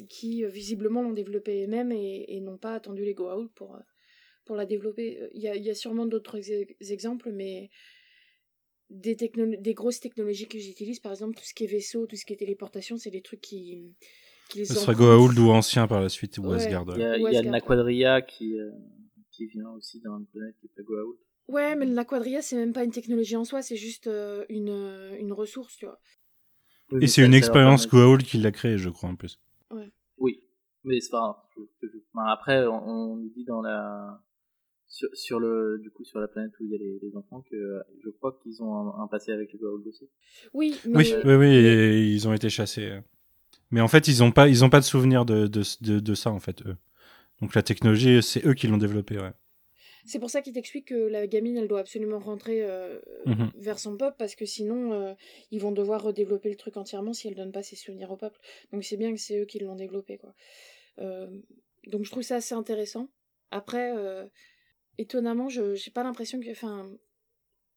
[0.09, 3.77] qui visiblement l'ont développée eux-mêmes et, n'ont pas attendu les Goa'uld pour,
[4.45, 5.29] pour la développer.
[5.33, 6.39] Il y a, y a sûrement d'autres
[6.91, 7.69] exemples, mais
[8.91, 12.25] des, des grosses technologies que j'utilise, par exemple tout ce qui est vaisseau, tout ce
[12.25, 13.95] qui est téléportation, c'est des trucs qui,
[14.49, 16.85] qui les Ce sera Goa'uld ou ancien par la suite, ou Asgard.
[16.95, 18.69] Il y a, il y a le Naquadria qui, euh,
[19.31, 21.17] qui vient aussi dans une planète qui est Goa'uld.
[21.47, 24.69] Ouais, mais le Naquadria, c'est même pas une technologie en soi, c'est juste euh, une,
[24.69, 25.99] euh, une ressource, tu vois.
[26.99, 29.39] Et c'est une expérience Goa'uld qui l'a créé, je crois, en plus.
[29.71, 29.91] Ouais.
[30.17, 30.43] Oui,
[30.83, 31.49] mais c'est pas...
[32.27, 34.21] Après, on nous dit dans la
[34.91, 38.09] sur, le du coup sur la planète où il y a les, enfants que je
[38.09, 40.09] crois qu'ils ont un, passé avec les Goa'uld aussi.
[40.53, 40.97] Oui, mais...
[40.97, 42.99] oui, oui, oui, ils ont été chassés.
[43.71, 46.31] Mais en fait, ils ont pas, ils ont pas de souvenir de, de, de, ça
[46.31, 46.75] en fait eux.
[47.41, 49.31] Donc la technologie, c'est eux qui l'ont développée, ouais.
[50.05, 53.51] C'est pour ça qu'il t'explique que la gamine, elle doit absolument rentrer euh, mhm.
[53.55, 55.13] vers son peuple parce que sinon, euh,
[55.51, 58.39] ils vont devoir redévelopper le truc entièrement si elle donne pas ses souvenirs au peuple.
[58.71, 60.33] Donc c'est bien que c'est eux qui l'ont développé, quoi.
[60.99, 61.27] Euh,
[61.87, 63.09] donc je trouve ça assez intéressant.
[63.51, 63.93] Après,
[65.01, 66.49] étonnamment, je j'ai pas l'impression que.
[66.51, 66.89] Enfin,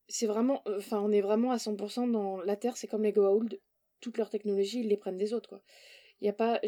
[0.09, 0.63] c'est vraiment.
[0.69, 3.61] Euh, enfin, on est vraiment à 100% dans la Terre, c'est comme les Goa'uld.
[4.01, 5.63] Toute leur technologie, ils les prennent des autres, quoi.
[6.21, 6.61] Il y a pas.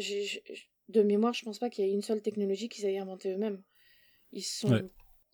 [0.89, 3.61] de mémoire, je pense pas qu'il y ait une seule technologie qu'ils aient inventée eux-mêmes.
[4.31, 4.89] Ils sont.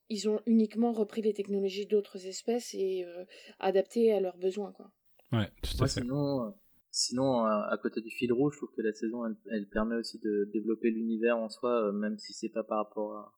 [0.09, 3.23] Ils ont uniquement repris les technologies d'autres espèces et euh,
[3.59, 4.91] adapté à leurs besoins, quoi.
[5.31, 6.01] Ouais, tout à fait.
[6.01, 6.49] Sinon, euh,
[6.91, 10.19] sinon à côté du fil rouge, je trouve que la saison, elle, elle permet aussi
[10.19, 13.33] de développer l'univers en soi, même si c'est pas par rapport à,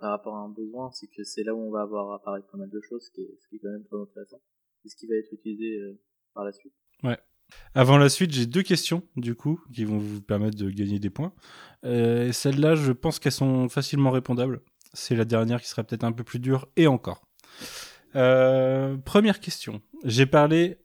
[0.00, 2.58] par rapport à un besoin, c'est que c'est là où on va avoir apparaître pas
[2.58, 4.40] mal de choses, ce qui est, ce qui est quand même très intéressant,
[4.84, 6.00] et ce qui va être utilisé euh,
[6.34, 6.72] par la suite.
[7.02, 7.18] Ouais.
[7.74, 11.10] Avant la suite, j'ai deux questions, du coup, qui vont vous permettre de gagner des
[11.10, 11.32] points.
[11.84, 14.60] Euh, Celles-là, je pense qu'elles sont facilement répondables.
[14.92, 17.26] C'est la dernière qui sera peut-être un peu plus dure, et encore.
[18.16, 19.80] Euh, première question.
[20.04, 20.78] J'ai parlé,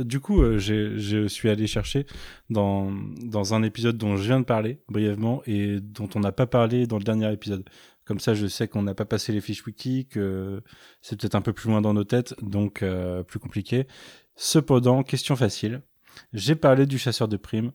[0.00, 2.06] du coup, euh, je suis allé chercher
[2.50, 6.46] dans, dans un épisode dont je viens de parler brièvement et dont on n'a pas
[6.46, 7.68] parlé dans le dernier épisode.
[8.06, 10.62] Comme ça, je sais qu'on n'a pas passé les fiches wiki, que
[11.02, 13.88] c'est peut-être un peu plus loin dans nos têtes, donc euh, plus compliqué.
[14.36, 15.82] Cependant, question facile.
[16.32, 17.72] J'ai parlé du chasseur de primes.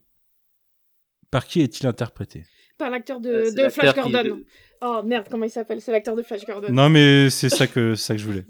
[1.32, 2.46] Par qui est-il interprété?
[2.78, 4.42] Par l'acteur de, euh, Flash Gordon.
[4.82, 5.82] Oh merde, comment il s'appelle?
[5.82, 6.72] C'est l'acteur de Flash Gordon.
[6.72, 8.46] Non, mais c'est ça que ça que je voulais.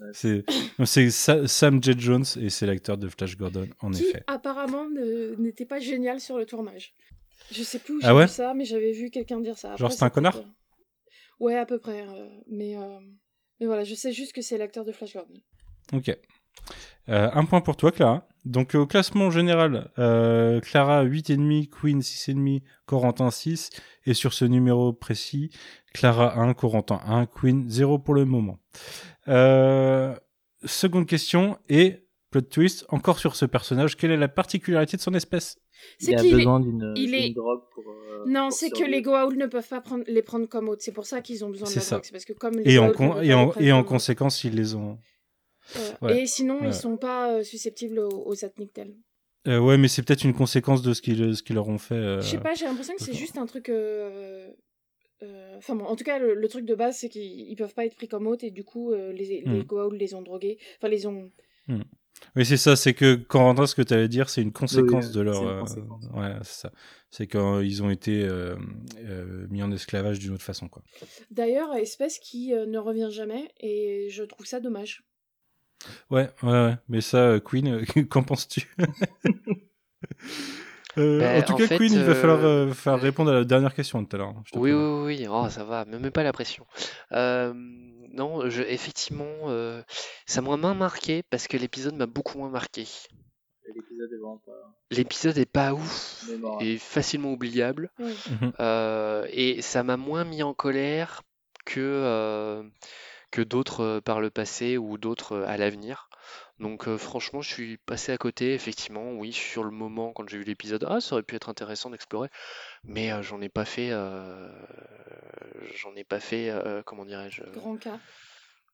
[0.86, 1.94] C'est Sam J.
[1.98, 4.24] Jones et c'est l'acteur de Flash Gordon, en qui, effet.
[4.28, 4.88] apparemment
[5.40, 6.94] n'était pas génial sur le tournage.
[7.52, 9.76] Je sais plus où ah j'ai vu ça, mais j'avais vu quelqu'un dire ça.
[9.76, 10.40] Genre c'est un connard?
[11.42, 12.02] Ouais, à peu près.
[12.08, 13.00] Euh, mais, euh,
[13.60, 15.18] mais voilà, je sais juste que c'est l'acteur de Flash.
[15.92, 16.16] Ok.
[17.10, 18.28] Euh, un point pour toi, Clara.
[18.46, 23.72] Donc au classement général, Clara 8,5, Queen 6,5, Corentin 6.
[24.06, 25.50] Et sur ce numéro précis,
[25.94, 28.60] Clara 1, Corentin 1, Queen 0 pour le moment.
[30.64, 35.14] seconde question et plot twist, encore sur ce personnage, quelle est la particularité de son
[35.14, 35.60] espèce?
[36.00, 36.94] Il a besoin d'une
[37.34, 37.84] drogue pour.
[37.88, 40.82] Euh, non, c'est que les Goa'uld ne peuvent pas prendre, les prendre comme autres.
[40.82, 42.10] C'est pour ça qu'ils ont besoin de la drogue.
[42.12, 44.98] parce que comme et, en, et, en, et en conséquence, ils les ont.
[46.10, 48.36] Et sinon, ils sont pas euh, susceptibles aux, aux
[49.48, 52.18] euh, ouais, mais c'est peut-être une conséquence de ce qu'ils ce qu'ils leur ont fait.
[52.22, 53.72] Je sais pas, j'ai l'impression que c'est juste un truc.
[55.58, 58.08] Enfin bon, en tout cas, le, truc de base, c'est qu'ils peuvent pas être pris
[58.08, 59.64] comme hôtes et du coup, les, les hmm.
[59.64, 60.58] Goa'uld les ont drogués.
[60.78, 61.32] Enfin, les ont.
[61.68, 61.82] Hmm.
[62.36, 65.12] Oui, c'est ça, c'est que quand Corentin, ce que tu allais dire, c'est une conséquence
[65.12, 65.42] de leur.
[65.42, 65.64] Euh,
[66.14, 66.72] ouais, c'est ça.
[67.10, 68.56] C'est qu'ils ont été euh,
[69.00, 70.82] euh, mis en esclavage d'une autre façon, quoi.
[71.30, 75.04] D'ailleurs, espèce qui ne revient jamais, et je trouve ça dommage.
[76.10, 76.78] Ouais, ouais, ouais.
[76.88, 78.68] Mais ça, Queen, qu'en penses-tu?
[80.98, 84.14] Ben, en tout cas, Queen, il va falloir faire répondre à la dernière question tout
[84.14, 84.36] à l'heure.
[84.36, 86.66] Hein, oui, oui, oui, oh, ça va, me mets pas la pression.
[88.14, 89.82] Non, je, effectivement, euh,
[90.26, 92.88] ça m'a moins marqué parce que l'épisode m'a beaucoup moins marqué.
[93.76, 94.76] L'épisode est vraiment pas.
[94.90, 96.26] L'épisode est pas ouf
[96.60, 97.92] et facilement oubliable.
[98.00, 98.54] Mhm.
[98.60, 101.24] Euh, et ça m'a moins mis en colère
[101.66, 102.64] que, euh,
[103.32, 106.10] que d'autres euh, par le passé ou d'autres euh, à l'avenir.
[106.62, 110.38] Donc euh, franchement, je suis passé à côté, effectivement, oui, sur le moment quand j'ai
[110.38, 112.30] vu l'épisode, ah, ça aurait pu être intéressant d'explorer,
[112.84, 114.48] mais euh, j'en ai pas fait, euh,
[115.76, 118.00] j'en ai pas fait, euh, comment dirais-je, Grand cas.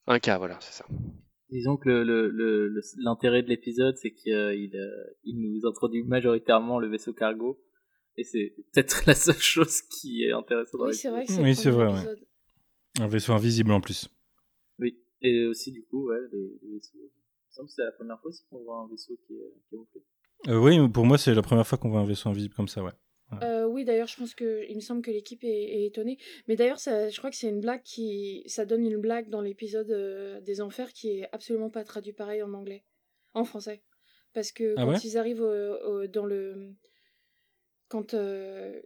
[0.05, 0.85] un cas, voilà, c'est ça.
[1.49, 4.53] Disons que le- le- le- le- l'intérêt de l'épisode, c'est qu'il euh,
[5.23, 7.57] il, nous introduit majoritairement le vaisseau cargo.
[8.17, 11.49] Et c'est peut-être la seule chose qui est intéressante Oui, c'est vrai que c'est Oui,
[11.49, 11.99] le c'est premier vrai, ouais.
[11.99, 12.27] épisode.
[12.99, 14.09] Un vaisseau invisible en plus.
[14.79, 14.99] Oui.
[15.21, 16.97] Et aussi, du coup, ouais, les, les vaisseaux.
[17.57, 20.01] Semble que c'est la première fois aussi qu'on voit un vaisseau qui est camouflé.
[20.47, 22.83] Euh, oui, pour moi, c'est la première fois qu'on voit un vaisseau invisible comme ça,
[22.83, 22.91] ouais.
[23.43, 26.17] Euh, oui, d'ailleurs, je pense que il me semble que l'équipe est, est étonnée.
[26.47, 29.91] Mais d'ailleurs, je crois que c'est une blague qui, ça donne une blague dans l'épisode
[29.91, 32.85] euh, des Enfers qui est absolument pas traduit pareil en anglais,
[33.33, 33.81] en français,
[34.33, 34.97] parce que Ah quand ouais?
[35.03, 36.73] ils arrivent au- au- dans le,
[37.89, 38.79] quand euh,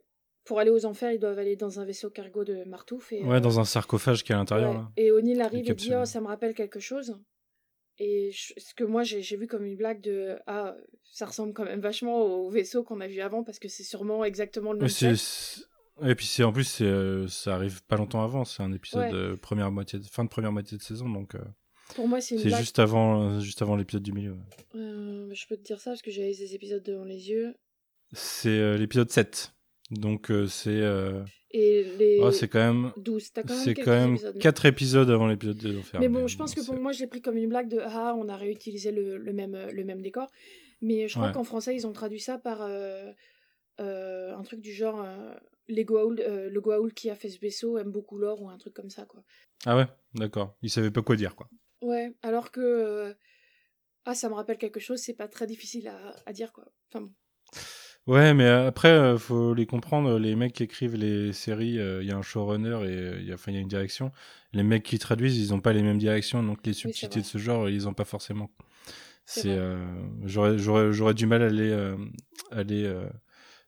[0.45, 3.35] pour aller aux Enfers, ils doivent aller dans un vaisseau cargo de Martouf et Ouais,
[3.35, 5.03] euh, dans un sarcophage qui est à l'intérieur, ouais.
[5.03, 7.15] Et O'Neill arrive et dit oh ça me rappelle quelque chose.
[7.99, 11.65] Et je- ce que moi j'ai vu comme une blague de ah ça ressemble quand
[11.65, 14.89] même vachement au vaisseau qu'on a vu avant parce que c'est sûrement exactement le même
[16.09, 19.11] Et puis c'est en plus euh, ça arrive pas longtemps avant, c'est un épisode Ouais.
[19.11, 21.39] de première moitié de- fin de première moitié de saison donc euh,
[21.95, 22.59] Pour moi c'est blague.
[22.61, 24.37] juste avant euh, juste avant l'épisode du milieu.
[24.75, 27.53] Euh, je peux te dire ça parce que j'avais des épisodes devant les yeux.
[28.13, 29.53] C'est euh, l'épisode 7.
[29.91, 33.73] Donc euh, c'est euh, Et les oh, c'est quand même 12, t'as quand même c'est
[33.75, 34.39] quand même épisodes.
[34.39, 35.99] 4 épisodes avant l'épisode de l'enfer.
[35.99, 38.15] Mais bon, je pense que pour moi, je l'ai pris comme une blague de ah,
[38.17, 40.29] on a réutilisé le, le même, le même décor.
[40.81, 41.33] Mais je crois Ouais.
[41.33, 43.11] qu'en français, ils ont traduit ça par euh,
[43.79, 45.33] euh, un truc du genre euh,
[45.67, 48.57] les Goa'uld, euh, le Goa'uld qui a fait ce vaisseau aime beaucoup l'or ou un
[48.57, 49.21] truc comme ça, quoi.
[49.65, 49.85] Ah ouais,
[50.15, 50.55] d'accord.
[50.61, 51.49] Il savait pas quoi dire quoi.
[51.81, 53.13] Ouais, alors que euh,
[54.05, 56.65] ah, ça me rappelle quelque chose, c'est pas très difficile à, à dire, quoi.
[56.89, 57.11] Enfin bon.
[58.07, 60.17] Ouais, mais après, euh, faut les comprendre.
[60.17, 63.27] Les mecs qui écrivent les séries, euh, il y a un showrunner et euh, il
[63.27, 64.11] y a, enfin, il y a une direction.
[64.53, 67.37] Les mecs qui traduisent, ils ont pas les mêmes directions, donc les subtilités de ce
[67.37, 68.49] genre, ils ont pas forcément.
[69.25, 69.85] C'est euh,
[70.25, 71.95] j'aurais, j'aurais, j'aurais du mal à aller, euh,
[72.51, 73.05] aller euh,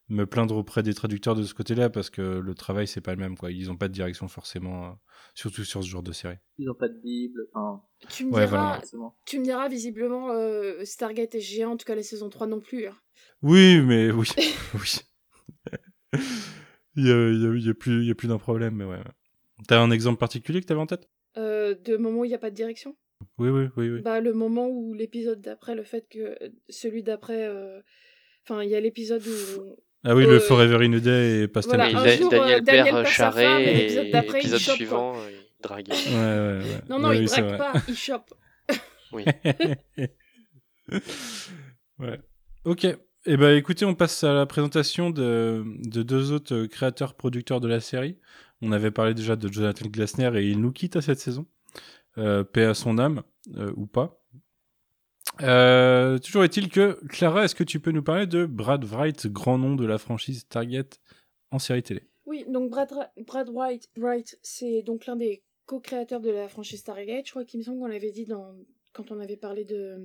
[0.10, 3.20] me plaindre auprès des traducteurs de ce côté-là parce que le travail c'est pas le
[3.22, 3.51] même, quoi.
[3.51, 4.91] Ils ont pas de direction forcément, euh,
[5.34, 6.38] surtout sur ce genre de série.
[6.58, 9.10] Ils ont pas de Bible, enfin, Tu me Ouais, diras, voilà.
[9.26, 12.60] tu me diras visiblement euh, Stargate est géant, en tout cas la saison 3 non
[12.60, 12.86] plus.
[12.88, 12.95] hein.
[13.41, 14.28] Oui, mais oui,
[14.76, 14.99] oui.
[16.95, 18.38] il y a, il y a- il y a plus, il y a plus d'un
[18.38, 18.97] problème, mais ouais.
[18.97, 19.04] ouais.
[19.68, 21.10] T'as un exemple particulier que t'avais en tête?
[21.38, 22.95] Euh, de moment où il n'y a pas de direction?
[23.38, 24.01] Oui, oui, oui, oui.
[24.01, 26.38] Bah, le moment où l'épisode d'après, le fait que
[26.70, 27.47] celui d'après.
[27.47, 27.82] euh,
[28.45, 29.78] Enfin, il y a l'épisode où.
[30.06, 32.62] Ah oui, Euh, le Forever in a Day et Pastel voilà, un jour, Daniel euh,
[32.62, 35.88] Daniel Père charré femme, et l'épisode suivant, euh, il drague.
[35.89, 36.82] Ouais, ouais, ouais.
[36.89, 38.34] Non, non, Oui, il drague pas, il chope.
[39.14, 39.24] Oui.
[41.99, 42.20] ouais.
[42.66, 42.88] Ok.
[43.26, 47.62] Eh ben, écoutez, on passe à la présentation de, de deux autres euh, créateurs producteurs
[47.62, 48.18] de la série.
[48.62, 51.45] On avait parlé déjà de Jonathan Glasner et il nous quitte à cette saison.
[52.18, 53.24] Euh, paix à son âme,
[53.56, 54.22] euh, ou pas.
[55.41, 59.57] Euh, toujours est-il que, Clara, est-ce que tu peux nous parler de Brad Wright, grand
[59.57, 60.86] nom de la franchise Target
[61.51, 62.03] en série télé?
[62.25, 66.79] Oui, donc Brad, Ra- Brad Wright, Wright c'est donc l'un des co-créateurs de la franchise
[66.79, 67.25] Stargate.
[67.25, 68.55] Je crois qu'il me semble qu'on l'avait dit dans...
[68.93, 69.97] quand on avait parlé de.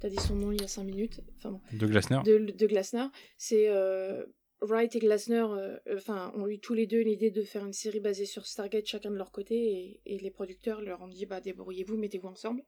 [0.00, 1.20] T'as dit son nom il y a 5 minutes.
[1.36, 1.60] Enfin bon.
[1.72, 3.06] De Glasner de, de Glasner.
[3.36, 4.24] C'est euh,
[4.62, 8.00] Wright et Glasner, euh, enfin, ont eu tous les deux l'idée de faire une série
[8.00, 11.40] basée sur Stargate chacun de leur côté et, et les producteurs leur ont dit bah
[11.40, 12.62] débrouillez-vous, mettez-vous ensemble.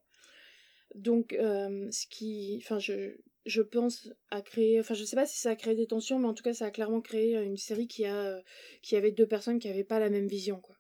[0.94, 3.16] Donc, euh, ce qui, enfin, je,
[3.46, 6.28] je pense à créer, enfin, je sais pas si ça a créé des tensions, mais
[6.28, 8.40] en tout cas, ça a clairement créé une série qui a, euh,
[8.82, 10.76] qui avait deux personnes qui avaient pas la même vision, quoi.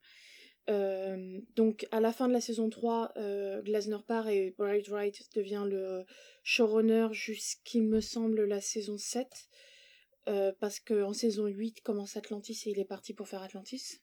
[0.68, 5.18] Euh, donc, à la fin de la saison 3, euh, Glasner part et Bright Wright
[5.34, 6.04] devient le
[6.44, 9.26] showrunner jusqu'il me semble la saison 7.
[10.28, 14.00] euh, parce qu'en saison 8 commence Atlantis et il est parti pour faire Atlantis.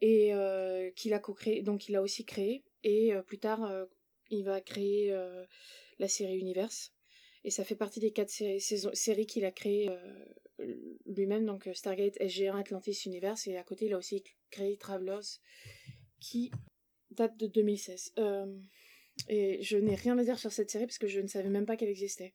[0.00, 2.64] Et euh, qu'il a co-créé, donc il a aussi créé.
[2.82, 3.84] Et euh, plus tard, euh,
[4.32, 5.44] il va créer euh,
[5.98, 6.92] la série Universe.
[7.44, 10.74] Et ça fait partie des quatre séries, qu'il a créées euh,
[11.06, 13.46] lui-même, donc euh, Stargate, SG1, Atlantis, Universe.
[13.48, 15.40] Et à côté, il a aussi créé Travelers,
[16.20, 16.52] qui
[17.10, 18.12] date de 2016.
[18.18, 18.46] Euh,
[19.28, 21.66] et je n'ai rien à dire sur cette série parce que je ne savais même
[21.66, 22.32] pas qu'elle existait.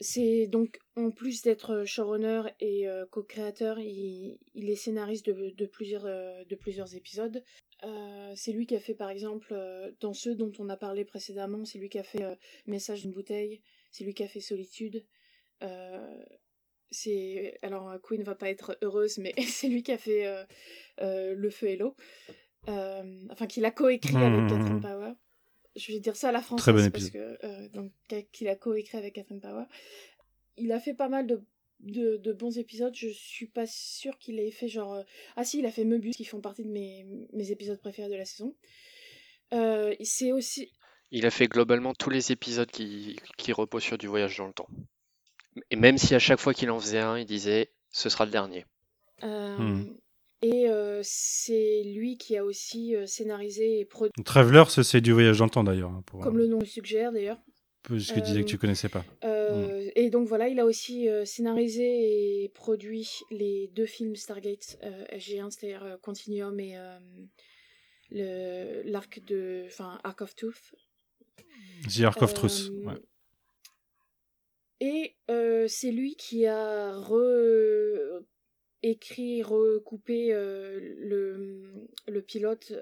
[0.00, 7.42] C'est donc, en plus d'être showrunner et co-créateur, il, est scénariste de plusieurs épisodes.
[7.84, 11.04] Euh, c'est lui qui a fait, par exemple, euh, dans ceux dont on a parlé
[11.04, 12.34] précédemment, c'est lui qui a fait euh,
[12.66, 13.60] Message d'une bouteille,
[13.90, 15.04] c'est lui qui a fait Solitude.
[16.90, 20.46] C'est alors Queen va pas être heureuse, mais c'est lui qui a fait
[20.98, 21.96] Le feu et l'eau.
[22.66, 25.12] enfin qu'il a coécrit avec Catherine Power.
[25.74, 27.92] Je vais dire ça à la française parce que donc
[28.32, 29.64] qu'il a coécrit avec Catherine Power.
[30.56, 31.42] Il a fait pas mal de
[31.80, 32.94] de, bons épisodes.
[32.94, 35.02] Je suis pas sûre qu'il ait fait genre.
[35.36, 38.16] Ah si, il a fait Meubus, qui font partie de mes, mes épisodes préférés de
[38.16, 38.54] la saison.
[39.52, 40.72] Euh, c'est aussi.
[41.10, 44.52] Il a fait globalement tous les épisodes qui, qui reposent sur du voyage dans le
[44.52, 44.68] temps.
[45.70, 48.32] Et même si à chaque fois qu'il en faisait un, il disait ce sera le
[48.32, 48.66] dernier.
[49.22, 49.96] Euh, hmm.
[50.42, 54.12] Et euh, c'est lui qui a aussi scénarisé et produit.
[54.24, 55.90] Traveler, c'est du voyage dans le temps d'ailleurs.
[55.90, 57.38] Hein, Comme le nom le suggère d'ailleurs.
[57.88, 59.04] Ce que disais que tu connaissais pas.
[59.22, 59.88] Hmm.
[59.94, 64.78] Et donc voilà, il a aussi scénarisé et produit les deux films Stargate
[65.12, 66.76] SG1, c'est-à-dire Continuum et
[68.10, 70.74] l'arc de enfin Arc of Truth
[71.88, 72.94] The Arc of Truth euh, ouais.
[74.80, 78.22] et euh, c'est lui qui a re
[78.82, 82.72] écrit recoupé euh, le, le pilote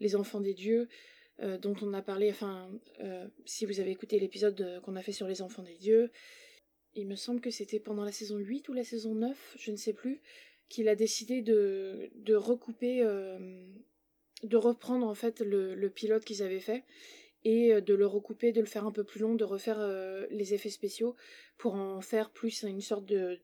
[0.00, 0.88] les enfants des dieux
[1.38, 2.70] dont on a parlé enfin
[3.44, 6.10] si vous avez écouté l'épisode qu'on a fait sur les enfants des dieux
[6.94, 9.76] il me semble que c'était pendant la saison 8 ou la saison 9 je ne
[9.76, 10.22] sais plus
[10.68, 13.04] qu'il a décidé de, de recouper
[14.42, 16.84] de reprendre en fait le, pilote qu'ils avaient fait
[17.44, 20.26] et euh, de le recouper, de le faire un peu plus long, de refaire euh,
[20.30, 21.16] les effets spéciaux
[21.58, 23.38] pour en faire plus une sorte de,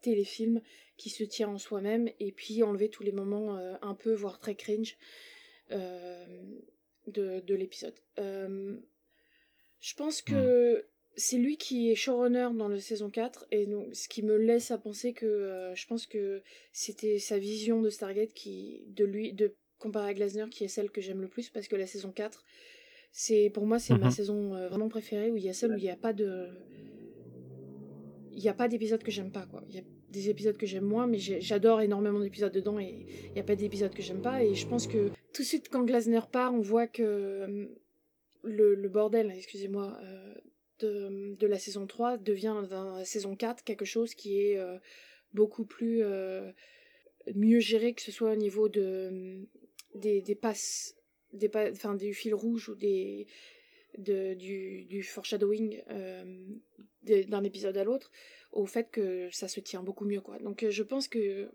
[0.00, 0.60] téléfilm
[0.96, 4.38] qui se tient en soi-même et puis enlever tous les moments euh, un peu voire
[4.38, 4.96] très cringe
[7.06, 7.94] de, l'épisode.
[8.16, 10.82] je pense que hmm.
[11.16, 14.70] c'est lui qui est showrunner dans la saison 4 et donc ce qui me laisse
[14.70, 16.42] à penser que je pense que
[16.72, 20.90] c'était sa vision de Stargate qui de lui de comparé à Glasner qui est celle
[20.90, 22.44] que j'aime le plus parce que la saison 4
[23.12, 24.10] c'est pour moi c'est ma mhm.
[24.10, 26.48] saison euh, vraiment préférée où il y a celle où il n'y a pas de
[28.32, 30.66] il n'y a pas d'épisode que j'aime pas quoi il y a des épisodes que
[30.66, 34.22] j'aime moins mais j'adore énormément d'épisodes dedans et il n'y a pas d'épisodes que j'aime
[34.22, 34.42] pas.
[34.44, 37.66] Et je pense que tout de suite quand Glasner part on voit que euh,
[38.42, 40.34] le, bordel excusez-moi euh,
[40.80, 44.58] de, la saison 3 devient dans la saison 4 quelque chose qui est
[45.32, 46.02] beaucoup plus
[47.34, 49.46] mieux géré que ce soit au niveau de
[49.96, 50.96] des, des passes,
[51.32, 53.26] des enfin, du fil rouge ou des,
[53.98, 56.46] de, du, foreshadowing euh,
[57.06, 58.10] d'un épisode à l'autre,
[58.52, 60.20] au fait que ça se tient beaucoup mieux.
[60.20, 60.38] quoi.
[60.38, 61.50] Donc euh, je pense que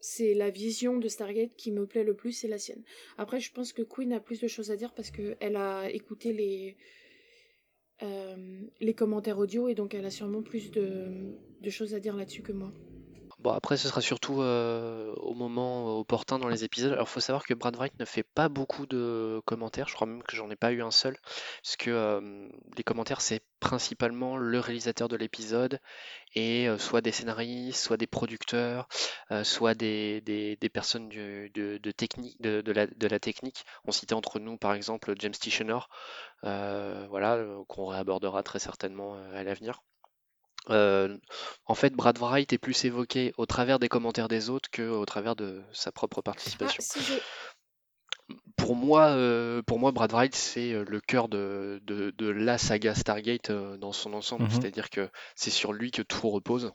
[0.00, 2.82] c'est la vision de Stargate qui me plaît le plus, c'est la sienne.
[3.18, 6.32] Après, je pense que Queen a plus de choses à dire parce qu'elle a écouté
[6.32, 6.76] les,
[8.02, 12.16] euh, les commentaires audio et donc elle a sûrement plus de, de choses à dire
[12.16, 12.72] là-dessus que moi.
[13.42, 16.92] Bon, après, ce sera surtout euh, au moment opportun dans les épisodes.
[16.92, 19.88] Alors, il faut savoir que Brad Wright ne fait pas beaucoup de commentaires.
[19.88, 21.16] Je crois même que j'en ai pas eu un seul.
[21.62, 25.80] Parce que euh, les commentaires, c'est principalement le réalisateur de l'épisode
[26.34, 28.88] et euh, soit des scénaristes, soit des producteurs,
[29.42, 33.64] soit des, des, personnes de, technique, de, la, de la technique.
[33.86, 35.78] On citait entre nous, par exemple, James Tichener,
[36.42, 39.80] voilà, qu'on réabordera très certainement à l'avenir.
[40.68, 41.16] Euh,
[41.66, 45.36] en fait, Brad Wright est plus évoqué au travers des commentaires des autres qu'au travers
[45.36, 46.82] de sa propre participation.
[46.96, 52.58] Ah, pour moi, euh, pour moi, Brad Wright, c'est euh, le cœur de, de, la
[52.58, 54.44] saga Stargate dans son ensemble.
[54.44, 54.50] Mhm.
[54.50, 56.72] C'est-à-dire que c'est sur lui que tout repose.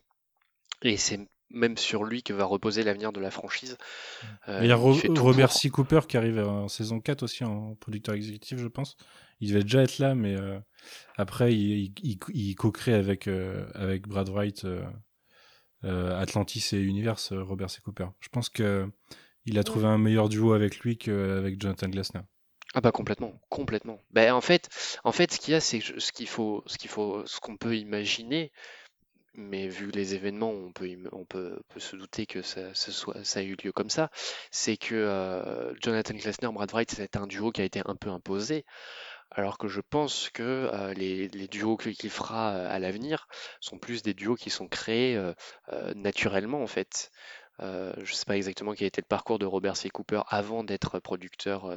[0.81, 1.19] Et c'est
[1.51, 3.77] même sur lui que va reposer l'avenir de la franchise.
[4.47, 5.69] il y a Robert C.
[5.69, 8.97] Cooper qui arrive en saison 4 aussi en producteur exécutif, je pense
[9.39, 10.59] il devait déjà être là, mais euh,
[11.17, 11.93] après, il,
[12.33, 17.79] il, co-crée avec, euh, avec Brad Wright euh, Atlantis et Universe, Robert C.
[17.83, 18.07] Cooper.
[18.19, 18.89] Je pense que
[19.45, 22.21] il a trouvé un meilleur duo avec lui qu'avec Jonathan Glassner.
[22.73, 23.99] Ah bah complètement, complètement.
[24.09, 24.69] Ben en fait,
[25.03, 27.55] en fait, ce qu'il y a, c'est ce qu'il faut, ce qu'il faut, ce qu'on
[27.55, 28.51] peut imaginer,
[29.35, 33.39] mais vu les événements, on peut, on peut, peut se douter que ça, soit, ça
[33.39, 34.09] a eu lieu comme ça.
[34.51, 38.65] C'est que Jonathan Glassner, Brad Wright, c'est un duo qui a été un peu imposé.
[39.35, 43.27] Alors que je pense que les, duos qu'il fera à l'avenir
[43.59, 45.21] sont plus des duos qui sont créés
[45.93, 47.11] naturellement en fait.
[47.59, 49.89] Je ne sais pas exactement quel était le parcours de Robert C.
[49.89, 51.75] Cooper avant d'être producteur,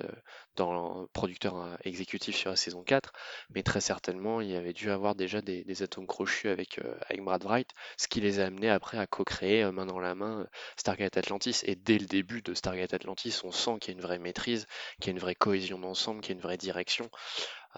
[0.57, 3.13] dans, producteur exécutif sur la saison 4,
[3.55, 7.71] mais très certainement il avait dû avoir déjà des, atomes crochus avec, avec Brad Wright,
[7.97, 11.63] ce qui les a amenés après à co-créer main dans la main Stargate Atlantis.
[11.65, 14.67] Et dès le début de Stargate Atlantis, on sent qu'il y a une vraie maîtrise,
[15.01, 17.11] qu'il y a une vraie cohésion d'ensemble, qu'il y a une vraie direction.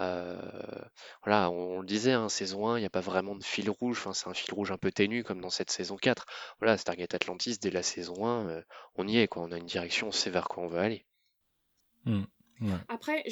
[0.00, 0.36] Euh,
[1.24, 3.98] voilà, on, le disait, hein, saison 1, il n'y a pas vraiment de fil rouge,
[3.98, 6.26] enfin, c'est un fil rouge un peu ténu comme dans cette saison 4.
[6.58, 8.62] Voilà, Stargate Atlantis, dès la saison 1, euh,
[8.94, 11.06] on y est, quoi, on a une direction, on sait vers quoi on veut aller.
[12.06, 12.22] Mmh,
[12.88, 13.24] Après,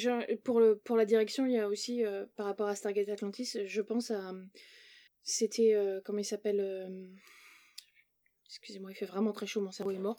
[0.43, 3.57] pour, le, pour la direction, il y a aussi, euh, par rapport à Stargate Atlantis,
[3.65, 4.33] je pense à.
[5.21, 5.75] C'était.
[6.05, 7.11] comment il s'appelle
[8.49, 10.17] excusez-moi, il fait vraiment très chaud, mon cerveau est mort.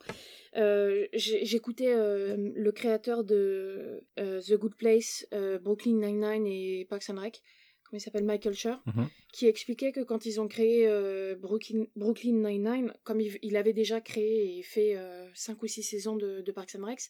[0.56, 5.26] Euh, J'écoutais euh, le créateur de euh, The Good Place,
[5.62, 7.42] Brooklyn Nine-Nine et Parks and Rec,
[7.84, 9.08] comment il s'appelle, Michael Schur, Mhm.
[9.32, 10.88] qui expliquait que quand ils ont créé
[11.36, 14.96] Brooklyn, Brooklyn Nine-Nine, comme il, il avait déjà créé et fait
[15.34, 17.00] 5 ou 6 saisons de, de Parks and Rec,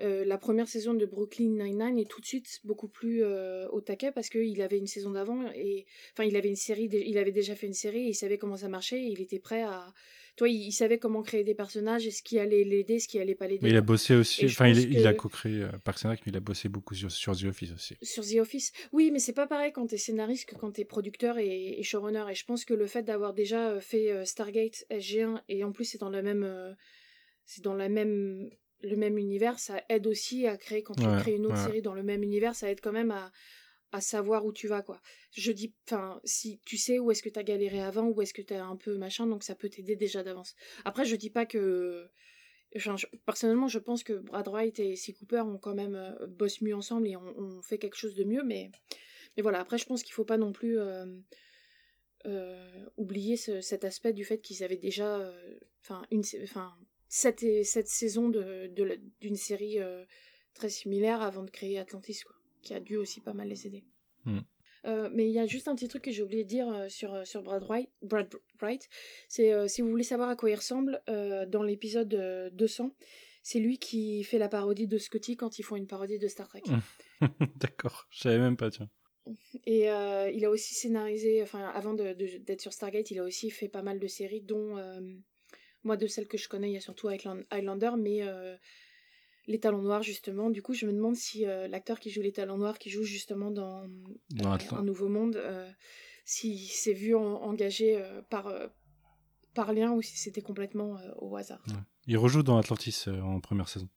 [0.00, 3.80] euh, la première saison de Brooklyn Nine-Nine est tout de suite beaucoup plus euh, au
[3.80, 7.30] taquet parce qu'il avait une saison d'avant et enfin il avait une série, il avait
[7.30, 9.94] déjà fait une série, et il savait comment ça marchait, et il était prêt à,
[10.36, 13.18] toi, il, il savait comment créer des personnages et ce qui allait l'aider, ce qui
[13.18, 13.60] allait pas l'aider.
[13.62, 16.36] Mais il a bossé aussi, enfin, il, a co-créé euh, Parks and Rec, mais il
[16.36, 17.96] a bossé beaucoup sur, sur The Office aussi.
[18.02, 18.72] Sur The Office.
[18.92, 22.24] Oui, mais c'est pas pareil quand t'es scénariste que quand t'es producteur et, et showrunner.
[22.30, 25.72] Et je pense que le fait d'avoir déjà euh, fait euh, Stargate, SG1, et en
[25.72, 26.72] plus c'est dans la même, euh,
[27.44, 28.50] c'est dans la même,
[28.82, 31.64] le même univers, ça aide aussi à créer quand tu crées une autre ouais.
[31.64, 33.30] série dans le même univers, ça aide quand même à,
[33.94, 35.00] à savoir où tu vas quoi.
[35.30, 38.42] Je dis, enfin, si tu sais où est-ce que t'as galéré avant, où est-ce que
[38.42, 40.56] t'as un peu machin, donc ça peut t'aider déjà d'avance.
[40.84, 42.10] Après, je dis pas que
[42.76, 45.12] Enfin, personnellement, je pense que Brad Wright et C.
[45.12, 48.42] Cooper ont quand même euh, bossent mieux ensemble et ont, fait quelque chose de mieux,
[48.42, 48.72] mais,
[49.36, 49.60] mais voilà.
[49.60, 51.06] Après, je pense qu'il faut pas non plus euh,
[52.26, 56.74] euh, oublier ce- cet aspect du fait qu'ils avaient déjà, euh, enfin, une, enfin,
[57.08, 59.78] cette, cette saison d'une série
[60.52, 62.34] très similaire avant de créer Atlantis, quoi,
[62.64, 63.84] qui a dû aussi pas mal les aider.
[64.24, 64.40] Hmm.
[64.86, 66.88] Euh, mais il y a juste un petit truc que j'ai oublié de dire euh,
[66.88, 68.28] sur, euh, sur Brad Wright, Brad
[68.60, 68.86] Wright.
[69.28, 72.94] c'est euh, si vous voulez savoir à quoi il ressemble, dans l'épisode euh, 200,
[73.42, 76.48] c'est lui qui fait la parodie de Scotty quand ils font une parodie de Star
[76.48, 76.62] Trek.
[77.56, 78.90] D'accord, je savais même pas, tiens.
[79.64, 83.80] Et il a aussi scénarisé, enfin avant d'être sur Stargate, il a aussi fait pas
[83.82, 84.76] mal de séries, dont
[85.82, 88.20] moi de celles que je connais, il y a surtout Highland- Highlander, mais
[89.46, 90.50] Les Talons Noirs justement.
[90.50, 93.02] Du coup, je me demande si euh, l'acteur qui joue Les Talons Noirs, qui joue
[93.02, 95.70] justement dans euh, Un Nouveau Monde, euh,
[96.24, 98.68] s'il s'est vu en- engagé euh, par, euh,
[99.54, 101.62] par lien ou si c'était complètement euh, au hasard.
[102.06, 103.88] Il rejoue dans Atlantis euh, en première saison.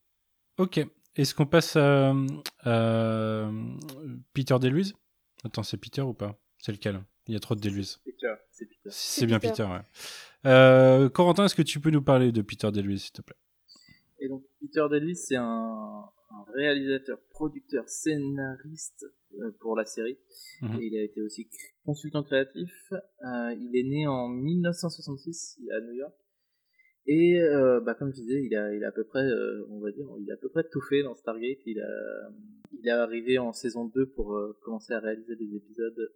[0.58, 0.80] Ok,
[1.16, 2.14] est-ce qu'on passe à,
[2.64, 3.50] à
[4.34, 4.94] Peter DeLuise
[5.44, 6.38] Attends, c'est Peter ou pas?
[6.58, 7.02] C'est lequel?
[7.26, 8.00] Il y a trop de DeLuise.
[8.04, 8.34] Peter,
[8.90, 9.52] c'est bien Peter.
[9.52, 9.80] Peter, ouais.
[10.46, 13.36] Euh, Corentin, est-ce que tu peux nous parler de Peter DeLuise, s'il te plaît?
[14.20, 20.18] Et donc Peter Daly, c'est un, un réalisateur, producteur, scénariste euh, pour la série.
[20.62, 20.80] Mhm.
[20.80, 21.48] Et il a été aussi
[21.84, 22.92] consultant créatif.
[22.92, 26.14] Euh, il est né en 1966 à New York.
[27.06, 29.24] Et euh, bah, comme je disais, il a, il a à peu près,
[29.70, 31.60] on va dire, il a à peu près tout fait dans Stargate.
[31.64, 32.30] Il a,
[32.72, 36.12] il est arrivé en saison 2 pour commencer à réaliser des épisodes.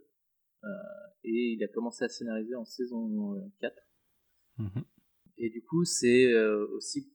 [1.25, 3.75] et il a commencé à scénariser en saison euh, 4.
[4.59, 4.85] Mhm.
[5.39, 6.35] Et du coup, c'est
[6.75, 7.11] aussi,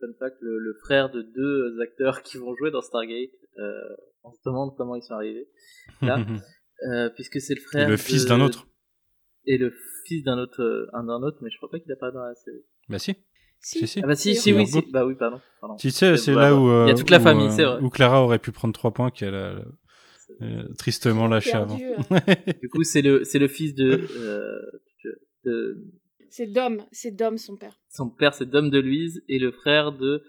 [0.00, 3.30] fun fact, le, le frère de deux acteurs qui vont jouer dans Stargate.
[3.58, 3.72] Euh,
[4.24, 5.48] on se demande comment ils sont arrivés.
[6.02, 6.18] Là,
[6.90, 7.88] Euh, puisque c'est le Et frère.
[7.90, 8.66] le fils de- d'un autre.
[9.44, 9.70] Et le
[10.06, 12.34] fils d'un autre, euh, un d'un autre, mais je crois pas qu'il apparaît dans la
[12.34, 12.62] série.
[12.88, 13.16] Bah si.
[13.58, 14.00] Si, si.
[14.02, 14.80] Ah bah si, si, oui, si.
[14.90, 15.42] Bah oui, pardon.
[15.60, 15.76] pardon.
[15.76, 17.50] Tu sais, c'est Bah, là où, euh, Il y a toute la où, famille, euh,
[17.50, 17.80] c'est vrai.
[17.82, 19.62] où Clara aurait pu prendre 3 points qu'elle a
[20.40, 21.78] euh, tristement lâché avant.
[21.78, 22.18] Euh,
[22.62, 24.58] Du coup, c'est le, c'est le fils de, euh,
[25.44, 25.84] de,
[26.30, 27.78] c'est Dom, c'est Dom son père.
[27.88, 30.22] son père c'est Dom DeLuise et le frère de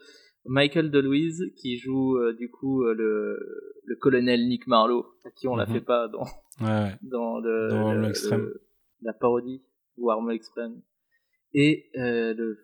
[0.45, 3.39] Michael DeLuise qui joue euh, du coup euh, le,
[3.86, 5.74] le colonel Nick Marlowe à qui on la Mhm.
[5.74, 6.26] fait pas dans
[6.60, 6.95] Ouais, ouais.
[7.04, 8.41] dans le, Dans le- Extreme.
[8.41, 8.62] le-
[9.04, 9.62] la parodie
[9.97, 10.82] Warm Extreme
[11.54, 12.58] et euh, le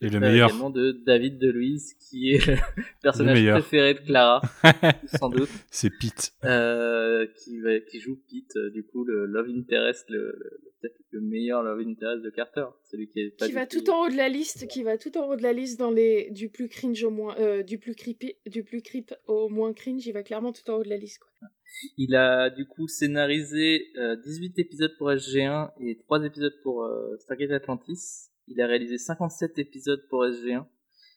[0.00, 0.48] Et le frère meilleur.
[0.48, 2.56] également de David DeLuise qui est le
[3.02, 3.58] personnage meilleur.
[3.60, 4.40] préféré de Clara
[5.18, 6.32] sans doute c'est Pete.
[6.44, 10.94] euh, qui va, qui joue Pete euh, du coup le love interest le, le- peut-être
[11.10, 14.04] le meilleur love interest de Carter celui qui est pas Qui va tout- tout en
[14.06, 16.48] haut de la liste, qui va tout en haut de la liste dans les du
[16.48, 20.12] plus cringe au moins, euh, du plus creepy, du plus creep au moins cringe, il
[20.12, 21.18] va clairement tout en haut de la liste.
[21.18, 21.48] Quoi.
[21.96, 27.16] Il a du coup scénarisé euh, 18 épisodes pour SG1 et 3 épisodes pour euh,
[27.18, 28.28] Stargate Atlantis.
[28.48, 30.66] Il a réalisé 57 épisodes pour SG1,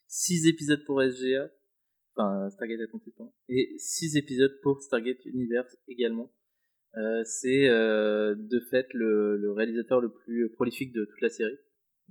[0.07, 1.49] 6 épisodes pour SGA,
[2.15, 3.13] enfin Stargate Atlantis,
[3.49, 6.31] et 6 épisodes pour Stargate Universe également.
[6.97, 11.57] Euh, c'est euh, de fait le, le réalisateur le plus prolifique de toute la série,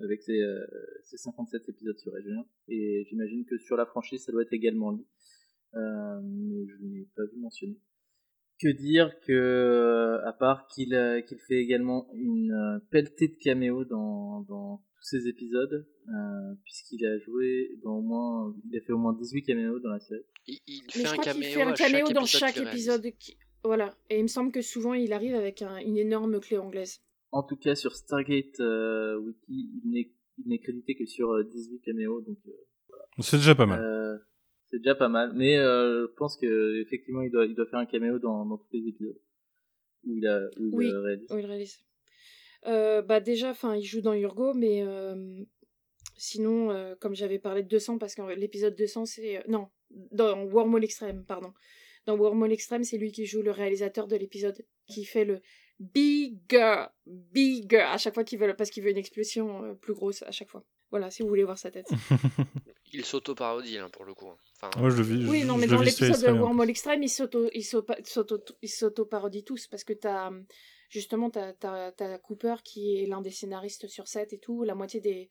[0.03, 0.65] avec ses, euh,
[1.05, 2.45] ses 57 épisodes sur SG1.
[2.69, 5.07] Et j'imagine que sur la franchise, ça doit être également lui.
[5.75, 7.79] Euh, mais je ne l'ai pas vu mentionner
[8.61, 13.37] que dire que euh, à part qu'il euh, qu'il fait également une euh, pelletée de
[13.37, 18.81] caméos dans, dans tous ses épisodes euh, puisqu'il a joué dans au moins il a
[18.83, 21.25] fait au moins 18 caméos dans la série Il, il Mais fait je un crois
[21.25, 23.07] qu'il caméo, fait un à caméo chaque dans chaque épisode.
[23.19, 23.37] Qui...
[23.65, 23.95] Voilà.
[24.11, 27.01] Et il me semble que souvent il arrive avec un- une énorme clé anglaise.
[27.33, 31.45] en tout cas sur Stargate euh, Wiki il n'est il n'est crédité que sur euh,
[31.45, 32.53] 18 caméos donc euh,
[33.21, 33.81] C'est déjà pas mal.
[34.71, 37.79] C'est déjà pas mal mais euh, je pense que effectivement il doit il doit faire
[37.81, 39.21] un caméo dans, dans tous les épisodes
[40.05, 40.87] où il a où il Oui.
[40.91, 41.79] euh, réalise où il réalise.
[42.67, 45.43] Euh, bah déjà, enfin, il joue dans Urgo, mais euh,
[46.17, 49.43] Sinon, comme j'avais parlé de 200, parce que l'épisode 200, c'est...
[49.49, 51.55] non, dans Wormhole Extreme, pardon.
[52.05, 55.41] Dans Wormhole Extreme, c'est lui qui joue le réalisateur de l'épisode, qui fait le
[55.79, 60.31] bigger, bigger à chaque fois qu'il veut, parce qu'il veut une explosion plus grosse à
[60.31, 60.63] chaque fois.
[60.91, 61.89] Voilà, si vous voulez voir sa tête.
[62.93, 64.29] il s'auto-parodie, hein, pour le coup.
[64.63, 67.09] Enfin, je vis, oui, non, mais dans l'épisode de Wormhole Extreme, ils
[68.69, 70.31] s'auto-parodient tous, parce que t'as
[70.91, 71.55] justement, t'as
[71.99, 75.31] as, Cooper qui est l'un des scénaristes sur set et tout, la moitié des...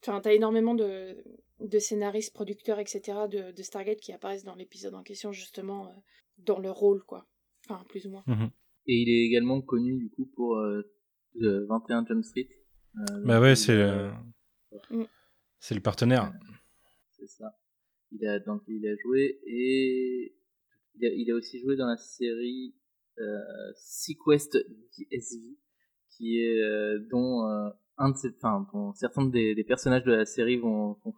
[0.00, 1.22] Enfin, t'as énormément de,
[1.60, 3.18] de scénaristes, producteurs, etc.
[3.30, 5.92] De, de Stargate qui apparaissent dans l'épisode en question, justement, euh,
[6.38, 7.26] dans leur rôle, quoi.
[7.68, 8.24] Enfin, plus ou moins.
[8.26, 8.50] Mhm.
[8.88, 10.82] Et il est également connu, du coup, pour euh,
[11.36, 12.48] 21 Jump Street.
[12.96, 14.10] Euh, bah ouais, c'est...
[14.90, 15.04] Mm.
[15.60, 16.32] C'est le partenaire.
[17.10, 17.56] C'est ça.
[18.12, 20.34] Il a, donc, il a joué et
[20.94, 22.74] il a, il a aussi joué dans la série
[23.18, 24.56] euh, Sequest
[24.98, 25.56] DSV,
[26.10, 30.12] qui est euh, dont euh, un de ces, enfin, dont certains des, des, personnages de
[30.12, 31.14] la série vont, vont,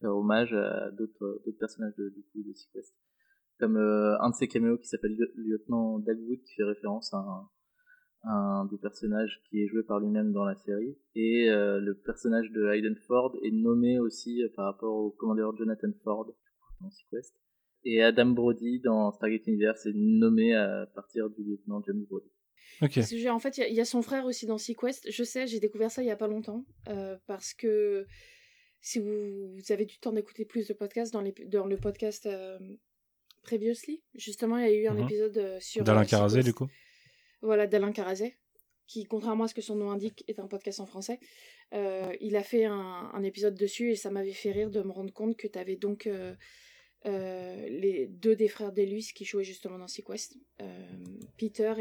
[0.00, 2.94] faire hommage à d'autres d'autres personnages de, du coup de Sequest,
[3.58, 7.48] comme euh, un de ses caméos qui s'appelle lieutenant Dagwood qui fait référence à un,
[8.26, 10.96] un des personnages qui est joué par lui-même dans la série.
[11.14, 15.56] Et euh, le personnage de Hayden Ford est nommé aussi euh, par rapport au commandeur
[15.56, 16.32] Jonathan Ford
[16.80, 17.34] dans Sequest.
[17.84, 22.30] Et Adam Brody dans Stargate Universe est nommé à partir du lieutenant James Brody.
[22.80, 22.98] Ok.
[23.28, 25.10] en fait, il y, a son frère aussi dans Sequest.
[25.10, 26.64] Je sais, j'ai découvert ça il y a pas longtemps.
[26.88, 28.06] Euh, parce que
[28.80, 32.26] si vous, avez du temps d'écouter plus de podcasts, dans, les, dans le podcast
[33.42, 35.04] Previously, justement, il y a eu un mhm.
[35.04, 35.84] épisode sur.
[35.84, 36.68] D'Alain Carazé, du coup
[37.44, 38.36] voilà, d'Alain Carazet,
[38.86, 41.20] qui, contrairement à ce que son nom indique, est un podcast en français.
[41.72, 45.12] Euh, il a fait un, épisode dessus et ça m'avait fait rire de me rendre
[45.12, 46.34] compte que tu avais donc euh,
[47.06, 50.36] euh, les deux des frères d'Elvis qui jouaient justement dans Sequest,
[51.38, 51.74] Peter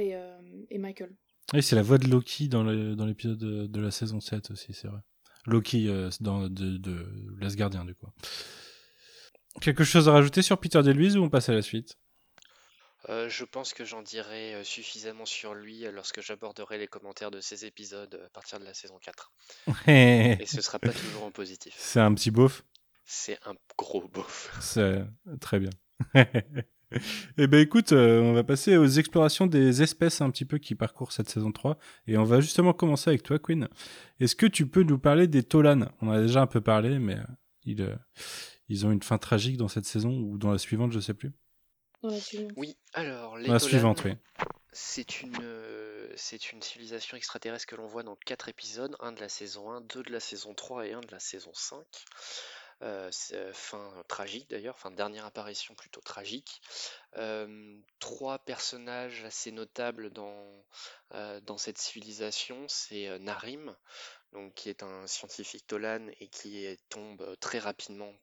[0.69, 1.11] et, Michael.
[1.53, 4.99] Oui, c'est la voix de Loki dans l'épisode de, la saison 7 aussi, c'est vrai.
[5.45, 5.89] Loki
[6.21, 7.05] dans, de, de
[7.39, 8.07] L'Asgardien, du coup.
[9.61, 11.97] Quelque chose à rajouter sur Peter DeLuise ou on passe à la suite?
[13.09, 17.31] Euh, je pense que j'en dirai euh, suffisamment sur lui euh, lorsque j'aborderai les commentaires
[17.31, 19.31] de ces épisodes à partir de la saison 4.
[19.87, 21.73] Et ce sera pas toujours en positif.
[21.77, 22.63] C'est un petit beauf?
[23.03, 24.55] C'est un gros beauf.
[24.61, 25.03] C'est
[25.41, 25.71] très bien.
[27.39, 31.11] Eh ben écoute, on va passer aux explorations des espèces un petit peu qui parcourent
[31.11, 33.67] cette saison 3 et on va justement commencer avec toi Queen.
[34.19, 36.99] Est-ce que tu peux nous parler des Tolan On en a déjà un peu parlé
[36.99, 37.17] mais
[37.65, 37.97] ils,
[38.69, 41.31] ils ont une fin tragique dans cette saison ou dans la suivante, je sais plus.
[42.57, 44.17] Oui, alors les La suivante, oui.
[44.73, 49.21] c'est une, euh, c'est une civilisation extraterrestre que l'on voit dans quatre épisodes, un de
[49.21, 51.85] la saison 1, deux de la saison 3 et un de la saison 5.
[52.81, 56.61] Euh, euh, fin tragique d'ailleurs, fin dernière apparition plutôt tragique.
[57.99, 60.65] trois personnages assez notables dans,
[61.43, 63.73] dans cette civilisation, c'est Narim,
[64.33, 68.13] donc, qui est un scientifique Tolan et qui tombe très rapidement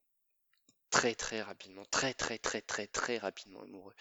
[0.91, 3.95] très très rapidement, très très très très très rapidement amoureux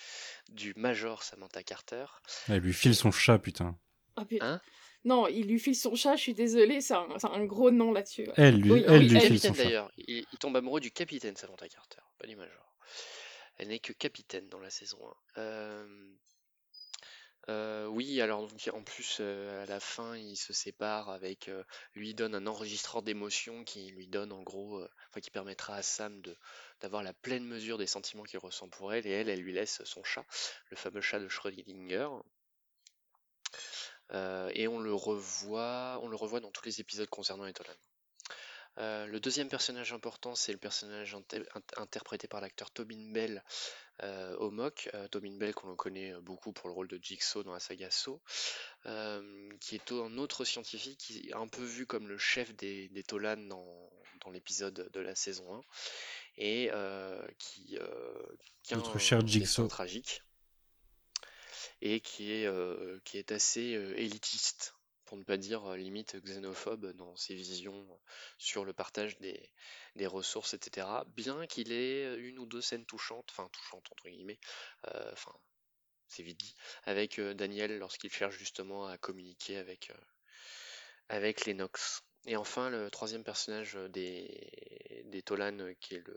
[0.49, 2.05] du Major Samantha Carter.
[2.47, 3.77] Il lui file son chat, putain.
[4.15, 4.61] Ah, hein?
[5.05, 8.27] non, il lui file son chat, je suis désolé, c'est un, gros nom là-dessus.
[8.35, 12.27] Elle lui, elle lui file son d'ailleurs, il, tombe amoureux du capitaine Samantha Carter, pas
[12.27, 12.75] du Major.
[13.57, 14.99] Elle n'est que capitaine dans la saison
[15.35, 15.41] 1.
[15.41, 16.09] Euh,
[17.49, 21.63] euh, oui, alors en plus euh, à la fin il se sépare avec, euh,
[21.95, 26.21] lui donne un enregistreur d'émotions qui lui donne en gros, enfin qui permettra à Sam
[26.21, 26.37] de
[26.81, 29.83] d'avoir la pleine mesure des sentiments qu'il ressent pour elle et elle, elle lui laisse
[29.83, 30.25] son chat,
[30.69, 32.09] le fameux chat de Schrödinger.
[34.11, 35.99] et on le revoit,
[36.41, 37.75] dans tous les épisodes concernant Etolan.
[38.77, 41.15] Euh, le deuxième personnage important, c'est le personnage
[41.75, 43.43] interprété par l'acteur Tobin Bell
[44.03, 44.89] euh, au MOC.
[44.93, 48.21] Euh, Tobin Bell, qu'on connaît beaucoup pour le rôle de Jigsaw dans la saga Saw,
[49.59, 53.89] qui est un autre scientifique un peu vu comme le chef des, des Tolan dans,
[54.31, 55.61] l'épisode de la saison 1
[56.39, 56.71] et
[57.37, 57.77] qui,
[58.63, 60.23] qui a Notre cher Jigsaw tragique
[61.81, 62.49] et qui est,
[63.03, 64.73] qui est assez élitiste
[65.09, 67.99] pour ne pas dire euh, limite xénophobe dans ses visions
[68.37, 70.85] sur le partage des, ressources, etc.
[71.15, 74.39] Bien qu'il ait une ou deux scènes touchantes, enfin touchantes entre guillemets,
[74.87, 75.33] euh, enfin
[76.07, 76.53] c'est vite dit,
[76.83, 79.91] avec euh, Daniel lorsqu'il cherche justement à communiquer avec,
[81.07, 82.03] avec les Nox.
[82.29, 86.15] Et enfin, le troisième personnage des, des Tolan qui est le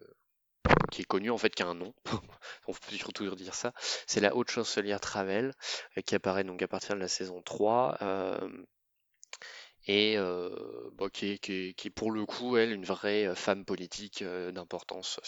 [0.90, 1.94] qui est connu en fait qui a un nom,
[2.68, 3.72] on peut toujours dire ça,
[4.06, 5.54] c'est la haute chancelière Travel
[6.04, 7.96] qui apparaît donc à partir de la saison 3
[9.86, 10.48] et euh,
[10.92, 15.20] bah, qui, est, qui, pour le coup, elle, une vraie euh, femme politique euh, d'importance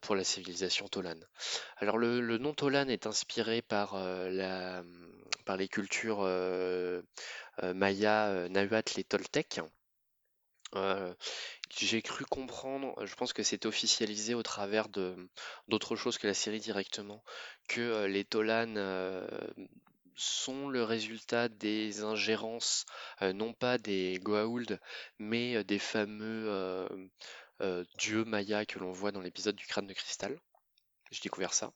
[0.00, 1.14] pour la civilisation Tolan.
[1.76, 4.82] Alors le, le nom Tolan est inspiré par, la,
[5.44, 6.28] par les cultures
[7.62, 9.60] maya, nahuatl et toltèques.
[11.76, 14.88] j'ai cru comprendre, je pense que c'est officialisé au travers
[15.68, 17.22] d'autres choses que la série directement,
[17.68, 18.74] que les Tolan
[20.14, 22.86] sont le résultat des ingérences,
[23.20, 24.80] non pas des Goa'uld,
[25.18, 26.88] mais des fameux
[27.98, 30.38] dieux mayas que l'on voit dans l'épisode du crâne de cristal.
[31.10, 31.72] J'ai découvert ça.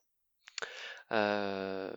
[1.13, 1.91] Euh,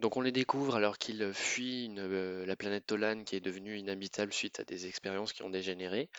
[0.00, 4.32] donc on les découvre alors qu'ils fuient euh, la planète Tolan qui est devenue inhabitable
[4.32, 6.10] suite à des expériences qui ont dégénéré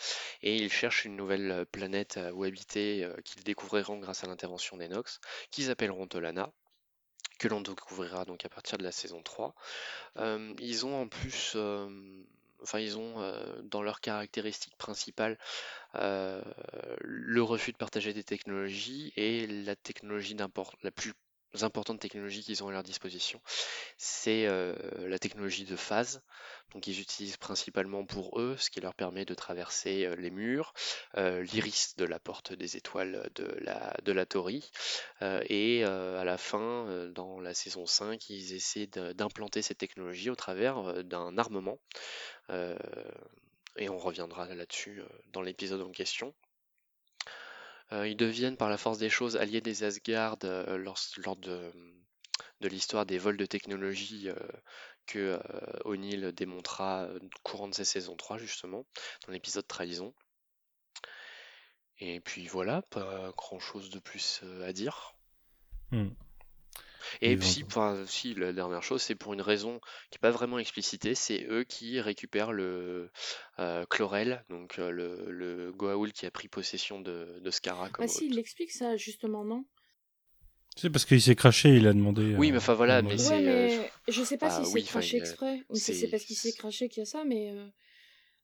[0.42, 5.20] et ils cherchent une nouvelle planète où habiter euh, qu'ils découvriront grâce à l'intervention d'Enox
[5.52, 6.52] qu'ils appelleront Tolana
[7.38, 9.54] que l'on découvrira donc à partir de la saison 3.
[10.60, 11.56] ils ont en plus
[12.62, 13.16] enfin ils ont
[13.64, 15.38] dans leurs caractéristiques principales
[15.94, 21.14] le refus de partager des technologies et la technologie la plus
[21.62, 23.42] importantes technologies qu'ils ont à leur disposition,
[23.98, 24.76] c'est euh,
[25.08, 26.22] la technologie de phase.
[26.74, 30.74] Donc ils utilisent principalement pour eux, ce qui leur permet de traverser euh, les murs,
[31.18, 34.26] euh, l'iris de la porte des étoiles de la, de la
[35.50, 41.04] et à la fin, dans la saison 5, ils essaient d'implanter cette technologie au travers
[41.04, 41.80] d'un armement.
[43.78, 45.02] et on reviendra là-dessus
[45.34, 46.34] dans l'épisode en question.
[47.92, 51.72] Euh, ils deviennent par la force des choses alliés des Asgard euh, lors, de,
[52.62, 54.36] l'histoire des vols de technologie euh,
[55.08, 55.40] que
[55.86, 57.10] O'Neill démontra
[57.44, 58.86] courant de sa saison 3 justement,
[59.26, 60.14] dans l'épisode Trahison.
[61.98, 65.16] Et puis voilà, pas grand chose de plus à dire.
[65.92, 66.10] Hmm.
[67.22, 70.60] Et puis, enfin, si, la dernière chose, c'est pour une raison qui n'est pas vraiment
[70.60, 73.10] explicitée, c'est eux qui récupèrent le
[73.60, 77.90] euh, Chlorel, donc euh, le, le Goa'uld qui a pris possession de, de Skara.
[77.90, 79.66] Comme ah si, il explique ça justement, non?
[80.76, 82.36] C'est parce qu'il s'est craché, il a demandé.
[82.38, 83.48] Oui, mais enfin voilà, mais c'est.
[83.48, 86.90] Euh, je sais pas si c'est craché exprès ou si c'est parce qu'il s'est craché
[86.90, 87.54] qu'il y a ça, mais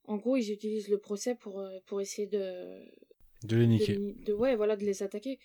[0.05, 2.83] en gros, ils utilisent le procès pour, pour essayer de.
[3.43, 3.97] De les niquer.
[4.25, 5.39] De, ouais, voilà, de les attaquer.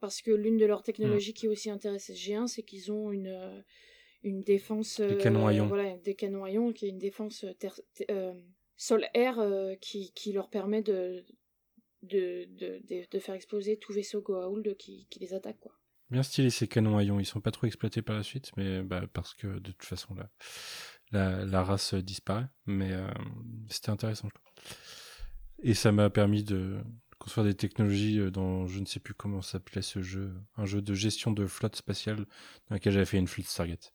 [0.00, 1.34] Parce que l'une de leurs technologies mm.
[1.34, 3.60] qui aussi intéresse G1, c'est qu'ils ont une, euh,
[4.22, 5.00] une défense.
[5.00, 5.66] Des canons à ions.
[5.66, 7.44] Voilà, des canons à ions, qui est une défense
[8.10, 8.34] euh,
[8.76, 11.24] sol-air euh, qui, qui, leur permet de,
[12.02, 15.60] de, de, de, faire exploser tout vaisseau Goa'uld qui, qui les attaque.
[15.60, 15.72] Quoi.
[16.10, 17.20] Bien stylé ces canons à ions.
[17.20, 20.14] Ils sont pas trop exploités par la suite, mais bah, parce que de toute façon,
[20.14, 20.30] la,
[21.12, 22.46] la, la race disparaît.
[22.64, 22.90] Mais
[23.68, 24.76] c'était intéressant, je trouve.
[25.62, 26.78] Et ça m'a permis de,
[27.20, 30.82] construire des technologies euh, dans, je ne sais plus comment s'appelait ce jeu, un jeu
[30.82, 32.26] de gestion de flotte spatiale
[32.68, 33.92] dans lequel j'avais fait une flotte Stargate.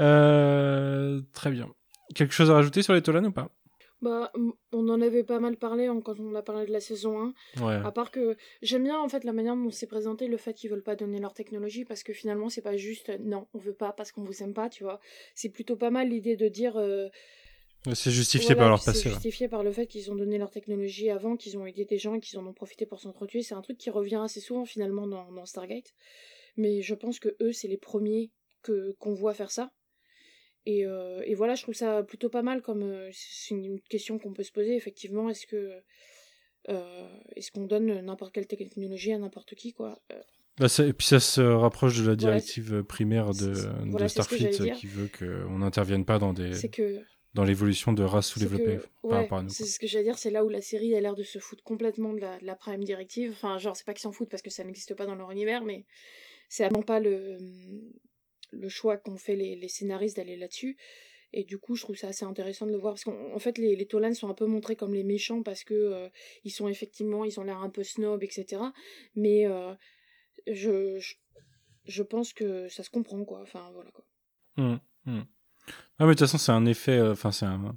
[0.00, 1.68] Euh, très bien.
[2.14, 3.50] Quelque chose à rajouter sur les Tolan ou pas?
[4.00, 4.32] Bah,
[4.72, 7.64] on en avait pas mal parlé quand on a parlé de la saison 1.
[7.64, 7.86] Ouais.
[7.86, 10.70] À part que j'aime bien en fait la manière dont c'est présenté le fait qu'ils
[10.70, 13.92] veulent pas donner leur technologie parce que finalement c'est pas juste non, on veut pas
[13.92, 14.98] parce qu'on vous aime pas, tu vois.
[15.36, 17.10] C'est plutôt pas mal l'idée de dire euh,
[17.94, 19.00] c'est justifié par leur passé.
[19.00, 21.98] C'est justifié par le fait qu'ils ont donné leur technologie avant, qu'ils ont aidé des
[21.98, 23.42] gens qu'ils en ont profité pour s'entretuer.
[23.42, 25.92] C'est un truc qui revient assez souvent finalement dans, Stargate.
[26.56, 28.30] Mais je pense que eux, c'est les premiers
[28.62, 29.72] que qu'on voit faire ça.
[30.64, 34.20] Et, euh, et, voilà, je trouve ça plutôt pas mal comme euh, c'est une question
[34.20, 35.28] qu'on peut se poser effectivement.
[35.28, 35.72] Est-ce que
[36.68, 40.00] euh, est-ce qu'on donne n'importe quelle technologie à n'importe qui quoi
[40.58, 43.54] bah et puis ça se rapproche de la directive primaire de,
[43.86, 46.52] de Starfleet qui veut qu'on n'intervienne pas dans des.
[46.52, 47.02] C'est que
[47.34, 49.48] dans l'évolution de races sous-développées par rapport à nous.
[49.48, 51.64] C'est ce que j'allais dire, c'est là où la série a l'air de se foutre
[51.64, 53.30] complètement de la, Prime Directive.
[53.32, 55.64] Enfin, genre, c'est pas qu'ils s'en foutent parce que ça n'existe pas dans leur univers,
[55.64, 55.86] mais
[56.48, 57.38] c'est vraiment pas le,
[58.50, 60.76] le choix qu'ont fait les, scénaristes d'aller là-dessus.
[61.34, 63.74] Et du coup, je trouve ça assez intéressant de le voir parce qu'en fait, les,
[63.74, 66.08] les Tolan sont un peu montrés comme les méchants parce que euh,
[66.44, 68.62] ils sont effectivement, ils ont l'air un peu snob, etc.
[69.14, 69.72] Mais euh,
[70.46, 71.02] je,
[71.86, 73.40] je, pense que ça se comprend, quoi.
[73.40, 74.04] Enfin, voilà, quoi.
[74.58, 74.76] Mmh,
[75.06, 75.22] mmh.
[75.98, 77.76] Ah, mais de toute façon, c'est un effet, euh, enfin, c'est un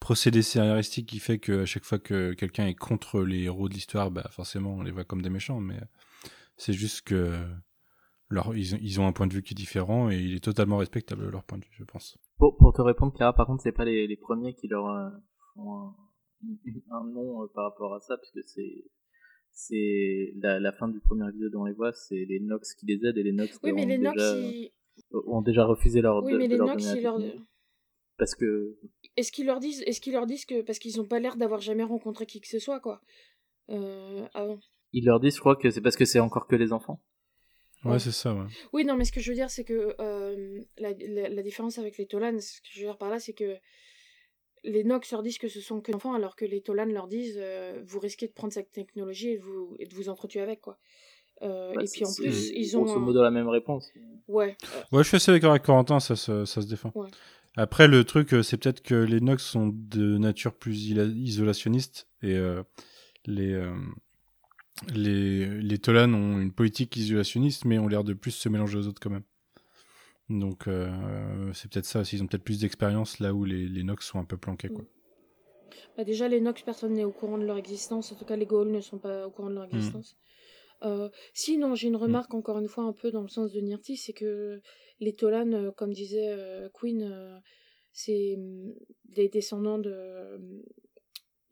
[0.00, 3.74] procédé scénaristique qui fait que à chaque fois que quelqu'un est contre les héros de
[3.74, 5.78] l'histoire, bah, forcément, on les voit comme des méchants, mais
[6.56, 7.32] c'est juste que
[8.28, 11.30] leur, ils, ont un point de vue qui est différent et il est totalement respectable
[11.30, 12.18] leur point de vue, je pense.
[12.38, 15.10] Pour, pour te répondre, Clara, par contre, c'est pas les, les, premiers qui leur euh,
[15.54, 15.94] font
[16.90, 18.84] un, nom euh, par rapport à ça, puisque c'est
[19.56, 22.86] c'est la, la, fin du premier épisode où on les voit, c'est les Nox qui
[22.86, 23.58] les aident et les Nox.
[23.62, 24.20] Oui, mais les Nox,
[25.26, 26.22] ont déjà refusé leur.
[26.22, 27.18] Oui, mais les Nox, ils leur.
[28.16, 28.76] Parce que.
[29.16, 31.60] Est-ce qu'ils leur disent, est-ce qu'ils leur disent que parce qu'ils ont pas l'air d'avoir
[31.60, 33.00] jamais rencontré qui que ce soit quoi
[33.70, 34.58] euh, avant.
[34.92, 37.00] Ils leur disent, je crois que c'est parce que c'est encore que les enfants.
[37.84, 38.32] Ouais, c'est ça.
[38.32, 38.46] Ouais.
[38.72, 41.98] Oui, non, mais ce que je veux dire, c'est que euh, la, la, différence avec
[41.98, 43.56] les Tolan, ce que je veux dire par là, c'est que
[44.62, 47.08] les Nox leur disent que ce sont que des enfants, alors que les Tolan leur
[47.08, 50.40] disent euh, vous risquez de prendre cette technologie et de vous, et de vous entretuer
[50.40, 50.78] avec, quoi.
[51.42, 52.82] Euh, bah, et puis en plus, ils ont.
[52.82, 53.90] Grosso modo la même réponse.
[54.28, 54.56] Ouais.
[54.92, 56.92] Ouais, je suis assez d'accord avec Corentin, ça, ça, ça se défend.
[56.94, 57.08] Ouais.
[57.56, 62.36] Après, le truc, c'est peut-être que les Nox sont de nature plus isolationniste et
[63.26, 63.62] les,
[64.92, 68.88] les, les Tolan ont une politique isolationniste, mais ont l'air de plus se mélanger aux
[68.88, 69.22] autres quand même.
[70.30, 73.82] Donc euh, c'est peut-être ça aussi, ils ont peut-être plus d'expérience là où les, les
[73.82, 74.68] Nox sont un peu planqués.
[74.68, 74.84] Quoi.
[75.96, 78.10] Bah déjà, les Nox, personne n'est au courant de leur existence.
[78.12, 79.76] En tout cas, les Gauls ne sont pas au courant de leur hmm.
[79.76, 80.16] existence.
[80.82, 82.02] Euh, si, non, j'ai une hmm.
[82.02, 84.60] remarque encore une fois un peu dans le sens de Nirti, c'est que
[85.00, 86.36] les Tolan, euh, comme disait
[86.74, 87.42] Queen,
[87.92, 88.74] c'est mm,
[89.06, 90.38] des descendants de,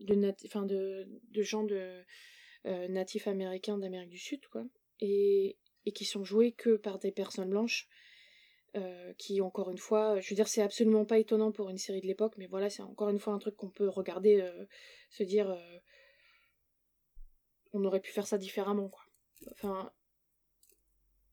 [0.00, 2.02] de, de, de gens de
[2.64, 4.64] natifs américains d'Amérique du Sud, quoi.
[5.00, 7.88] Et, et qui sont joués que par des personnes blanches.
[8.74, 12.00] Euh, qui encore une fois, je veux dire, c'est absolument pas étonnant pour une série
[12.00, 14.64] de l'époque, mais voilà, c'est encore une fois un truc qu'on peut regarder, euh,
[15.10, 15.78] se dire, euh,
[17.74, 19.01] on aurait pu faire ça différemment, quoi.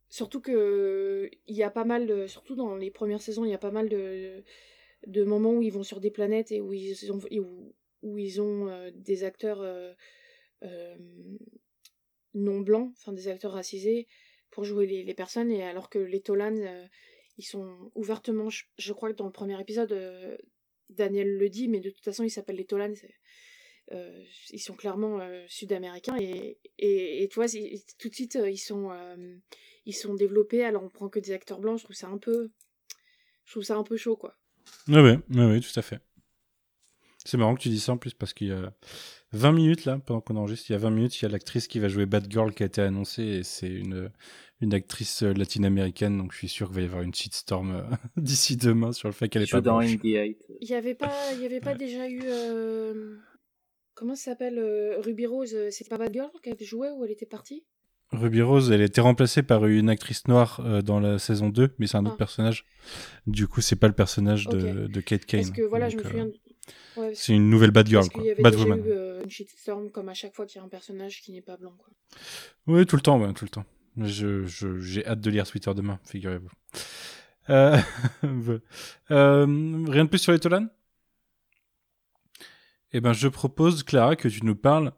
[0.09, 3.59] Surtout que il y a pas mal, surtout dans les premières saisons, il y a
[3.59, 4.43] pas mal de,
[5.05, 7.19] de moments où ils vont sur des planètes et où ils ont,
[8.01, 9.63] où, ont des acteurs
[12.33, 14.07] non blancs, enfin des acteurs racisés
[14.49, 16.87] pour jouer les, personnes, et alors que les Tolan
[17.39, 20.37] ils sont ouvertement, je, crois que dans le premier épisode, euh,
[20.89, 22.91] Daniel le dit, mais de toute façon, ils s'appellent les Tolan.
[23.91, 27.47] Euh, ils sont clairement euh, sud-américains et, et, et, tu vois,
[27.97, 28.91] tout de suite, ils sont,
[29.85, 30.63] ils sont développés.
[30.63, 31.79] Alors, on prend que des acteurs blancs.
[31.79, 32.51] Je trouve ça un peu,
[33.45, 34.37] je trouve ça un peu chaud, quoi.
[34.87, 35.99] Oui, oui, oui, tout à fait.
[37.25, 38.73] C'est marrant que tu dis ça en plus parce qu'il y a
[39.33, 41.67] 20 minutes là, pendant qu'on enregistre, il y a 20 minutes, il y a l'actrice
[41.67, 44.09] qui va jouer Bad Girl qui a été annoncée et c'est une,
[44.61, 47.81] une actrice euh, latine-américaine, donc je suis sûr qu'il va y avoir une shitstorm euh,
[48.17, 49.99] d'ici demain sur le fait qu'elle est pas dans Il
[50.61, 53.17] y avait pas, il y avait pas déjà eu euh,
[53.99, 54.59] comment ça s'appelle
[55.03, 57.65] Ruby Rose, c'est pas Bad Girl qu'elle jouait ou elle était partie?
[58.11, 61.85] Ruby Rose, elle a été remplacée par une actrice noire dans la saison 2, mais
[61.85, 62.17] c'est un autre ah.
[62.17, 62.65] personnage.
[63.27, 65.41] Du coup, c'est pas le personnage de, de, Kate Kane.
[65.41, 66.27] Parce que voilà, je me souviens.
[67.13, 68.23] c'est une nouvelle Bad Girl, quoi.
[68.39, 68.79] Bad Woman.
[68.79, 71.57] Eu, une shitstorm comme à chaque fois qu'il y a un personnage qui n'est pas
[71.57, 71.93] blanc, quoi.
[72.65, 73.65] Oui, tout le temps, ouais, tout le temps.
[73.97, 74.45] Je,
[74.79, 76.49] j'ai hâte de lire Twitter demain, figurez-vous.
[77.49, 77.77] Euh,
[79.11, 80.67] euh, rien de plus sur les Tolan
[82.91, 84.93] Eh ben, je propose, Clara, que tu nous parles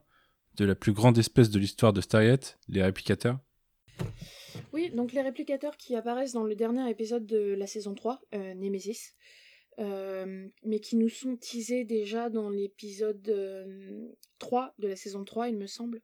[0.55, 3.39] de la plus grande espèce de l'histoire de Stargate, les réplicateurs.
[4.73, 8.53] Oui, donc les réplicateurs qui apparaissent dans le dernier épisode de la saison 3, euh,
[8.53, 9.13] Nemesis,
[9.77, 15.67] mais qui nous sont teasés déjà dans l'épisode 3 de la saison 3, il me
[15.67, 16.01] semble,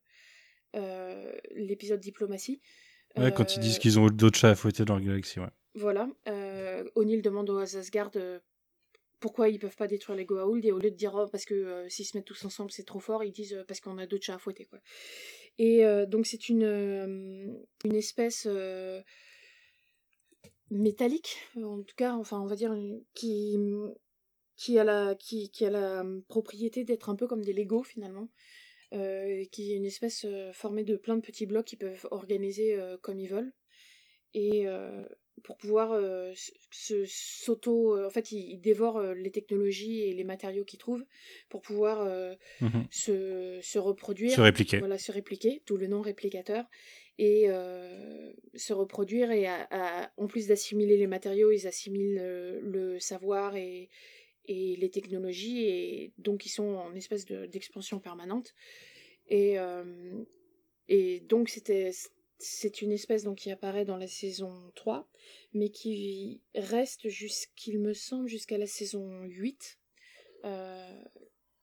[1.55, 2.61] l'épisode diplomatie.
[3.17, 5.49] Ouais, quand ils disent euh, qu'ils ont d'autres chats à fouetter dans la galaxie, ouais.
[5.75, 6.09] Voilà.
[6.27, 8.39] Euh, O'Neill demande aux Asgard euh,
[9.19, 11.85] pourquoi ils peuvent pas détruire les Goa'uld et au lieu de dire oh, parce que
[11.89, 14.35] s'ils se mettent tous ensemble c'est trop fort, ils disent parce qu'on a d'autres chats
[14.35, 14.79] à fouetter quoi.
[15.57, 18.47] Et donc c'est une une espèce
[20.69, 22.75] métallique en tout cas enfin on va dire
[23.13, 23.57] qui
[24.55, 28.29] qui a la qui, a la propriété d'être un peu comme des Lego finalement
[28.93, 32.75] euh, qui est une espèce euh, formée de plein de petits blocs qui peuvent organiser
[32.75, 33.53] euh, comme ils veulent.
[34.33, 34.65] Et
[35.43, 35.99] pour pouvoir
[36.71, 41.05] se s'auto en fait ils, dévorent les technologies et les matériaux qu'ils trouvent
[41.49, 42.05] pour pouvoir
[42.61, 42.85] mhm.
[42.89, 46.65] se, se, reproduire se répliquer voilà se répliquer tout le nom réplicateur
[47.17, 47.47] et
[48.55, 49.47] se reproduire et
[50.17, 52.21] en plus d'assimiler les matériaux ils assimilent
[52.61, 53.89] le savoir et,
[54.47, 58.53] et les technologies, et donc ils sont en espèce d'expansion permanente.
[59.29, 60.23] Et, euh,
[60.87, 61.91] et donc c'était
[62.39, 65.07] c'est une espèce donc qui apparaît dans la saison 3,
[65.53, 69.79] mais qui reste jusqu'il me semble jusqu'à la saison 8.
[70.45, 71.03] Euh,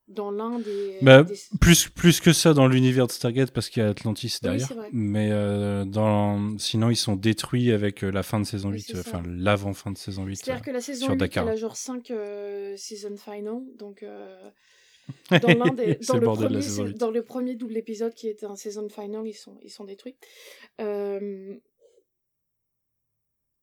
[0.07, 1.25] dans l'un des, bah,
[1.59, 4.71] Plus, plus que ça dans l'univers de Stargate parce qu'il y a Atlantis derrière.
[4.91, 6.59] mais euh, dans...
[6.59, 10.25] sinon, ils sont détruits avec euh, la fin de saison 8, enfin l'avant-fin de saison
[10.25, 10.35] 8.
[10.35, 11.47] C'est-à-dire que la saison 8, Dakar.
[11.47, 12.11] elle a genre 5
[12.75, 13.61] season final.
[13.79, 14.05] Donc,
[15.29, 16.25] dans, l'un des, dans, le
[16.73, 19.85] premier, dans le premier double épisode qui était un season final, ils sont, ils sont
[19.85, 20.15] détruits.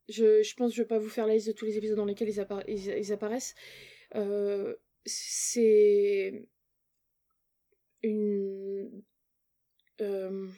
[0.08, 1.96] Je, je pense que je vais pas vous faire la liste de tous les épisodes
[1.96, 3.54] dans lesquels ils, ils, ils apparaissent.
[4.14, 4.74] Euh,
[5.04, 6.46] c'est
[8.02, 9.02] une...
[10.00, 10.48] Euh,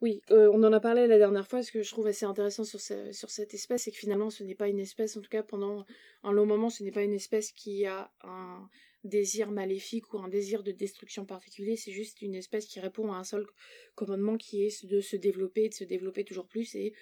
[0.00, 1.62] oui, euh, on en a parlé la dernière fois.
[1.62, 4.54] Ce que je trouve assez intéressant sur, sur cette espèce, c'est que finalement, ce n'est
[4.54, 5.86] pas une espèce, en tout cas pendant
[6.22, 8.68] un long moment, ce n'est pas une espèce qui a un
[9.04, 11.76] désir maléfique ou un désir de destruction particulier.
[11.76, 13.46] C'est juste une espèce qui répond à un seul
[13.94, 16.74] commandement qui est de se développer, de se développer toujours plus.
[16.74, 16.94] Et,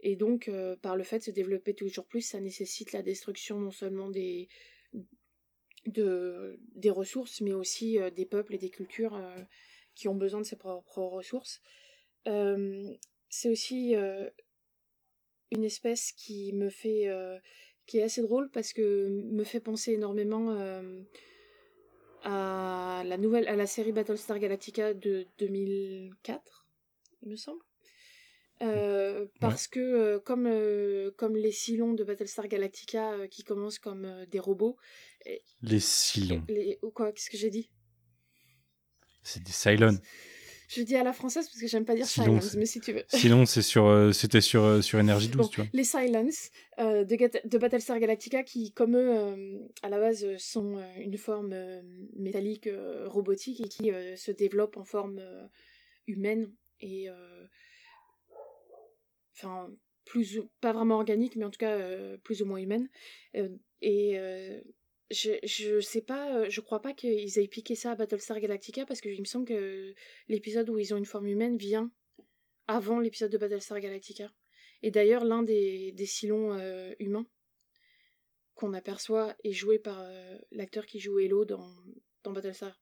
[0.00, 3.60] et donc, euh, par le fait de se développer toujours plus, ça nécessite la destruction
[3.60, 4.48] non seulement des,
[5.86, 9.42] de, des ressources, mais aussi euh, des peuples et des cultures euh,
[9.94, 11.60] qui ont besoin de ces propres ressources.
[13.30, 13.94] C'est aussi
[15.50, 17.08] une espèce qui me fait
[17.88, 20.56] qui est assez drôle parce que me fait penser énormément
[22.22, 26.66] à la nouvelle, à la série Battlestar Galactica de 2004,
[27.22, 27.62] il me semble.
[28.60, 34.26] Euh, parce que euh, comme, euh, comme les Cylons de Battlestar Galactica qui commencent comme
[34.30, 34.76] des robots.
[35.62, 36.44] Les Cylons.
[36.48, 37.70] Les, ou quoi Qu'est-ce que j'ai dit?
[39.22, 39.98] C'est des Cylons.
[40.68, 43.04] Je dis à la française parce que j'aime pas dire Cylons, mais si tu veux.
[43.08, 45.70] Cylons, c'est sur, c'était sur, sur Énergie 12, tu vois.
[45.72, 51.56] Les Silence de, de, Battlestar Galactica qui, comme eux, à la base, sont une forme
[52.16, 52.68] métallique
[53.06, 55.20] robotique et qui se développent en forme
[56.06, 57.08] humaine et
[59.38, 59.70] enfin
[60.04, 62.88] plus pas vraiment organique mais en tout cas euh, plus ou moins humaine
[63.36, 63.48] euh,
[63.82, 64.60] et euh,
[65.10, 69.00] je, je sais pas je crois pas qu'ils aient piqué ça à Battlestar Galactica parce
[69.00, 69.94] que il me semble que
[70.28, 71.90] l'épisode où ils ont une forme humaine vient
[72.66, 74.32] avant l'épisode de Battlestar Galactica
[74.82, 76.58] et d'ailleurs l'un des, des silons
[76.98, 77.26] humains
[78.54, 80.06] qu'on aperçoit est joué par
[80.50, 81.72] l'acteur qui joue Hello dans,
[82.22, 82.78] dans Battlestar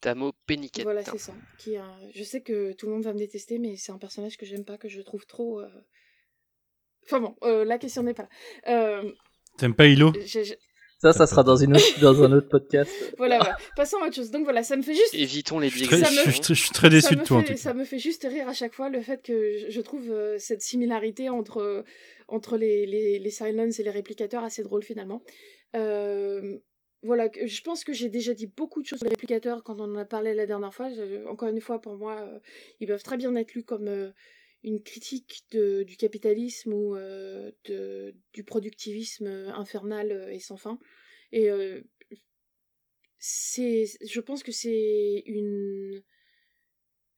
[0.00, 0.84] Tamo Peniquette.
[0.84, 1.34] Voilà, c'est ça.
[1.58, 1.76] Qui,
[2.14, 4.64] je sais que tout le monde va me détester, mais c'est un personnage que j'aime
[4.64, 5.60] pas, que je trouve trop.
[5.60, 5.68] Euh,
[7.04, 8.28] enfin bon, euh, la question n'est pas
[8.66, 9.02] là.
[9.58, 10.12] Euh, T'aimes pas Hilo?
[11.00, 12.90] Ça, ça sera dans, une dans un autre podcast.
[13.18, 13.56] voilà, voilà.
[13.76, 14.32] Passons à autre chose.
[14.32, 15.14] Donc voilà, ça me fait juste.
[15.14, 17.38] Évitons les je, je, suis très déçu de toi.
[17.38, 17.56] en tout cas.
[17.56, 21.28] Ça me fait juste rire à chaque fois le fait que je trouve cette similarité
[21.28, 21.84] entre,
[22.26, 25.22] entre les, les, les Silence et les réplicateurs assez drôle finalement.
[25.76, 26.58] Euh,
[27.02, 29.84] voilà, je pense que j'ai déjà dit beaucoup de choses sur les réplicateurs quand on
[29.84, 30.88] en a parlé la dernière fois.
[31.28, 32.38] encore une fois, pour moi, euh,
[32.80, 34.10] ils peuvent très bien être lus comme euh,
[34.64, 37.50] une critique du capitalisme ou euh,
[38.32, 40.78] du productivisme infernal et sans fin.
[41.32, 41.48] Et
[43.20, 46.02] je pense que c'est une.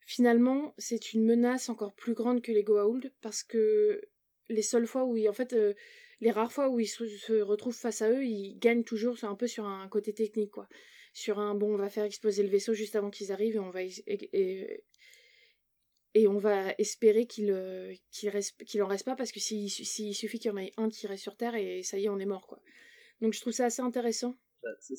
[0.06, 4.00] Finalement, c'est une menace encore plus grande que les Goa'uld parce que
[4.48, 5.54] les seules fois où, en fait,
[6.20, 9.46] les rares fois où ils se, retrouvent face à eux, ils gagnent toujours un peu
[9.46, 10.68] sur un côté technique, quoi.
[11.12, 13.70] Sur un bon, on va faire exploser le vaisseau juste avant qu'ils arrivent et on
[13.70, 14.84] va et,
[16.26, 19.70] on va espérer qu'il euh, qu'il en reste pas parce que s'il
[20.14, 22.18] suffit qu'il y en ait un qui reste sur Terre et ça y est, on
[22.18, 22.60] est mort, quoi.
[23.20, 24.36] Donc je trouve ça assez intéressant.
[24.62, 24.96] Bah, c'est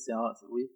[0.50, 0.72] oui,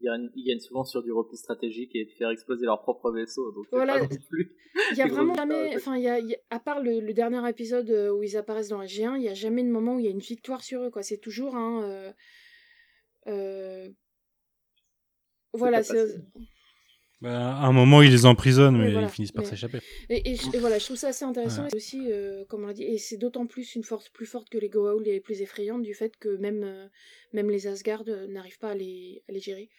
[0.00, 3.52] ils gagnent, souvent sur du repli stratégique et de faire exploser leur propre vaisseau.
[3.52, 4.00] Donc voilà.
[4.92, 6.20] Il y a vraiment jamais, enfin, il y a,
[6.50, 9.62] à part le, dernier épisode euh, où ils apparaissent dans G1, il y a jamais
[9.62, 11.02] de moment où il y a une victoire sur eux, quoi.
[11.02, 11.82] C'est toujours un.
[11.84, 12.12] Euh,
[13.28, 13.88] euh,
[15.52, 16.16] voilà, c'est.
[17.24, 19.78] Bah, à un moment, ils les emprisonnent, mais ils finissent par s'échapper.
[20.10, 21.66] Et, voilà, je trouve ça assez intéressant.
[21.72, 22.10] Et aussi,
[22.48, 25.08] comme on l'a dit, et c'est d'autant plus une force plus forte que les Goa'uld
[25.08, 26.90] et plus effrayante du fait que même,
[27.32, 29.70] même les Asgard n'arrivent pas à les, à les gérer.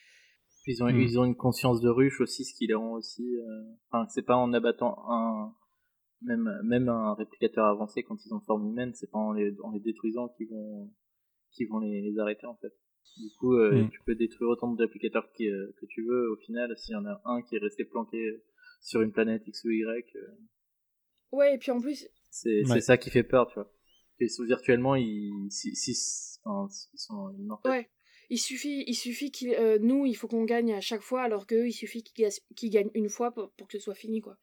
[0.68, 3.38] Ils ont, ils ont une conscience de ruche aussi, ce qui les rend aussi.
[3.38, 3.62] Euh...
[3.92, 5.54] Enfin, c'est pas en abattant un
[6.22, 9.72] même même un réplicateur avancé quand ils ont forme humaine, c'est pas en les, en
[9.72, 10.92] les détruisant qu'ils vont
[11.52, 12.74] qui vont les, les, arrêter en fait.
[13.18, 13.90] Du coup, euh, hmm.
[13.90, 14.86] tu peux détruire autant de
[15.36, 16.32] qui, euh, que tu veux.
[16.32, 18.44] Au final, s'il y en a un qui est resté planqué
[18.82, 20.15] sur une planète X ou Y.
[20.15, 20.19] Euh,
[21.32, 22.07] ouais, et puis en plus.
[22.30, 23.72] C'est ça qui fait peur, tu vois.
[24.19, 27.72] Ils sont virtuellement, ils, si, si, enfin, ils sont immortels.
[27.72, 27.90] Ouais.
[28.30, 31.45] Il suffit, il suffit qu'il, euh, nous, il faut qu'on gagne à chaque fois, alors
[31.45, 34.38] qu'eux, il suffit qu'ils gagnent une fois pour, pour, que ce soit fini, quoi.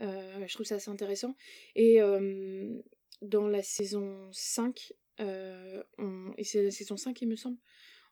[0.00, 1.34] Euh, je trouve ça assez intéressant.
[1.74, 2.80] Et euh,
[3.22, 7.58] dans la saison 5, on, et c'est saison 5, il me semble,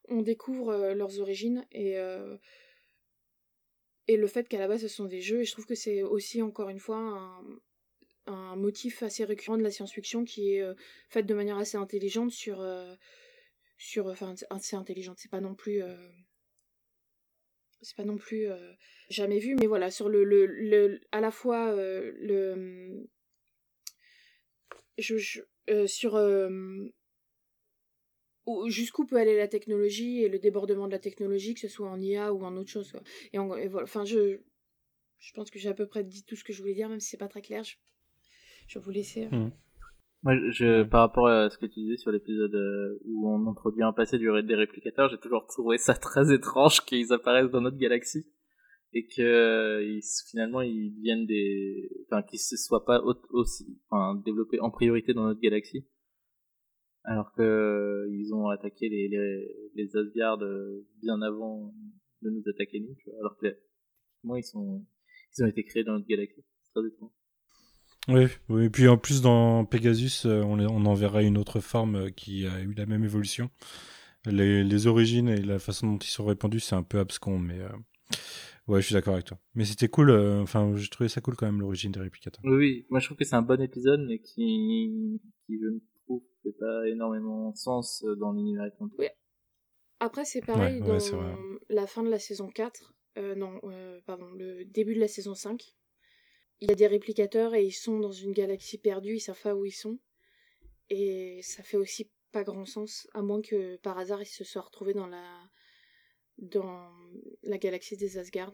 [0.09, 1.97] on découvre leurs origines et,
[4.09, 5.41] et le fait qu'à la base, ce sont des jeux.
[5.41, 7.43] Et je trouve que c'est aussi, encore une fois,
[8.27, 10.65] un, motif assez récurrent de la science-fiction qui est
[11.09, 12.65] fait de manière assez intelligente sur
[13.79, 15.19] sur enfin assez intelligente.
[15.19, 16.09] C'est pas non plus euh,
[17.81, 18.73] c'est pas non plus euh,
[19.11, 19.55] jamais vu.
[19.57, 23.09] Mais voilà sur le, le, le à la fois euh, le
[24.99, 25.41] je,
[25.87, 26.19] sur
[28.69, 32.01] jusqu'où peut aller la technologie et le débordement de la technologie que ce soit en
[32.01, 32.93] IA ou en autre chose
[33.33, 33.83] et, voilà.
[33.83, 34.41] Enfin je
[35.19, 37.01] je pense que j'ai à peu près dit tout ce que je voulais dire même
[37.01, 37.65] si c'est pas très clair.
[37.65, 37.75] Je,
[38.69, 39.51] je vais vous laisser mmh.
[40.23, 43.85] Moi, je, par rapport à ce que tu disais sur l'épisode euh, où on introduit
[43.85, 47.77] un passé du des réplicateurs, j'ai toujours trouvé ça très étrange qu'ils apparaissent dans notre
[47.77, 48.27] galaxie
[48.97, 53.01] et que ils, finalement ils viennent des, enfin qu'ils se soient pas
[53.31, 55.87] aussi, enfin développés en priorité dans notre galaxie,
[57.05, 59.31] alors que ils ont attaqué les les,
[59.75, 61.75] les euh, bien avant
[62.23, 63.49] de nous attaquer nous, alors que
[64.23, 64.87] moi ils sont
[65.37, 67.13] ils ont été créés dans notre galaxie, c'est très étrange.
[68.09, 71.97] Oui, et puis en plus dans Pegasus, euh, on, on en verra une autre forme
[71.97, 73.51] euh, qui a eu la même évolution.
[74.27, 77.59] Les, les origines et la façon dont ils sont répandus, c'est un peu abscon, mais,
[77.61, 77.69] euh,
[78.69, 79.39] Ouais, je suis d'accord avec toi.
[79.55, 80.11] Mais c'était cool.
[80.11, 82.43] euh, Enfin, j'ai trouvé ça cool quand même l'origine des réplicateurs.
[82.45, 85.69] Oui, oui, moi je trouve que c'est un bon épisode, mais qui, qui je
[86.05, 88.95] trouve fait pas énormément sens euh, dans l'univers étendu.
[90.01, 91.35] Après, c'est pareil Ouais, dans c'est vrai.
[91.71, 92.93] la fin de la saison 4.
[93.19, 95.75] euh, non, euh, pardon, le début de la saison 5.
[96.61, 99.55] Il y a des réplicateurs et ils sont dans une galaxie perdue, ils savent pas
[99.55, 99.99] où ils sont.
[100.91, 104.63] Et ça fait aussi pas grand sens, à moins que par hasard ils se soient
[104.63, 105.25] retrouvés dans la
[106.39, 106.91] dans
[107.43, 108.53] la galaxie des Asgard.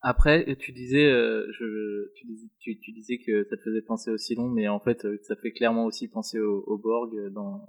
[0.00, 4.10] Après, tu disais, euh, je, tu, disais tu, tu disais que ça te faisait penser
[4.10, 7.30] au Cylon, mais en fait, euh, ça fait clairement aussi penser au, au Borg euh,
[7.30, 7.64] dans,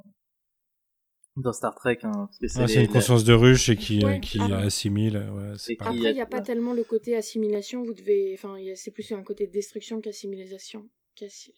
[1.37, 1.99] dans Star Trek.
[2.03, 4.57] Hein, Ah, c'est une conscience de ruche et qui, Ouais, euh, qui ah.
[4.57, 5.17] assimile.
[5.17, 5.89] Ouais, pas...
[5.89, 8.33] Après, il n'y a pas tellement le côté assimilation, vous devez.
[8.33, 10.89] Enfin, il y a- c'est plus un côté destruction qu'assimilation.
[11.15, 11.53] qu'assi-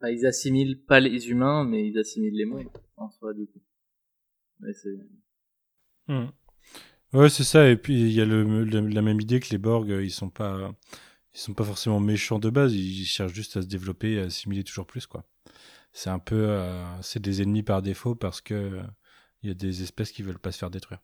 [0.00, 3.60] bah, ils assimilent pas les humains, mais ils assimilent les mondes en soi, du coup.
[4.60, 4.96] Ouais, c'est...
[6.08, 6.26] Hmm.
[7.12, 7.68] Ouais, c'est ça.
[7.70, 10.10] Et puis il y a le, le- la même idée que les Borg, euh, ils
[10.10, 10.72] sont pas,
[11.34, 12.74] ils sont pas forcément méchants de base.
[12.74, 15.24] Ils cherchent juste à se développer, et à assimiler toujours plus, quoi.
[15.92, 18.80] C'est un peu, euh, c'est des ennemis par défaut parce que
[19.42, 21.00] il y a des espèces qui veulent pas se faire détruire.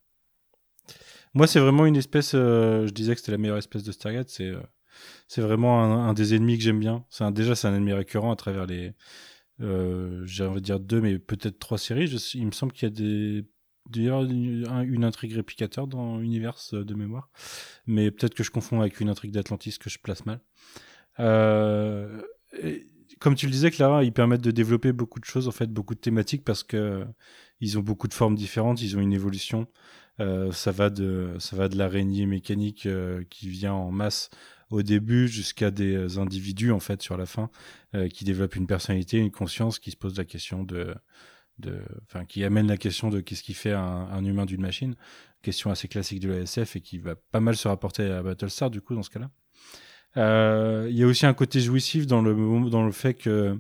[1.35, 2.33] Moi, c'est vraiment une espèce.
[2.35, 4.29] euh, je disais que c'était la meilleure espèce de Stargate.
[4.29, 4.61] C'est, euh,
[5.29, 7.05] c'est vraiment un, un des ennemis que j'aime bien.
[7.11, 8.95] C'est un- déjà, c'est un ennemi récurrent à travers les,
[9.63, 12.07] euh, j'ai envie de dire deux, mais peut-être trois séries.
[12.09, 13.47] Je- il me semble qu'il y a des
[13.91, 17.31] D'ailleurs, une, un- une intrigue réplicateur dans Universe euh, de mémoire.
[17.87, 20.41] Mais peut-être que je confonds avec une intrigue d'Atlantis que je place mal.
[21.19, 22.23] Euh,
[23.19, 25.95] comme tu le disais, Clara, ils permettent de développer beaucoup de choses, en fait, beaucoup
[25.95, 27.05] de thématiques parce que euh,
[27.61, 29.67] ils ont beaucoup de formes différentes, ils ont une évolution.
[30.21, 32.87] Euh, ça va de ça va de l'araignée mécanique
[33.31, 34.31] qui vient en masse
[34.71, 37.51] au début jusqu'à des individus en fait sur la fin
[38.13, 40.95] qui développent une personnalité, une conscience, qui se posent la question de
[41.61, 44.95] de, enfin, qui amène la question de qu'est-ce qui fait un, humain d'une machine,
[45.43, 48.81] question assez classique de l'ASF et qui va pas mal se rapporter à Battlestar du
[48.81, 49.31] coup dans ce cas-là.
[50.17, 52.35] Euh, Il y a aussi un côté jouissif dans le
[52.69, 53.59] dans le fait que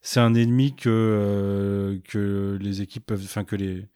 [0.00, 3.86] c'est un ennemi que euh, que les équipes peuvent, enfin que les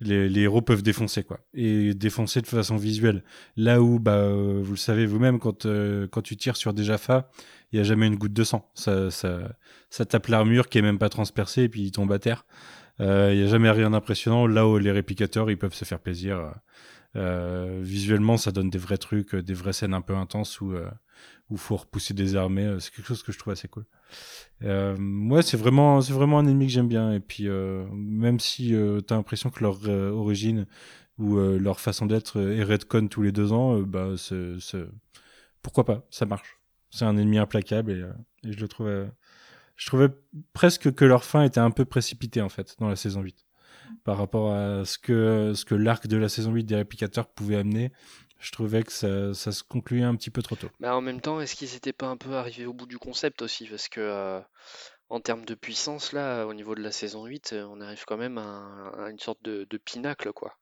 [0.00, 1.40] les, héros peuvent défoncer quoi.
[1.54, 3.24] Et défoncer de façon visuelle.
[3.56, 6.84] Là où bah euh, vous le savez vous-même quand euh, quand tu tires sur des
[6.84, 7.30] Jaffa
[7.72, 8.70] il y a jamais une goutte de sang.
[8.74, 9.56] Ça ça
[9.90, 12.46] ça tape l'armure qui est même pas transpercée et puis il tombe à terre
[13.00, 16.54] il y a jamais rien d'impressionnant là où les réplicateurs ils peuvent se faire plaisir
[17.16, 20.90] euh, visuellement ça donne des vrais trucs des vraies scènes un peu intenses où euh,
[21.50, 23.86] où faut repousser des armées euh, c'est quelque chose que je trouve assez cool
[24.64, 24.96] euh,
[25.28, 27.12] ouais, c'est vraiment, c'est vraiment un ennemi que j'aime bien.
[27.12, 30.66] Et puis, euh, même si euh, t'as l'impression que leur euh, origine
[31.18, 34.56] ou euh, leur façon d'être est redcon tous les deux ans, euh, bah, c'est,
[35.62, 36.60] pourquoi pas, ça marche.
[36.90, 38.12] C'est un ennemi implacable et, euh,
[38.44, 39.08] et je le trouvais,
[39.78, 40.08] je trouvais
[40.52, 43.46] presque que leur fin était un peu précipitée en fait dans la saison 8
[44.04, 47.56] par rapport à ce que ce que l'arc de la saison 8 des réplicateurs pouvait
[47.56, 47.92] amener.
[48.38, 50.68] Je trouvais que ça, ça se concluait un petit peu trop tôt.
[50.78, 53.42] Mais en même temps, est-ce qu'ils étaient pas un peu arrivés au bout du concept
[53.42, 53.66] aussi?
[53.66, 54.40] Parce que euh,
[55.08, 58.16] en termes de puissance, là, au niveau de la saison 8, euh, on arrive quand
[58.16, 60.56] même à une sorte de, de pinacle, quoi.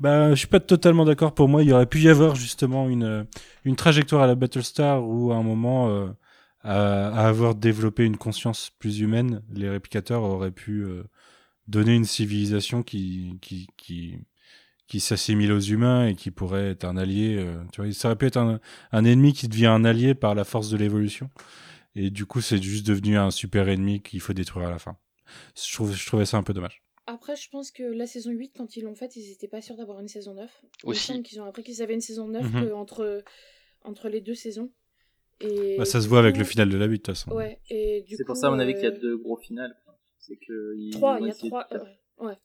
[0.00, 1.32] Bah, je suis pas totalement d'accord.
[1.32, 3.24] Pour moi, il y aurait pu y avoir justement une,
[3.64, 6.08] une trajectoire à la Battlestar où, à un moment, euh,
[6.62, 11.04] à, à avoir développé une conscience plus humaine, les réplicateurs auraient pu euh,
[11.68, 14.18] donner une civilisation qui, qui, qui,
[14.86, 17.36] qui s'assimile aux humains et qui pourrait être un allié.
[17.38, 18.60] euh, tu vois, ça aurait pu être un,
[18.92, 21.30] un ennemi qui devient un allié par la force de l'évolution.
[21.94, 24.96] Et du coup, c'est juste devenu un super ennemi qu'il faut détruire à la fin.
[25.56, 26.82] Je, trouve, je trouvais ça un peu dommage.
[27.06, 29.76] Après, je pense que la saison 8, quand ils l'ont faite, ils étaient pas sûrs
[29.76, 30.50] d'avoir une saison 9.
[30.62, 31.22] Il me Aussi.
[31.22, 32.64] qu'ils ont appris qu'ils avaient une saison 9 Mhm.
[32.64, 33.24] que entre,
[33.82, 34.70] entre les deux saisons.
[35.42, 37.32] Et Bah, ça se voit avec le final de la 8, de toute façon.
[37.32, 39.36] Ouais, et du C'est pour ça, à mon avis, qu'il y a euh, deux gros
[39.36, 39.76] finales.
[39.84, 39.98] quoi.
[40.18, 41.66] C'est que ils Trois, il y a de trois.
[41.72, 42.36] ouais, ouais.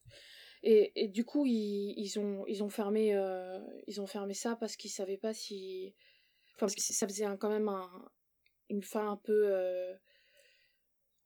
[0.64, 4.56] Et, et du coup, ils, ils ont, ils, ont fermé, euh, ils ont fermé ça
[4.56, 5.94] parce qu'ils savaient pas si.
[6.56, 7.88] Enfin, parce que ça faisait un- quand même un,
[8.70, 9.94] une fin un peu euh,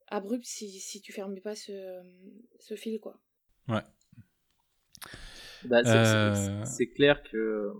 [0.07, 2.02] abrupte si, si tu fermais pas ce,
[2.60, 3.18] ce fil, quoi.
[3.69, 3.80] Ouais.
[5.65, 6.65] Bah, c'est- Euh.
[6.65, 7.72] c'est c'est clair que,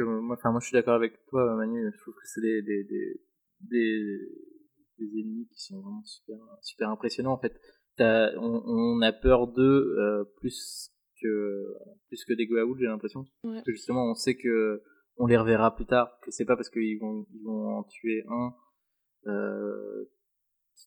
[0.00, 1.90] que moi, enfin, moi, je suis d'accord avec toi, Manu.
[1.92, 3.20] Je trouve que c'est des, des, des,
[3.60, 4.18] des,
[4.98, 7.32] des ennemis qui sont vraiment super, super impressionnants.
[7.32, 7.54] En fait,
[7.96, 10.90] T'as- on, on a peur d'eux euh, plus
[11.20, 11.74] que
[12.08, 13.20] plus que des Goa'uld, j'ai l'impression.
[13.44, 13.54] Ouais.
[13.54, 14.82] Parce que justement, on sait que
[15.16, 16.18] on les reverra plus tard.
[16.22, 18.54] Que c'est pas parce qu'ils vont ils vont en tuer un
[19.26, 20.04] euh,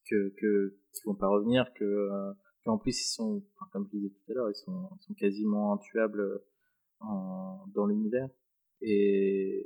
[0.10, 2.32] que que qu'ils vont pas revenir que euh,
[2.66, 5.14] qu'en plus ils sont enfin, comme je disais tout à l'heure ils sont ils sont
[5.14, 6.42] quasiment intuables
[7.02, 8.30] en, dans l'univers
[8.84, 9.66] et,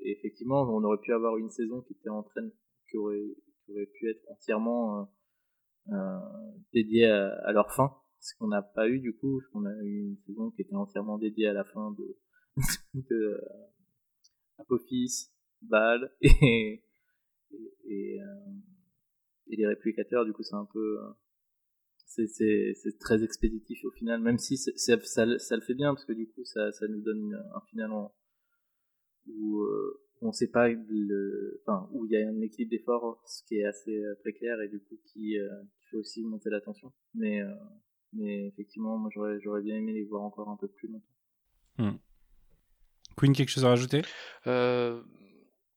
[0.00, 2.48] et effectivement on aurait pu avoir une saison qui était en train
[2.88, 6.18] qui aurait qui aurait pu être entièrement euh, euh,
[6.72, 10.00] dédiée à, à leur fin ce qu'on n'a pas eu du coup on a eu
[10.00, 12.18] une saison qui était entièrement dédiée à la fin de
[12.94, 13.40] de
[14.58, 15.30] Apophis,
[15.62, 16.82] Baal et
[17.84, 18.18] et,
[19.48, 20.24] et, les réplicateurs.
[20.24, 20.98] Du coup, c'est un peu
[22.06, 26.26] c'est très expéditif au final, même si ça, ça, le fait bien parce que du
[26.28, 27.90] coup ça, ça nous donne un final
[29.28, 29.66] où
[30.22, 33.64] on sait pas le, enfin, où il y a un équilibre d'effort, ce qui est
[33.64, 35.48] assez euh, précaire et du coup qui, euh,
[35.90, 36.92] fait aussi monter la tension.
[37.14, 37.52] Mais, euh,
[38.12, 41.06] mais effectivement, moi j'aurais, j'aurais bien aimé les voir encore un peu plus longtemps.
[41.78, 41.96] Hmm.
[43.16, 44.02] Queen, quelque chose à rajouter?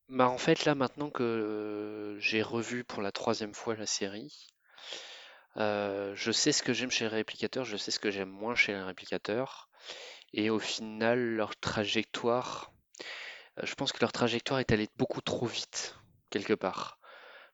[0.09, 4.49] Bah en fait là maintenant que j'ai revu pour la troisième fois la série,
[5.55, 8.73] je sais ce que j'aime chez les réplicateurs, je sais ce que j'aime moins chez
[8.73, 9.69] les réplicateurs,
[10.33, 12.72] et au final leur trajectoire euh,
[13.61, 15.95] je pense que leur trajectoire est allée beaucoup trop vite,
[16.29, 16.99] quelque part.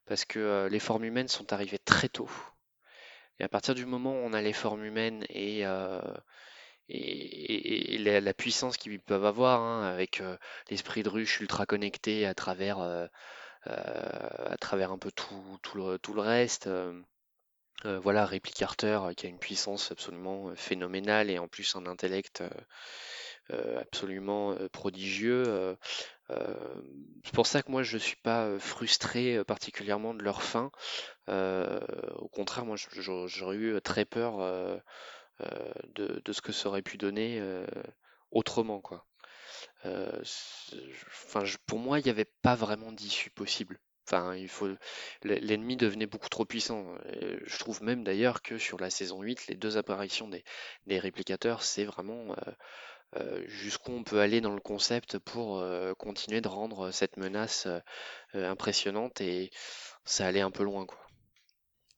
[0.06, 2.30] Parce que euh, les formes humaines sont arrivées très tôt.
[3.38, 6.00] Et à partir du moment où on a les formes humaines et, euh,
[6.88, 10.22] la, puissance qu'ils peuvent avoir, hein, avec
[10.68, 12.80] l'esprit de ruche ultra connecté à travers,
[13.64, 16.68] à travers un peu tout, tout, le, tout le reste.
[17.84, 22.50] voilà, Replicarter qui a une puissance absolument phénoménale et en plus un intellect euh,
[23.78, 25.44] absolument euh, prodigieux.
[25.46, 25.74] Euh,
[27.24, 30.70] c'est pour ça que moi je ne suis pas frustré particulièrement de leur fin.
[31.26, 34.38] au contraire, moi j'aurais eu très peur
[35.94, 37.42] de, ce que ça aurait pu donner
[38.30, 38.80] autrement
[41.66, 43.80] pour moi, il n'y avait pas vraiment d'issue possible.
[45.22, 46.94] L'ennemi devenait beaucoup trop puissant.
[47.44, 51.84] je trouve même d'ailleurs que sur la saison 8, les deux apparitions des, réplicateurs, c'est
[51.84, 52.52] vraiment euh,
[53.46, 58.50] jusqu'où on peut aller dans le concept pour euh, continuer de rendre cette menace euh,
[58.50, 59.50] impressionnante et
[60.04, 60.98] ça allait un peu loin quoi.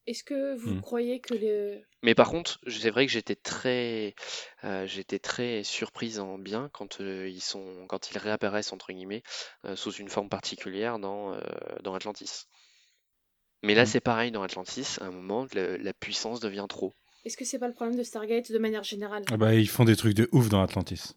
[0.09, 0.81] Est-ce que vous mmh.
[0.81, 1.85] croyez que les...
[2.03, 4.17] Mais par contre, c'est vrai que j'étais très,
[4.87, 9.23] j'étais très surprise en bien quand ils sont, quand ils réapparaissent entre guillemets
[9.77, 11.39] sous une forme particulière dans
[11.85, 12.47] dans Atlantis.
[13.63, 13.87] Mais là, mmh.
[13.87, 14.97] c'est pareil dans Atlantis.
[15.01, 16.93] À un moment, la puissance devient trop.
[17.25, 19.25] Est-ce que c'est pas le problème de Stargate de manière générale?
[19.31, 21.15] Ah bah, Ils font des trucs de ouf dans Atlantis.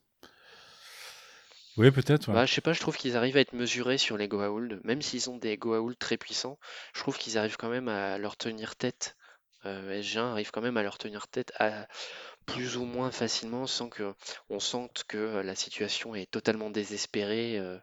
[1.78, 2.32] Oui, peut-être.
[2.32, 4.80] Bah, je sais pas, je trouve qu'ils arrivent à être mesurés sur les Goa'uld.
[4.84, 6.58] Même s'ils ont des Goa'uld très puissants,
[6.94, 9.18] je trouve qu'ils arrivent quand même à leur tenir tête.
[9.66, 11.88] Euh, SG1 arrive quand même à leur tenir tête à
[12.46, 14.14] plus ou moins facilement sans que
[14.50, 17.58] on sente que la situation est totalement désespérée.
[17.58, 17.78] Euh.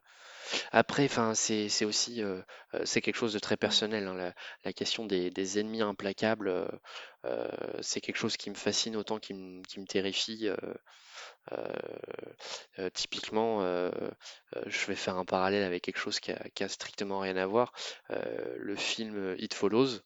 [0.73, 2.41] Après, enfin, c'est aussi euh,
[2.75, 4.07] euh, c'est quelque chose de très personnel.
[4.07, 4.33] hein,
[4.65, 6.69] La, question des, ennemis implacables, euh,
[7.81, 10.49] c'est quelque chose qui me fascine autant qu'il me, qui me terrifie.
[12.95, 13.61] typiquement,
[14.67, 17.73] je vais faire un parallèle avec quelque chose qui a, strictement rien à voir.
[18.09, 20.01] le film It Follows,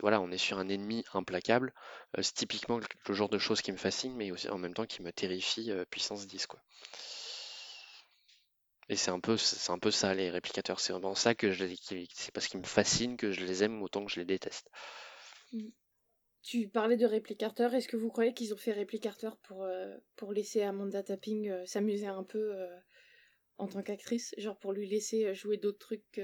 [0.00, 1.72] voilà, on est sur un ennemi implacable.
[2.20, 5.02] c'est typiquement le genre de choses qui me fascine, mais aussi en même temps qui
[5.02, 6.60] me terrifie puissance 10, quoi.
[8.92, 10.78] Et c'est un peu, c'est un peu ça les réplicateurs.
[10.78, 11.64] C'est vraiment ça que je,
[12.12, 14.70] c'est parce qu'ils me fascinent que je les aime autant que je les déteste.
[15.54, 15.68] Mm.
[16.42, 17.72] Tu parlais de réplicateurs.
[17.72, 21.64] Est-ce que vous croyez qu'ils ont fait réplicateurs pour euh, pour laisser Amanda Tapping euh,
[21.64, 22.66] s'amuser un peu euh,
[23.56, 26.20] en tant qu'actrice, genre pour lui laisser jouer d'autres trucs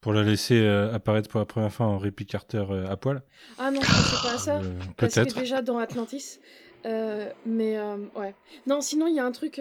[0.00, 3.24] Pour la laisser apparaître pour la première fois en réplicateur à poil?
[3.58, 4.60] Ah non, c'est pas ça.
[4.96, 5.40] Peut-être.
[5.40, 6.38] déjà dans Atlantis.
[6.84, 7.80] mais
[8.14, 8.36] ouais.
[8.68, 9.60] Non, sinon il y a un truc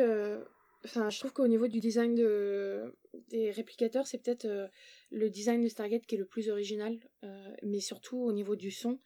[0.85, 2.95] Enfin, je trouve qu'au niveau du design de,
[3.27, 4.67] des réplicateurs, c'est peut-être euh,
[5.11, 8.71] le design de Stargate qui est le plus original, euh, mais surtout au niveau du
[8.71, 8.99] son,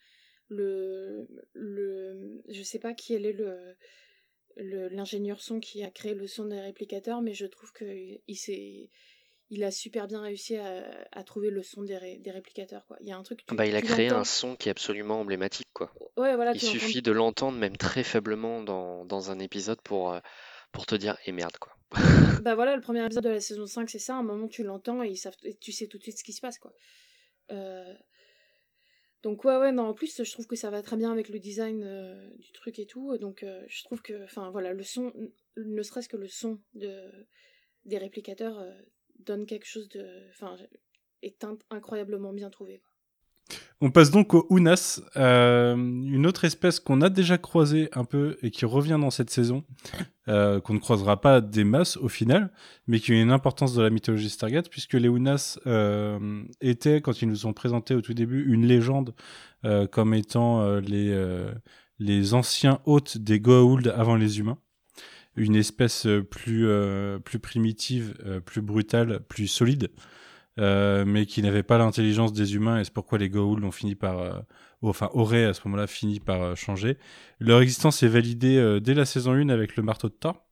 [0.50, 3.76] le, le, je sais pas qui est le,
[4.56, 7.86] l'ingénieur son qui a créé le son des réplicateurs, mais je trouve que
[8.28, 8.92] il s'est,
[9.50, 12.86] il a super bien réussi à, trouver le son des, des, réplicateurs.
[12.86, 12.98] Quoi.
[13.02, 13.42] Il y a un truc.
[13.52, 15.70] bah, il a créé un son qui est absolument emblématique.
[15.74, 15.92] Quoi.
[16.18, 20.20] Ouais, voilà, il suffit de l'entendre, même très faiblement, dans, dans un épisode pour, euh,
[20.74, 21.74] pour te dire, et eh merde, quoi.
[22.42, 24.64] bah voilà, le premier épisode de la saison 5, c'est ça, à un moment tu
[24.64, 25.14] l'entends et,
[25.62, 26.74] tu sais tout de suite ce qui se passe, quoi.
[27.52, 27.94] Euh,
[29.22, 31.40] donc ouais, ouais, non, en plus, je trouve que ça va très bien avec le
[31.40, 35.14] design euh, du truc et tout, donc euh, je trouve que, enfin voilà, le son,
[35.56, 37.10] ne serait-ce que le son de,
[37.86, 38.66] des réplicateurs
[39.20, 40.58] donne quelque chose de, enfin,
[41.22, 42.93] est incroyablement bien trouvé, quoi.
[43.86, 48.38] On passe donc au Unas, euh, une autre espèce qu'on a déjà croisée un peu
[48.42, 49.66] et qui revient dans cette saison,
[50.30, 52.54] euh, qu'on ne croisera pas des masses au final,
[52.88, 57.22] mais qui a une importance dans la mythologie Stargate, puisque les Unas euh, étaient, quand
[57.22, 59.14] ils nous ont présenté au tout début, une légende
[59.92, 64.60] comme étant les, anciens hôtes des Goa'uld avant les humains.
[65.36, 66.70] Une espèce plus
[67.42, 68.14] primitive,
[68.46, 69.90] plus brutale, plus solide.
[70.60, 73.96] Euh, mais qui n'avait pas l'intelligence des humains, et c'est pourquoi les Goa'uld ont fini
[73.96, 74.40] par euh,
[74.84, 76.98] enfin auraient à ce moment-là fini par changer.
[77.40, 80.46] Leur existence est validée dès la saison 1 avec le marteau de Thor,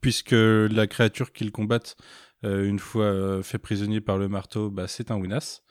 [0.00, 1.96] puisque la créature qu'ils combattent
[2.42, 5.62] une fois fait prisonnier par le marteau, bah, c'est un Winas.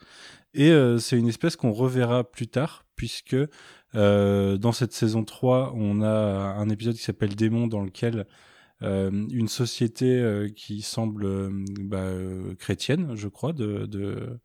[0.54, 3.36] Et c'est une espèce qu'on reverra plus tard, puisque
[3.94, 6.08] dans cette saison 3, on a
[6.58, 8.24] un épisode qui s'appelle Démon, dans lequel euh,
[8.84, 11.50] une société euh, qui semble euh,
[11.80, 12.10] bah,
[12.58, 14.38] chrétienne, je crois, de,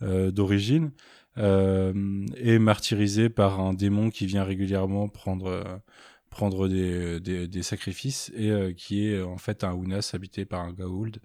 [0.00, 0.92] d'origine,
[1.36, 5.80] est martyrisée par un démon qui vient régulièrement prendre
[6.28, 11.20] prendre des, des, sacrifices et qui est en fait un Unas habité par un Gaould.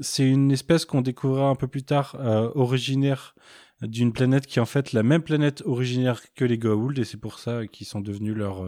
[0.00, 2.16] c'est une espèce qu'on découvrira un peu plus tard,
[2.54, 3.34] originaire
[3.82, 7.20] d'une planète qui est en fait la même planète originaire que les Gaould et c'est
[7.20, 8.64] pour ça qu'ils sont devenus leur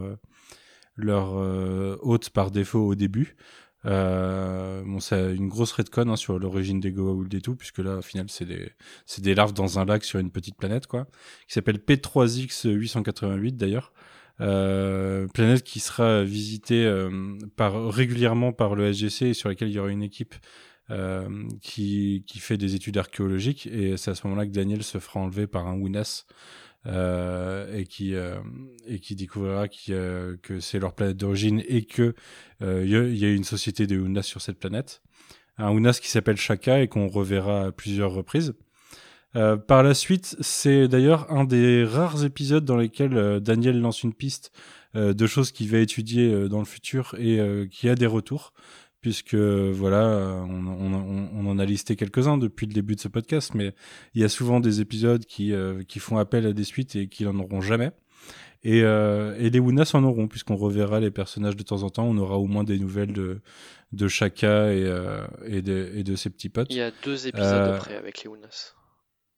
[0.97, 3.37] leur euh, hôte par défaut au début.
[3.85, 7.99] Euh, bon, c'est une grosse redcon hein, sur l'origine des Goa'uld et tout, puisque là,
[7.99, 8.73] au final, c'est des,
[9.07, 11.07] c'est des larves dans un lac sur une petite planète, quoi,
[11.47, 13.93] qui s'appelle P3X888 d'ailleurs.
[14.41, 19.75] Euh, planète qui sera visitée euh, par, régulièrement par le SGC et sur laquelle il
[19.75, 20.35] y aura une équipe
[20.91, 23.67] euh, qui, qui fait des études archéologiques.
[23.67, 26.27] Et c'est à ce moment-là que Daniel se fera enlever par un Winas
[26.87, 28.39] et qui euh,
[28.87, 32.15] et qui découvrira euh, que c'est leur planète d'origine et que
[32.61, 35.03] il y, a une société de Unas sur cette planète,
[35.59, 38.55] un Unas qui s'appelle Shaka et qu'on reverra à plusieurs reprises.
[39.35, 44.53] par la suite, c'est d'ailleurs un des rares épisodes dans lesquels Daniel lance une piste
[44.95, 48.55] de choses qu'il va étudier dans le futur et qui a des retours
[49.07, 53.73] puisque voilà, on, en a listé quelques-uns depuis le début de ce podcast, mais
[54.15, 57.07] il y a souvent des épisodes qui, euh, qui font appel à des suites et
[57.07, 57.93] qui n'en auront jamais.
[58.65, 62.05] Et, euh, et les Wunas en auront, puisqu'on reverra les personnages de temps en temps,
[62.05, 63.43] on aura au moins des nouvelles de,
[63.93, 66.67] de Shaka et, euh, et, de, et de ses petits potes.
[66.71, 68.75] Il y a deux épisodes après avec les Wunas.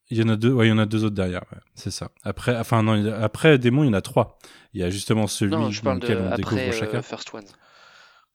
[0.08, 2.10] Il y en a deux, ouais, il y en a deux autres derrière, c'est ça.
[2.22, 4.38] Après, enfin non, après Démon, il y en a trois.
[4.72, 7.02] Il y a justement celui non, je parle dans lequel de, on après, découvre Shaka.
[7.02, 7.44] First One.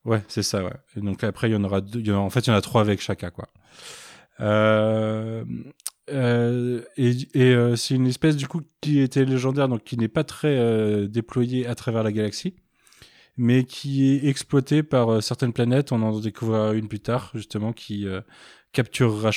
[0.06, 0.74] Ouais, c'est ça, ouais.
[0.98, 2.14] Et donc après, il y en aura deux.
[2.14, 3.48] en, fait, il y en a trois avec chacun, quoi.
[4.42, 5.46] Euh,
[6.10, 10.10] euh, et, et euh, c'est une espèce du coup qui était légendaire, donc qui n'est
[10.10, 12.56] pas très euh, déployée à travers la galaxie,
[13.38, 15.92] mais qui est exploitée par euh, certaines planètes.
[15.92, 18.06] On en découvrira une plus tard, justement, qui
[18.74, 19.32] capturera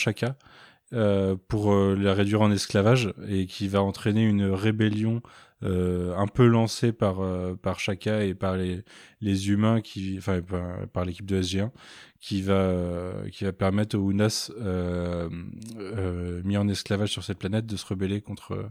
[0.91, 5.23] Shaka pour la réduire en esclavage et qui va entraîner une rébellion
[5.63, 8.85] euh, un peu lancé par euh, par Shaka et par les
[9.23, 10.43] les humains qui enfin
[10.93, 11.71] par, l'équipe de SG1
[12.21, 14.51] qui va euh, qui va permettre aux Unas
[16.45, 18.71] mis en esclavage sur cette planète de se rebeller contre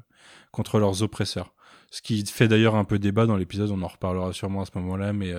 [0.52, 1.56] contre leurs oppresseurs.
[1.90, 4.72] Ce qui fait d'ailleurs un peu débat dans l'épisode, on en reparlera sûrement à ce
[4.76, 5.34] moment-là, mais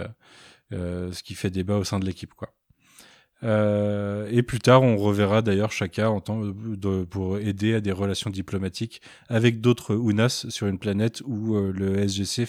[0.72, 2.52] ce qui fait débat au sein de l'équipe quoi.
[3.42, 6.10] Euh, et plus tard, on reverra d'ailleurs Chaka
[7.10, 12.08] pour aider à des relations diplomatiques avec d'autres UNAS sur une planète où euh, le
[12.08, 12.46] SGC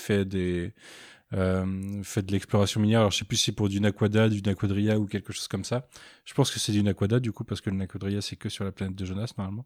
[1.33, 1.65] euh,
[2.03, 3.01] fait de l'exploration minière.
[3.01, 5.65] Alors je sais plus si c'est pour du Naquada, du Naquadria ou quelque chose comme
[5.65, 5.87] ça.
[6.23, 8.63] Je pense que c'est du Naquada du coup parce que le Naquadria c'est que sur
[8.63, 9.65] la planète de Jonas normalement.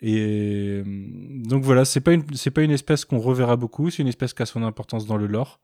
[0.00, 3.90] Et donc voilà, c'est pas c'est pas une espèce qu'on reverra beaucoup.
[3.90, 5.58] C'est une espèce qui a son importance dans le lore.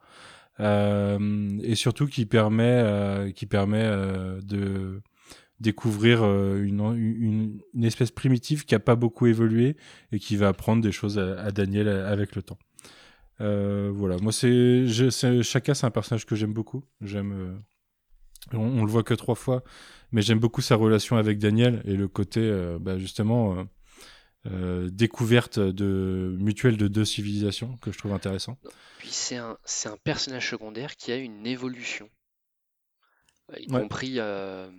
[0.61, 5.03] Euh, et surtout qui permet, euh, qui permet euh, de
[5.61, 9.77] découvrir une, une, espèce primitive qui a pas beaucoup évolué
[10.13, 12.59] et qui va apprendre des choses à, Daniel avec le temps.
[13.39, 14.87] Voilà, moi c'est,
[15.43, 16.85] Chaka c'est un personnage que j'aime beaucoup.
[17.01, 17.63] J'aime,
[18.53, 19.63] on, on, le voit que trois fois,
[20.13, 23.65] mais j'aime beaucoup sa relation avec Daniel et le côté, bah, justement,
[24.47, 28.59] euh, découverte de mutuelle de deux civilisations que je trouve intéressant.
[28.99, 32.11] Puis c'est un, c'est un personnage secondaire qui a une évolution,
[33.53, 34.71] euh, y compris euh,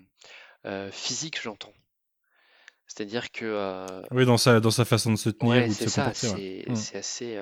[0.91, 1.73] physique, j'entends.
[2.85, 3.87] C'est-à-dire que.
[4.11, 6.63] oui, dans sa, dans sa façon de se tenir ou de se ça, comporter.
[6.67, 7.39] C'est, c'est assez.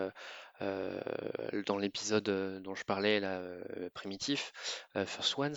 [1.68, 3.42] dans l'épisode dont je parlais, là,
[3.94, 4.54] primitif,
[5.06, 5.56] First Ones,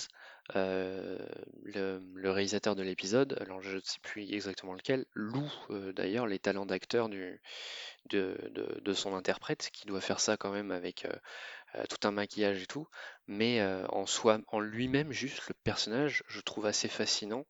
[0.55, 1.19] euh,
[1.65, 6.39] le, réalisateur de l'épisode, alors je ne sais plus exactement lequel, loue euh, d'ailleurs les
[6.39, 12.13] talents d'acteur de, son interprète, qui doit faire ça quand même avec euh, tout un
[12.13, 12.87] maquillage et tout,
[13.27, 17.47] mais en soi, en lui-même, juste le personnage, je trouve assez fascinant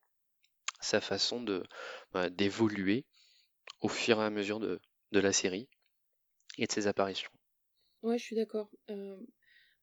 [0.80, 1.62] sa façon de
[2.12, 3.04] bah, d'évoluer
[3.80, 4.80] au fur et à mesure de,
[5.12, 5.68] de la série
[6.58, 7.30] et de ses apparitions.
[8.02, 8.70] Ouais, je suis d'accord.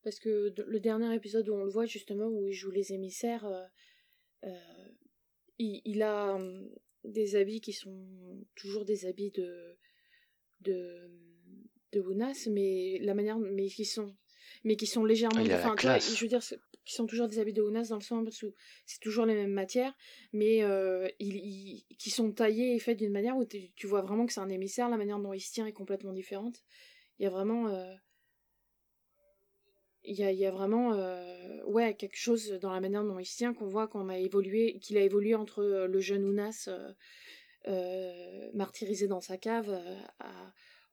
[0.03, 3.45] Parce que le dernier épisode où on le voit justement, où il joue les émissaires,
[3.45, 3.63] euh,
[4.43, 4.89] euh,
[5.59, 6.69] il, a hum,
[7.05, 8.05] des habits qui sont
[8.55, 9.77] toujours des habits de
[10.61, 11.09] de
[11.93, 14.15] de mais la manière mais qui sont
[14.63, 15.39] mais qui sont légèrement.
[15.39, 16.15] Il a la enfin, classe.
[16.15, 16.41] je veux dire,
[16.85, 18.53] qui sont toujours des habits de Ounas dans le sens où
[18.85, 19.93] c'est toujours les mêmes matières,
[20.33, 24.33] mais euh, qui sont taillés et faits d'une manière où tu tu vois vraiment que
[24.33, 24.89] c'est un émissaire.
[24.89, 26.61] La manière dont il se tient est complètement différente.
[27.19, 27.69] Il y a vraiment.
[30.05, 33.53] Il y a, vraiment euh, ouais, quelque chose dans la manière dont il se tient
[33.53, 36.69] qu'on voit qu'on a évolué, qu'il a évolué entre euh, le jeune Ounas
[37.67, 39.79] euh, martyrisé dans sa cave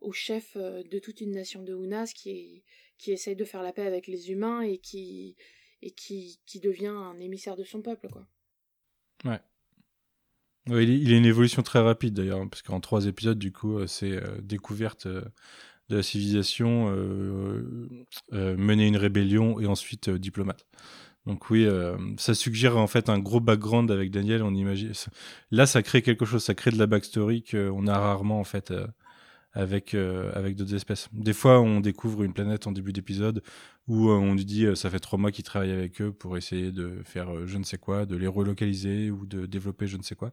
[0.00, 2.62] au chef de toute une nation de Ounas qui,
[2.96, 5.36] qui essaye de faire la paix avec les humains et qui,
[5.82, 8.08] et qui, qui devient un émissaire de son peuple.
[8.08, 8.26] Quoi.
[9.24, 9.40] Ouais,
[10.84, 15.08] il, a une évolution très rapide d'ailleurs, parce qu'en trois épisodes, du coup, c'est découverte
[15.90, 17.88] de la civilisation, euh,
[18.32, 20.64] euh, mener une rébellion et ensuite euh, diplomate.
[21.26, 21.68] Donc oui,
[22.16, 24.42] ça suggère en fait un gros background avec Daniel.
[24.42, 24.92] On imagine
[25.50, 28.72] là, ça crée quelque chose, ça crée de la backstory qu'on a rarement en fait
[29.52, 31.08] avec avec d'autres espèces.
[31.12, 33.42] Des fois, on découvre une planète en début d'épisode
[33.86, 37.02] où on lui dit ça fait trois mois qu'il travaille avec eux pour essayer de
[37.04, 40.32] faire je ne sais quoi, de les relocaliser ou de développer je ne sais quoi.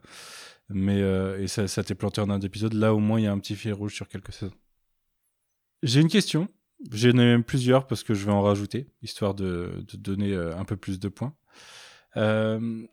[0.69, 1.01] Mais
[1.37, 2.73] et ça, ça t'est planté en un épisode.
[2.73, 4.53] Là, au moins, il y a un petit fil rouge sur quelques saisons.
[5.83, 6.47] J'ai une question.
[6.91, 10.55] J'en ai même plusieurs parce que je vais en rajouter, histoire de, de donner euh,
[10.57, 11.33] un peu plus de points.
[12.17, 12.83] Euh,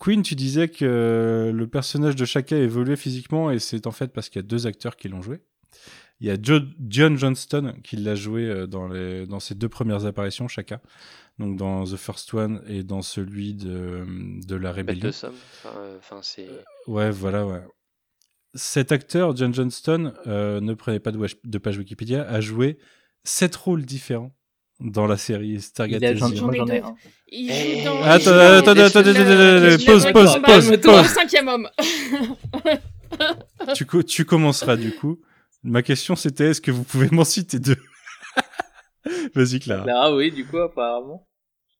[0.00, 4.28] Queen, tu disais que le personnage de Shaka évoluait physiquement et c'est en fait parce
[4.28, 5.40] qu'il y a deux acteurs qui l'ont joué.
[6.20, 9.68] Il y a Jo- John Johnston qui l'a joué euh, dans, les, dans ses deux
[9.68, 10.80] premières apparitions, Shaka.
[11.38, 14.04] Donc dans The First One et dans celui de,
[14.44, 15.06] de La Bête Rébellion.
[15.06, 15.34] de somme.
[15.64, 16.62] Enfin, euh.
[16.88, 17.62] Ouais, voilà, ouais.
[18.54, 22.78] Cet acteur, John Johnston, euh, ne prenez pas de, page Wikipédia, a joué
[23.24, 24.32] sept rôles différents
[24.80, 26.08] dans la série Stargate Il.
[27.30, 28.02] Il Eh, joue dans.
[28.04, 31.02] Attends, joue attends, attendez, pause, pause, pause, le- pause.
[31.02, 31.68] Le cinquième homme.
[33.74, 35.20] Tu, co- tu commenceras du coup.
[35.62, 37.76] Ma question c'était est-ce que vous pouvez m'en citer deux?
[39.34, 39.82] Vas-y Clara.
[39.84, 41.27] Clara, oui, du coup, apparemment.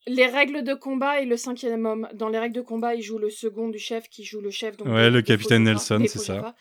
[0.09, 2.09] Les règles de combat et le cinquième homme.
[2.15, 4.77] Dans les règles de combat, il joue le second du chef qui joue le chef.
[4.77, 6.55] Donc Ouais, le capitaine Nelson, c'est ça.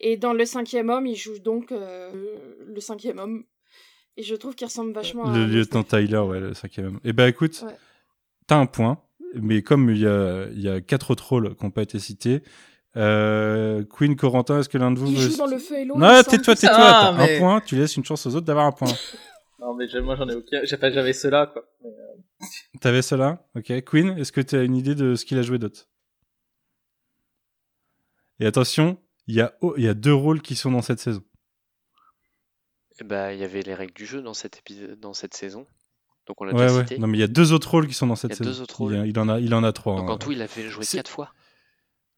[0.00, 2.10] Et dans le cinquième homme, il joue donc euh,
[2.66, 3.44] le cinquième homme.
[4.16, 5.36] Et je trouve qu'il ressemble vachement à.
[5.36, 7.00] Le lieutenant Tyler, ouais, le cinquième homme.
[7.04, 7.72] Eh ben écoute, Ouais.
[8.46, 8.98] t'as un point,
[9.34, 11.98] mais comme il y a, il y a quatre autres rôles qui n'ont pas été
[11.98, 12.42] cités,
[12.96, 15.30] euh, Queen Corentin, est-ce que l'un de vous Il veut...
[15.30, 15.96] joue dans le feu et l'eau.
[15.96, 18.72] Non, tais-toi, tais-toi, Ah, mais- un point, tu laisses une chance aux autres d'avoir un
[18.72, 18.92] point.
[19.62, 20.60] Non, mais moi j'en ai aucun.
[20.64, 21.62] J'avais cela, quoi.
[21.82, 22.46] Mais, euh,
[22.80, 23.72] T'avais cela Ok.
[23.84, 25.88] Queen, est-ce que tu as une idée de ce qu'il a joué d'autre?
[28.40, 28.98] Et attention,
[29.28, 31.22] il y, a, oh, il y a deux rôles qui sont dans cette saison.
[33.00, 35.66] Eh ben, il y avait les règles du jeu dans cette épisode, dans cette saison.
[36.26, 36.82] Donc on l'a Ouais, déjà ouais.
[36.82, 36.98] cité.
[36.98, 38.38] Non, mais il y a deux autres rôles qui sont dans cette Il y a
[38.38, 38.50] saison.
[38.50, 39.08] deux autres Il, y a- rôles.
[39.08, 39.96] il en a, il en a trois.
[39.96, 40.12] Donc hein.
[40.14, 41.32] en tout, il a fait jouer quatre fois.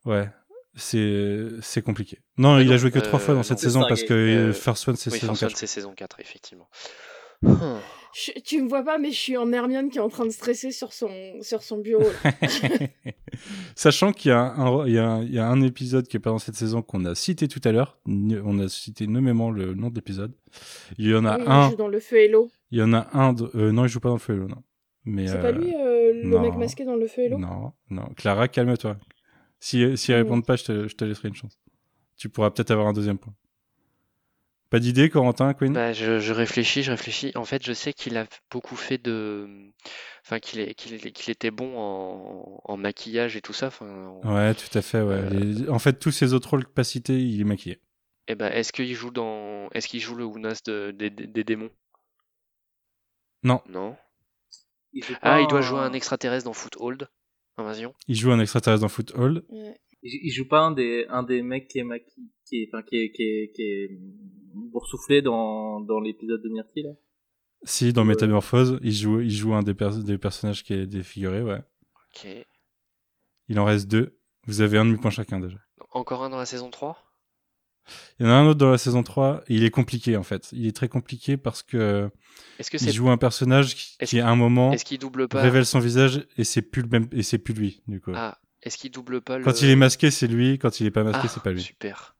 [0.06, 0.30] Ouais.
[0.76, 2.20] C'est, compliqué.
[2.36, 4.02] Non, Ah il a non, joué que trois euh, fois dans non, cette saison parce
[4.02, 5.58] que Euh, First One, c'est Oui, saison First One, 4.
[5.58, 6.68] c'est saison 4, effectivement.
[8.16, 10.30] Je- tu me vois pas, mais je suis en Hermione qui est en train de
[10.30, 11.10] stresser sur son,
[11.42, 12.06] sur son bureau.
[13.74, 16.38] Sachant qu'il y a, un, il, y y a un épisode qui est pas dans
[16.38, 17.98] cette saison qu'on a cité tout à l'heure.
[18.06, 20.32] On a cité nommément le nom de l'épisode.
[20.98, 21.66] Il y en a Oui, un.
[21.66, 22.50] Il joue dans le feu et l'eau.
[22.70, 23.32] Il y en a un.
[23.32, 24.62] de- euh, non, il joue pas dans le feu et l'eau, non.
[25.06, 26.40] Mais, C'est euh, pas lui, euh, le non.
[26.40, 27.38] mec masqué dans le feu et l'eau?
[27.38, 28.06] Non, non.
[28.16, 28.96] Clara, calme-toi.
[29.60, 30.18] Si, si ils Mm.
[30.18, 31.58] répondent pas, je te, je te laisserai une chance.
[32.16, 33.34] Tu pourras peut-être avoir un deuxième point.
[34.74, 37.30] Pas d'idée, Corentin, Queen Bah, je, je réfléchis, je réfléchis.
[37.36, 39.48] En fait, je sais qu'il a beaucoup fait de.
[40.24, 43.68] Enfin, qu'il est, qu'il est- qu'il était bon en, en maquillage et tout ça.
[43.68, 43.86] Enfin,
[44.24, 45.14] en- Ouais, tout à fait, ouais.
[45.32, 47.78] Euh, En fait, tous ces autres rôles pas cités, il est maquillé.
[48.26, 49.68] Eh ben, est-ce qu'il joue dans.
[49.70, 51.70] Est-ce qu'il joue le Unas de- des, démons?
[53.44, 53.60] Non.
[53.68, 53.96] Non.
[54.92, 57.09] il Ah, il doit jouer un extraterrestre dans Foothold.
[57.59, 57.94] Invasion.
[58.09, 59.44] Il joue un extraterrestre dans Foothold.
[59.51, 59.78] Ouais.
[60.05, 62.82] Il, il joue pas un des, un des mecs qui est maquillé, qui est, enfin,
[62.82, 63.90] qui est, qui est, qui est
[64.55, 66.90] boursouflé dans, dans l'épisode de Myrtille, là.
[67.64, 68.09] Si, dans Ouais.
[68.09, 71.60] Métamorphose, il joue, il joue un des, pers- des personnages qui est défiguré, ouais.
[72.14, 72.28] Ok.
[73.48, 74.18] Il en reste deux.
[74.47, 75.56] Vous avez un demi-point chacun déjà.
[75.90, 76.98] Encore un dans la saison 3?
[78.18, 79.43] Il y en a un autre dans la saison 3.
[79.48, 80.51] et Il est compliqué, en fait.
[80.52, 82.10] Il est très compliqué parce que
[82.59, 82.93] Est-ce que il c'est.
[82.93, 85.40] joue un personnage qui, à un moment, Est-ce qu'il double pas?
[85.40, 88.12] révèle son visage et c'est plus le même, et c'est plus lui, du coup.
[88.14, 89.45] Ah, est-ce qu'il double pas le.
[89.45, 90.59] Quand il est masqué, c'est lui.
[90.59, 91.62] Quand il est pas masqué, Ah, c'est pas lui.
[91.62, 92.16] Super.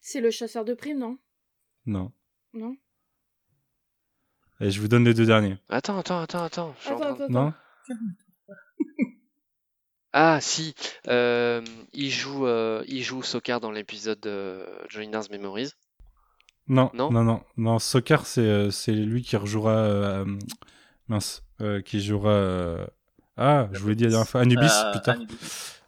[0.00, 1.18] C'est le chasseur de primes, non?
[1.86, 2.12] Non.
[2.54, 2.76] Non?
[4.60, 5.58] Et je vous donne les deux derniers.
[5.68, 6.74] Attends, attends, attends, attends.
[7.28, 7.52] Non?
[10.12, 10.74] Ah, si.
[11.08, 11.62] euh,
[11.94, 15.70] il joue, euh, il joue Sokar dans l'épisode de Joiner's Memories.
[16.68, 17.10] Non, Non?
[17.10, 17.78] non, non, non.
[17.78, 19.70] Sokar, c'est euh, c'est lui qui rejouera.
[19.74, 20.24] euh,
[21.08, 22.88] mince, euh, qui jouera.
[23.42, 25.14] Ah, je vous l'ai dit la dernière fois, Anubis Euh, plus tard.
[25.16, 25.36] Anubis.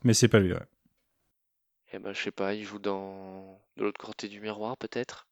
[0.02, 0.52] Mais c'est pas lui.
[0.52, 0.62] Ouais.
[1.92, 5.26] Eh ben, je sais pas, il joue dans de l'autre côté du miroir, peut-être.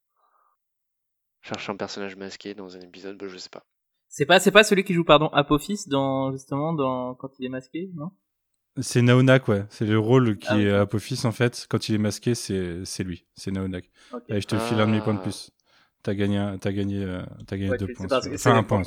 [1.40, 3.64] Cherche un personnage masqué dans un épisode, bah, je sais pas.
[4.08, 7.48] C'est pas, c'est pas celui qui joue, pardon, Apophis dans, justement, dans, quand il est
[7.48, 8.10] masqué, non?
[8.80, 9.64] C'est Naonak, ouais.
[9.68, 10.70] C'est le rôle qui Ah, est.
[10.70, 11.66] Apophis, en fait.
[11.68, 13.26] Quand il est masqué, c'est c'est lui.
[13.34, 13.90] C'est Naonak.
[14.30, 15.22] Allez, je te file un demi-point de Ah.
[15.22, 15.50] plus.
[16.02, 18.06] T'as gagné, t'as gagné, euh, t'as gagné Ouais, deux points.
[18.06, 18.82] que Enfin, un point.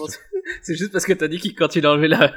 [0.64, 2.34] C'est juste parce que t'as dit qu'il, quand il a enlevé la,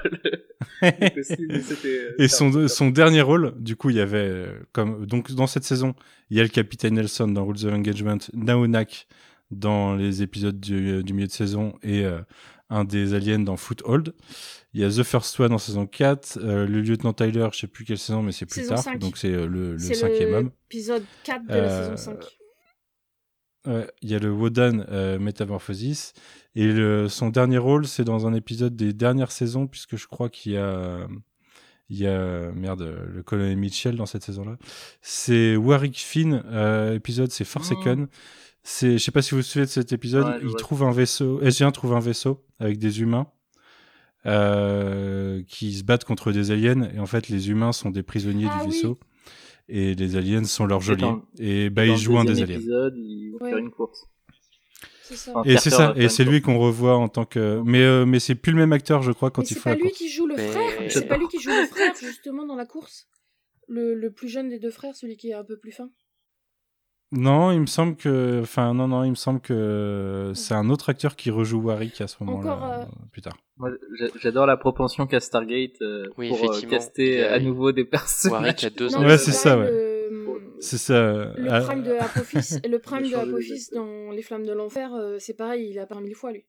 [0.83, 5.47] euh, Et son, son dernier rôle, du coup, il y avait, euh, comme, donc, dans
[5.47, 5.95] cette saison,
[6.31, 9.07] il y a le capitaine Nelson dans Rules of Engagement, Naonak
[9.51, 12.21] dans les épisodes du, du milieu de saison et euh,
[12.71, 14.15] un des aliens dans Foothold.
[14.75, 17.67] Il y a The First One en saison 4, euh, le lieutenant Tyler, je sais
[17.67, 18.99] plus quelle saison, mais c'est plus Saison tard, 5.
[18.99, 20.51] donc c'est euh, le, le C'est cinquième homme.
[20.71, 22.38] l'épisode 4 de la Euh, saison 5.
[23.69, 26.13] Ouais, il y a le Wodan euh, Metamorphosis.
[26.55, 30.29] Et le, son dernier rôle, c'est dans un épisode des dernières saisons, puisque je crois
[30.29, 31.07] qu'il y a.
[31.91, 32.51] Il y a.
[32.53, 32.83] Merde,
[33.15, 34.57] le colonel Mitchell dans cette saison-là.
[35.03, 38.09] C'est Warwick Finn, euh, épisode, c'est Forsaken.
[38.63, 40.59] C'est, je sais pas si vous vous souvenez de cet épisode, Ouais, il vois.
[40.59, 43.27] trouve un vaisseau, SG1 trouve un vaisseau avec des humains.
[44.27, 48.49] euh, qui se battent contre des aliens et en fait les humains sont des prisonniers
[48.51, 48.75] Ah du oui.
[48.75, 48.99] vaisseau
[49.69, 52.43] et les aliens sont leurs C'est geôliers et bah Dans ils le jouent un des
[52.43, 53.51] aliens épisode, ils vont Ouais.
[53.51, 54.07] faire une course.
[55.03, 55.31] C'est ça.
[55.39, 57.63] Enfin, Et c'est ça, et c'est lui qu'on revoit en tant que.
[57.65, 59.65] Mais, euh, mais c'est plus le même acteur, je crois, quand Mais il c'est faut
[59.65, 59.97] pas la lui course.
[59.99, 60.91] qui joue le Mais- frère.
[60.91, 63.09] C'est pas lui qui joue le frère justement dans la course.
[63.69, 65.91] Le, le plus jeune des deux frères, celui qui est un peu plus fin.
[67.11, 68.41] Non, il me semble que.
[68.43, 72.07] Enfin, non, non, il me semble que c'est un autre acteur qui rejoue Warwick à
[72.07, 73.37] ce moment-là, Encore, euh, euh, plus tard.
[73.57, 73.71] Moi,
[74.21, 78.41] j'adore la propension qu'a Stargate euh, Oui, pour euh, caster a- à nouveau des personnages.
[78.41, 79.07] Warwick a deux Non, ans.
[79.07, 79.71] Ouais, c'est ça, ouais.
[79.71, 81.33] Le, C'est ça.
[81.35, 84.93] le ah, prime de Apophis, le prime Il de Apophis dans Les Flammes de l'Enfer,
[84.95, 86.45] euh, c'est pareil, il a parmi mille fois lui.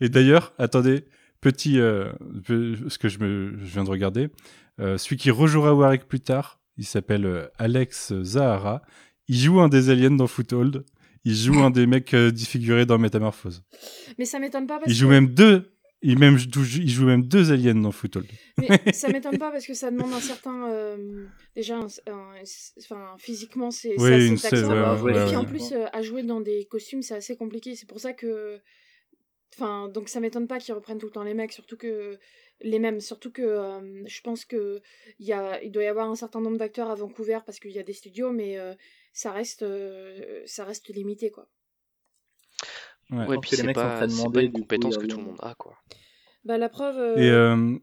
[0.00, 1.04] Et d'ailleurs, attendez,
[1.42, 1.78] petit.
[1.80, 2.12] euh,
[2.48, 4.30] ce que je, me, je viens de regarder.
[4.80, 8.80] euh, celui qui rejouera Warwick plus tard, il s'appelle euh, Alex Zahara.
[9.28, 10.84] Il joue un des aliens dans Foothold.
[11.24, 13.64] Il joue un des mecs euh, défigurés dans Métamorphose.
[14.18, 15.72] Mais ça m'étonne pas parce Il joue que même deux.
[16.02, 18.26] Il, même, il joue même deux aliens dans Foothold.
[18.58, 21.24] mais ça m'étonne pas parce que ça demande un certain euh,
[21.56, 24.56] déjà enfin physiquement c'est Oui, c'est assez taxant.
[24.68, 24.68] scène,
[25.02, 25.46] ouais, et ouais, puis ouais, en ouais.
[25.48, 28.60] plus euh, à jouer dans des costumes c'est assez compliqué c'est pour ça que
[29.54, 32.18] enfin donc ça m'étonne pas qu'ils reprennent tout le temps les mecs surtout que
[32.60, 34.80] les mêmes surtout que euh, je pense que
[35.18, 37.72] il y a il doit y avoir un certain nombre d'acteurs à Vancouver parce qu'il
[37.72, 38.74] y a des studios mais euh,
[39.16, 41.48] ça reste euh, ça reste limité quoi
[43.10, 43.24] Ouais.
[43.26, 45.38] Ouais, puis c'est mecs sont pas, pas une coup, compétence ils que tout le monde
[45.40, 45.78] a, quoi.
[46.44, 47.78] bah la preuve euh, Et euh,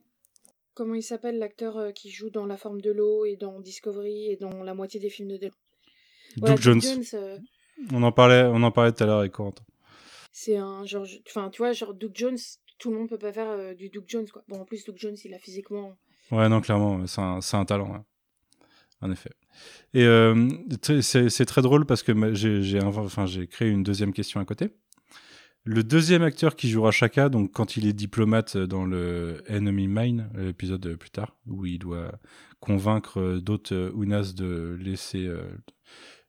[0.73, 4.31] comment il s'appelle l'acteur euh, qui joue dans La forme de l'eau et dans Discovery
[4.31, 5.49] et dans la moitié des films de
[6.37, 7.37] Voilà, Doug Jones, euh,
[7.93, 9.63] on en parlait, on en parlait tout à l'heure avec Corentin.
[10.33, 12.37] c'est un genre enfin tu vois genre Doug Jones
[12.79, 14.97] tout le monde peut pas faire euh, du Doug Jones quoi bon en plus Doug
[14.97, 15.95] Jones il a physiquement
[16.31, 17.99] Ouais, non, clairement, c'est un, c'est un talent, ouais.
[19.01, 19.29] en effet.
[19.93, 20.49] Et euh,
[21.01, 24.69] c'est très drôle parce que j'ai créé une deuxième question à côté.
[25.65, 30.29] Le deuxième acteur qui jouera Shaka, donc quand il est diplomate dans le Enemy Mine,
[30.35, 32.11] l'épisode plus tard, où il doit
[32.59, 35.43] convaincre d'autres Unas de laisser, euh,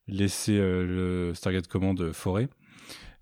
[0.07, 0.87] laisser euh,
[1.31, 2.49] le Stargate Command forêt.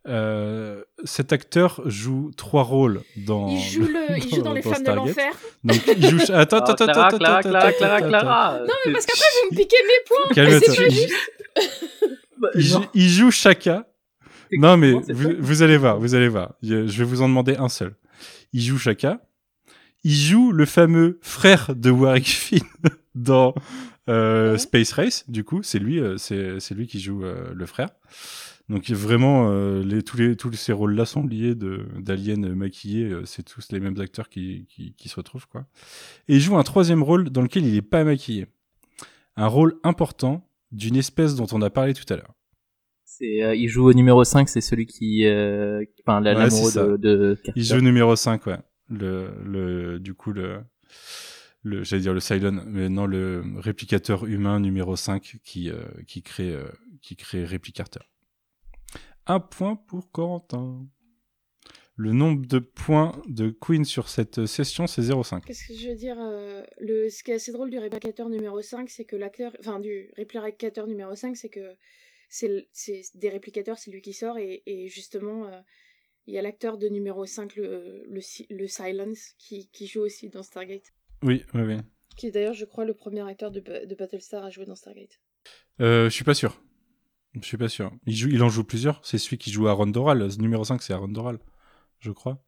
[0.08, 3.48] Euh, cet acteur joue trois rôles dans.
[3.48, 6.18] il joue le il joue dans les flammes de l'enfer Donc il joue.
[6.32, 8.58] Attends, Ah, attends, attends, attends, Clara, attends, Clara, attends, Clara, attends, Clara.
[8.66, 10.74] non mais parce qu'après vous me piquez mes points Calme-toi.
[10.74, 11.14] pas juste
[12.38, 13.86] Bah, Il, joue- il joue Shaka.
[14.58, 16.54] Non, mais vous, allez voir, vous allez voir.
[16.62, 17.94] Je je vais vous en demander un seul.
[18.52, 19.20] Il joue Shaka.
[20.04, 22.60] Il joue le fameux frère de Warwick Finn
[23.14, 23.54] dans
[24.10, 24.58] euh, Ouais.
[24.58, 25.24] Space Race.
[25.28, 27.90] Du coup, c'est lui, euh, c'est lui qui joue euh, le frère.
[28.68, 33.04] Donc vraiment, euh, les, tous, les, tous ces rôles-là sont liés d'aliens maquillés.
[33.06, 35.46] euh, c'est tous les mêmes acteurs qui, qui, qui se retrouvent.
[35.48, 35.66] quoi.
[36.28, 38.46] Et il joue un troisième rôle dans lequel il n'est pas maquillé.
[39.36, 42.34] Un rôle important d'une espèce dont on a parlé tout à l'heure.
[43.22, 46.70] Euh, il joue au numéro 5, c'est celui qui, euh, qui- enfin, la- Ouais, l'amoureux
[46.70, 46.96] ça.
[46.96, 47.38] de.
[47.54, 48.58] Il joue numéro 5, ouais.
[48.88, 50.60] Le, le, du coup, le,
[51.62, 56.22] le j'allais dire le Cylon, mais non, le réplicateur humain numéro 5 qui, euh, qui
[56.22, 56.64] crée, euh,
[57.00, 58.02] qui crée Replicator.
[59.26, 60.86] Un point pour Corentin.
[61.96, 65.44] Le nombre de points de Queen sur cette session, c'est 0,5.
[65.44, 68.60] Qu'est-ce que je veux dire euh, le, Ce qui est assez drôle du réplicateur numéro
[68.62, 69.52] 5, c'est que l'acteur.
[69.60, 71.76] Enfin, du réplicateur numéro 5, c'est que
[72.30, 72.66] c'est
[73.14, 75.60] des réplicateurs, c'est lui qui sort, et, et justement, euh,
[76.26, 80.00] il y a l'acteur de numéro 5, le, le, Si- le Silence, qui, qui joue
[80.00, 80.94] aussi dans Stargate.
[81.22, 81.76] Oui, oui, oui.
[82.16, 83.60] Qui est d'ailleurs, je crois, le premier acteur de
[83.94, 85.20] Battlestar à jouer dans Stargate.
[85.80, 86.58] Euh, je suis pas sûr.
[87.40, 87.90] Je suis pas sûr.
[88.06, 89.00] Il, joue, il en joue plusieurs.
[89.04, 90.18] C'est celui qui joue Aaron Doral.
[90.18, 91.38] Le numéro 5, c'est Aaron Doral,
[92.00, 92.44] je crois.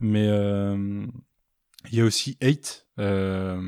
[0.00, 1.06] Mais euh,
[1.90, 2.86] il y a aussi 8.
[2.98, 3.60] Euh,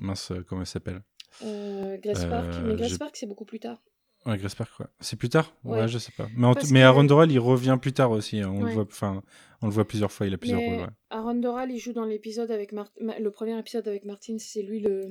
[0.00, 1.02] mince, comment elle s'appelle?
[1.42, 3.82] Euh, Grace Euh, Park, mais Grace Park, c'est beaucoup plus tard.
[4.26, 4.88] Ouais, Gresper, quoi.
[5.00, 5.52] C'est plus tard?
[5.64, 5.80] Ouais.
[5.80, 5.88] Ouais.
[5.88, 6.28] je sais pas.
[6.34, 8.40] Mais, tout- mais que- Aaron Doral, il revient plus tard aussi.
[8.40, 8.48] hein.
[8.48, 8.72] On, le Ouais.
[8.74, 9.22] voit,
[9.60, 10.84] on le voit plusieurs fois, il a plusieurs Mais rôles.
[10.86, 10.92] ouais.
[11.10, 14.62] Aaron Doral, il joue dans l'épisode avec Mar- Ma- le premier épisode avec Martin, c'est
[14.62, 15.02] lui le.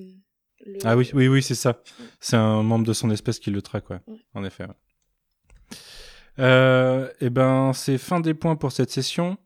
[0.66, 1.84] le- Ah oui, oui, oui, c'est ça.
[2.22, 4.00] C'est un membre de son espèce qui le traque, ouais.
[4.08, 4.18] Ouais.
[4.34, 4.66] En effet.
[6.40, 9.38] Euh, et ben, c'est fin des points pour cette session.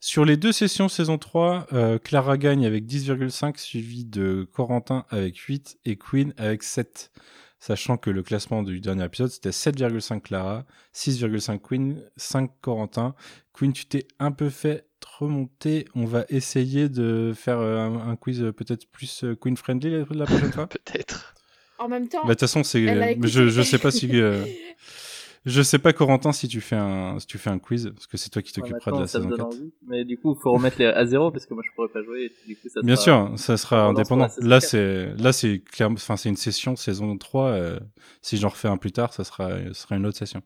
[0.00, 5.36] Sur les deux sessions saison 3, euh, Clara gagne avec 10,5, suivi de Corentin avec
[5.38, 7.10] 8 et Queen avec 7.
[7.58, 13.14] Sachant que le classement du dernier épisode, c'était 7,5 Clara, 6,5 Queen, 5 Corentin.
[13.54, 14.86] Queen, tu t'es un peu fait
[15.18, 15.86] remonter.
[15.94, 20.04] On va essayer de faire euh, un, un quiz euh, peut-être plus Queen friendly la,
[20.10, 20.66] la prochaine fois.
[20.84, 21.34] Peut-être.
[21.78, 22.84] En même temps, Bah, de toute façon, c'est.
[23.22, 24.08] Je, je sais pas si.
[24.12, 24.44] euh,
[25.46, 28.16] je sais pas, Corentin, si tu fais un, si tu fais un quiz, parce que
[28.16, 29.46] c'est toi qui Ouais, t'occuperas de la saison donne 4.
[29.48, 29.72] envie.
[29.86, 32.02] Mais du coup, il faut remettre les à zéro parce que moi je pourrais pas
[32.02, 32.24] jouer.
[32.24, 34.28] Et du coup, ça Bien sera- sûr, ça sera indépendant.
[34.40, 34.62] Là, 4.
[34.70, 37.48] c'est, là, c'est clairement, enfin, c'est une session saison 3.
[37.48, 37.78] euh,
[38.22, 40.42] si j'en refais un plus tard, ça sera, ça sera une autre session.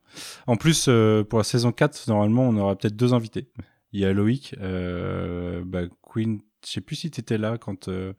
[0.46, 3.48] En plus, euh, pour la saison 4, normalement, on aura peut-être deux invités.
[3.92, 8.12] Il y a Loïc, euh, bah, Queen, je sais plus si t'étais là quand euh,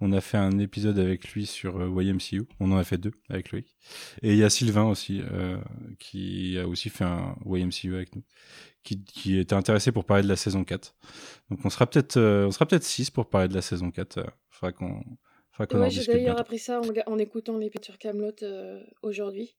[0.00, 2.42] on a fait un épisode avec lui sur euh, YMCU.
[2.60, 3.74] On en a fait deux avec Loïc.
[4.22, 5.58] Et il y a Sylvain aussi, euh,
[5.98, 8.24] qui a aussi fait un YMCU avec nous,
[8.82, 10.94] qui, qui était intéressé pour parler de la saison 4.
[11.50, 14.18] Donc on sera peut-être, euh, on sera peut-être 6 pour parler de la saison 4.
[14.18, 15.02] Euh, faudra qu'on,
[15.52, 18.32] faudra qu'on en Ouais, j'ai d'ailleurs appris ça en, écoutant l'épisode sur Camelot
[19.02, 19.56] aujourd'hui.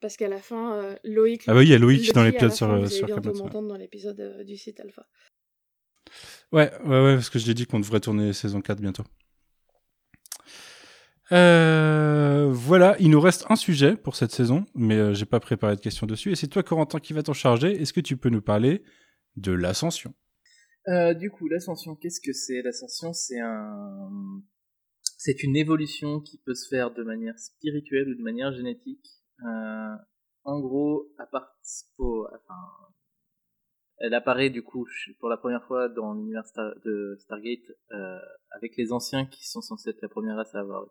[0.00, 1.44] Parce qu'à la fin, Loïc.
[1.46, 3.38] Ah bah oui, il y a Loïc dans l'épisode sur, fin, sur Camelot, ouais.
[3.38, 5.06] m'entendre dans l'épisode du site Alpha.
[6.52, 9.04] Ouais, ouais, ouais, parce que je l'ai dit qu'on devrait tourner saison 4 bientôt.
[11.32, 15.76] Euh, voilà, il nous reste un sujet pour cette saison, mais euh, j'ai pas préparé
[15.76, 16.30] de questions dessus.
[16.30, 17.80] Et c'est toi, Corentin, qui va t'en charger.
[17.80, 18.84] Est-ce que tu peux nous parler
[19.36, 20.14] de l'ascension?
[20.88, 22.62] Euh, du coup, l'ascension, qu'est-ce que c'est?
[22.62, 24.08] L'ascension, c'est un,
[25.18, 29.06] c'est une évolution qui peut se faire de manière spirituelle ou de manière génétique.
[29.44, 29.96] Euh,
[30.44, 31.56] en gros, à part,
[33.98, 34.86] elle apparaît du coup
[35.18, 36.44] pour la première fois dans l'univers
[36.84, 38.18] de Stargate euh,
[38.50, 40.86] avec les anciens qui sont censés être la première race à avoir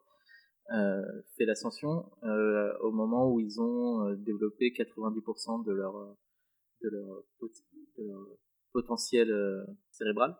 [1.37, 5.93] fait l'ascension euh, au moment où ils ont euh, développé 90% de leur
[6.83, 7.51] de leur, pot-
[7.97, 8.27] de leur
[8.73, 10.35] potentiel euh, cérébral.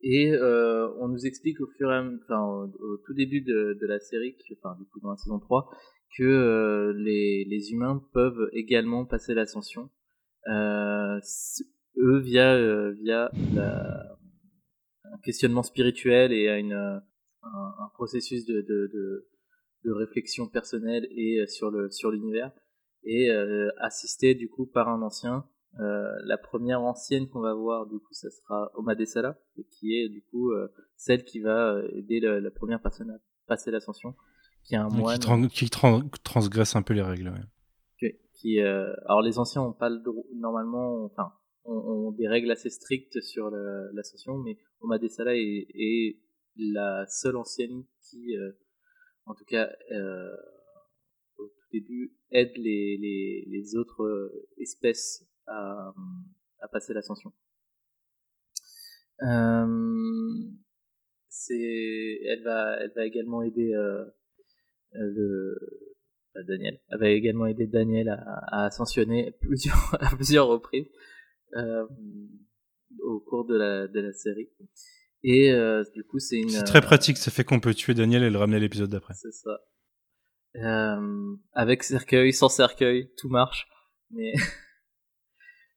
[0.00, 3.86] Et euh, on nous explique au fur et à enfin, au, tout début de, de
[3.86, 5.70] la série, enfin du coup dans la saison 3,
[6.16, 9.90] que euh, les, les humains peuvent également passer l'ascension.
[10.48, 11.18] Euh,
[11.96, 14.16] eux via euh, via la,
[15.04, 16.98] un questionnement spirituel et à une, euh,
[17.42, 19.28] un, un processus de, de, de,
[19.84, 22.52] de réflexion personnelle et euh, sur le sur l'univers
[23.04, 25.46] et euh, assisté du coup par un ancien.
[25.80, 29.38] Euh, la première ancienne qu'on va voir du coup ça sera Oma Desala
[29.70, 30.66] qui est du coup euh,
[30.96, 34.14] celle qui va euh, aider le- la première personne à passer l'ascension
[34.64, 37.44] qui est un qui, moine tran- qui tran- transgresse un peu les règles ouais.
[37.98, 41.32] qui, qui, euh, alors les anciens ont pas le droit normalement enfin
[41.64, 41.76] ont,
[42.08, 43.50] ont des règles assez strictes sur
[43.92, 46.18] l'ascension mais Oma Desala est, est
[46.58, 48.52] la seule ancienne qui euh,
[49.24, 50.36] en tout cas euh,
[51.38, 55.94] au tout début aide les, les, autres euh, espèces à,
[56.72, 57.32] passer l'ascension.
[61.28, 63.72] C'est elle va elle va également aider
[64.92, 65.56] le
[66.46, 66.80] Daniel.
[66.90, 70.88] Va également aider Daniel à, à ascensionner plusieurs à plusieurs reprises
[71.56, 71.86] euh,
[73.00, 74.50] au cours de la de la série
[75.24, 77.94] et euh, du coup c'est une C'est très euh, pratique, ça fait qu'on peut tuer
[77.94, 79.14] Daniel et le ramener à l'épisode d'après.
[79.14, 79.58] c'est ça.
[80.56, 83.66] Euh, avec cercueil sans cercueil tout marche.
[84.10, 84.32] Mais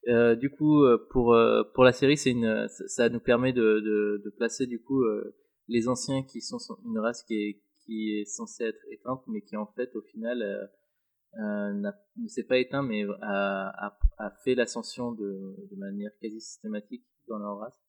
[0.07, 3.61] Euh, du coup, euh, pour euh, pour la série, c'est une ça, nous permet de,
[3.61, 5.35] de, de placer du coup euh,
[5.67, 9.55] les anciens qui sont une race qui est qui est censée être éteinte, mais qui
[9.57, 14.55] en fait au final euh, n'a- ne s'est pas éteint, mais a, a, a fait
[14.55, 17.79] l'ascension de, de manière quasi systématique dans leur race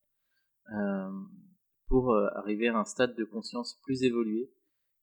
[1.89, 4.51] pour euh, arriver à un stade de conscience plus évolué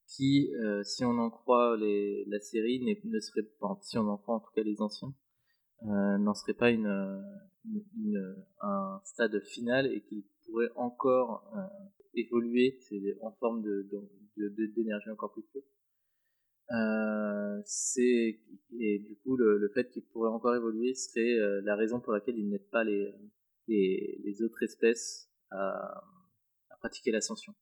[0.07, 4.17] qui, euh, si on en croit les, la série, ne serait pas, si on en
[4.17, 5.13] croit en tout cas les anciens,
[5.83, 7.21] euh, n'en serait pas une, euh,
[7.95, 11.59] une- un stade final et qu'il pourrait encore euh,
[12.15, 12.79] évoluer
[13.21, 13.87] en forme de
[14.75, 15.61] d'énergie encore plus pure.
[16.71, 18.39] Euh, c'est
[18.79, 22.13] et du coup le, le fait qu'il pourrait encore évoluer serait euh, la raison pour
[22.13, 23.11] laquelle il n'aide pas les,
[23.67, 26.03] les les autres espèces à,
[26.69, 27.53] à pratiquer l'ascension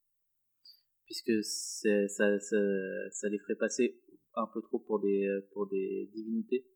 [1.05, 2.39] puisque ça, ça
[3.11, 4.01] ça les ferait passer
[4.35, 6.67] un peu trop pour des pour des divinités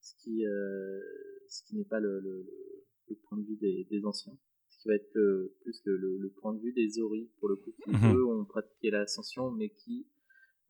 [0.00, 1.00] ce qui euh,
[1.48, 4.36] ce qui n'est pas le, le, le- le point de vue des, des anciens
[4.70, 7.56] ce qui va être le- plus le, le, point de vue des Ori pour le
[7.56, 8.16] coup qui Mhm.
[8.16, 10.06] eux ont pratiqué l'ascension mais qui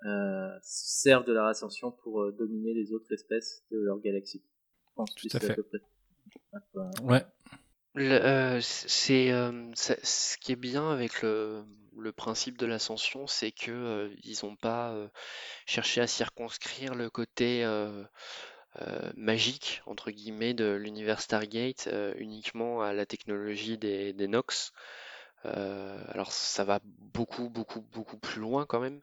[0.02, 4.42] se servent de leur ascension pour dominer les autres espèces de leur galaxie.
[4.88, 5.54] Je pense Tout à fait.
[5.56, 5.78] peu près.
[7.04, 7.22] Ouais.
[7.96, 11.64] C'est ce qui est bien avec le,
[11.98, 14.94] le principe de l'ascension, c'est que ils n'ont pas
[15.66, 17.64] cherché à circonscrire le côté
[19.16, 24.72] magique entre guillemets de l'univers Stargate uniquement à la technologie des, des Nox.
[25.44, 29.00] alors ça va beaucoup beaucoup beaucoup plus loin quand même,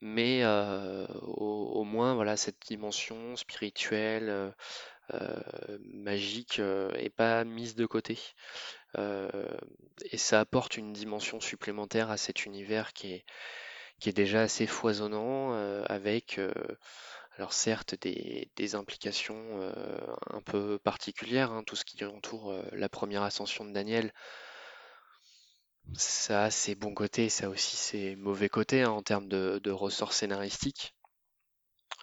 [0.00, 4.54] mais au, au moins voilà cette dimension spirituelle
[5.80, 8.18] magique est pas mise de côté.
[8.96, 13.24] et ça apporte une dimension supplémentaire à cet univers qui est,
[14.00, 15.52] qui est déjà assez foisonnant,
[15.86, 16.40] avec
[17.36, 19.72] alors certes des, des implications
[20.30, 24.12] un peu particulières, hein, tout ce qui entoure la première ascension de Daniel.
[25.94, 29.70] Ça a ses bons côtés, ça aussi ses mauvais côtés hein, en termes de, de
[29.70, 30.94] ressorts scénaristiques.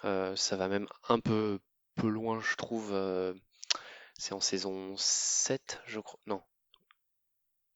[0.02, 1.60] ça va même un peu
[1.94, 2.90] peu loin, je trouve.
[2.92, 3.34] Euh,
[4.18, 6.20] c'est en saison 7, je crois.
[6.26, 6.42] Non.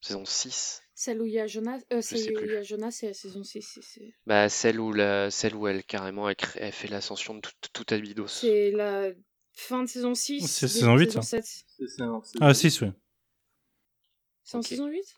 [0.00, 0.82] Saison 6.
[0.94, 3.14] Celle où il y a Jonas, euh, celle où il y a Jonas, c'est la
[3.14, 3.80] saison 6.
[4.26, 7.94] Bah, celle où, la, celle où elle, carrément, elle, elle fait l'ascension de tout, tout
[7.94, 8.28] Abydos.
[8.28, 9.10] C'est la
[9.54, 10.46] fin de saison 6.
[10.46, 11.38] C'est saison 8, ça.
[12.40, 12.88] Ah, 6, oui.
[14.44, 15.16] C'est en saison 8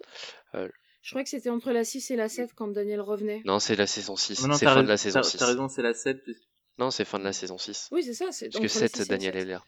[0.54, 0.68] euh...
[1.02, 3.42] Je crois que c'était entre la 6 et la 7 quand Daniel revenait.
[3.44, 4.34] Non, c'est la saison 6.
[4.34, 5.38] C'est fin de la saison 6.
[5.38, 6.18] T'as raison, c'est la 7.
[6.78, 7.88] Non, c'est fin de la saison 6.
[7.92, 8.26] Oui, c'est ça.
[8.26, 9.64] Parce que 7, Daniel est là.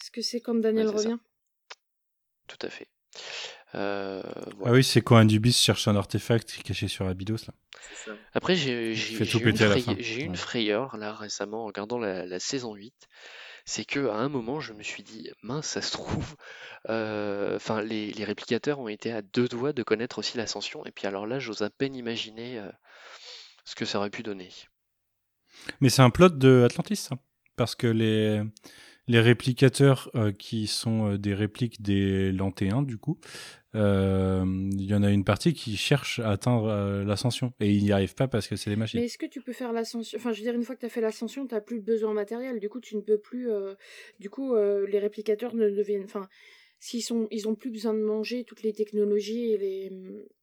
[0.00, 1.18] Est-ce que c'est quand Daniel revient?
[2.46, 2.88] Tout à fait.
[3.74, 4.22] Euh,
[4.64, 7.46] Ah oui, c'est quand Anubis cherche un artefact caché sur Abydos.
[7.46, 7.54] Là.
[8.04, 8.12] Ça.
[8.34, 12.94] Après, j'ai eu une, frayeur, une frayeur là récemment en regardant la, saison 8.
[13.64, 16.34] C'est que à un moment, je me suis dit, mince, ça se trouve,
[16.88, 20.84] euh, enfin, les, les, réplicateurs ont été à deux doigts de connaître aussi l'ascension.
[20.84, 22.68] Et puis alors là, j'ose à peine imaginer euh,
[23.64, 24.50] ce que ça aurait pu donner.
[25.80, 27.16] Mais c'est un plot de Atlantis, ça.
[27.56, 28.42] Parce que les,
[29.08, 33.18] les réplicateurs euh, qui sont euh, des répliques des Lantéens, du coup,
[33.74, 37.92] euh, il y en a une partie qui cherche à atteindre l'ascension et ils n'y
[37.92, 39.00] arrivent pas parce que c'est les machines.
[39.00, 40.16] Mais est-ce que tu peux faire l'ascension?
[40.18, 42.12] Enfin, je veux dire, une fois que tu as fait l'ascension, tu n'as plus besoin
[42.12, 42.60] matériel.
[42.60, 43.48] Du coup, tu ne peux plus.
[44.20, 46.04] Du coup, les réplicateurs ne deviennent.
[46.04, 46.28] Enfin,
[46.80, 49.92] s'ils sont, ils ont plus besoin de manger toutes les technologies et les,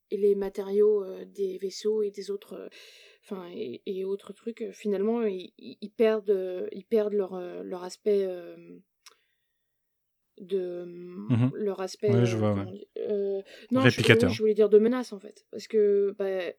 [0.10, 2.68] et les matériaux des vaisseaux et des autres
[3.32, 8.28] enfin et, autres trucs euh, finalement ils, perdent euh, ils perdent leur euh, leur aspect
[10.40, 12.56] de mmh leur aspect ouais, je vois,
[13.72, 14.30] non réplicateur.
[14.30, 16.54] je, voulais dire de menace en fait parce que bah,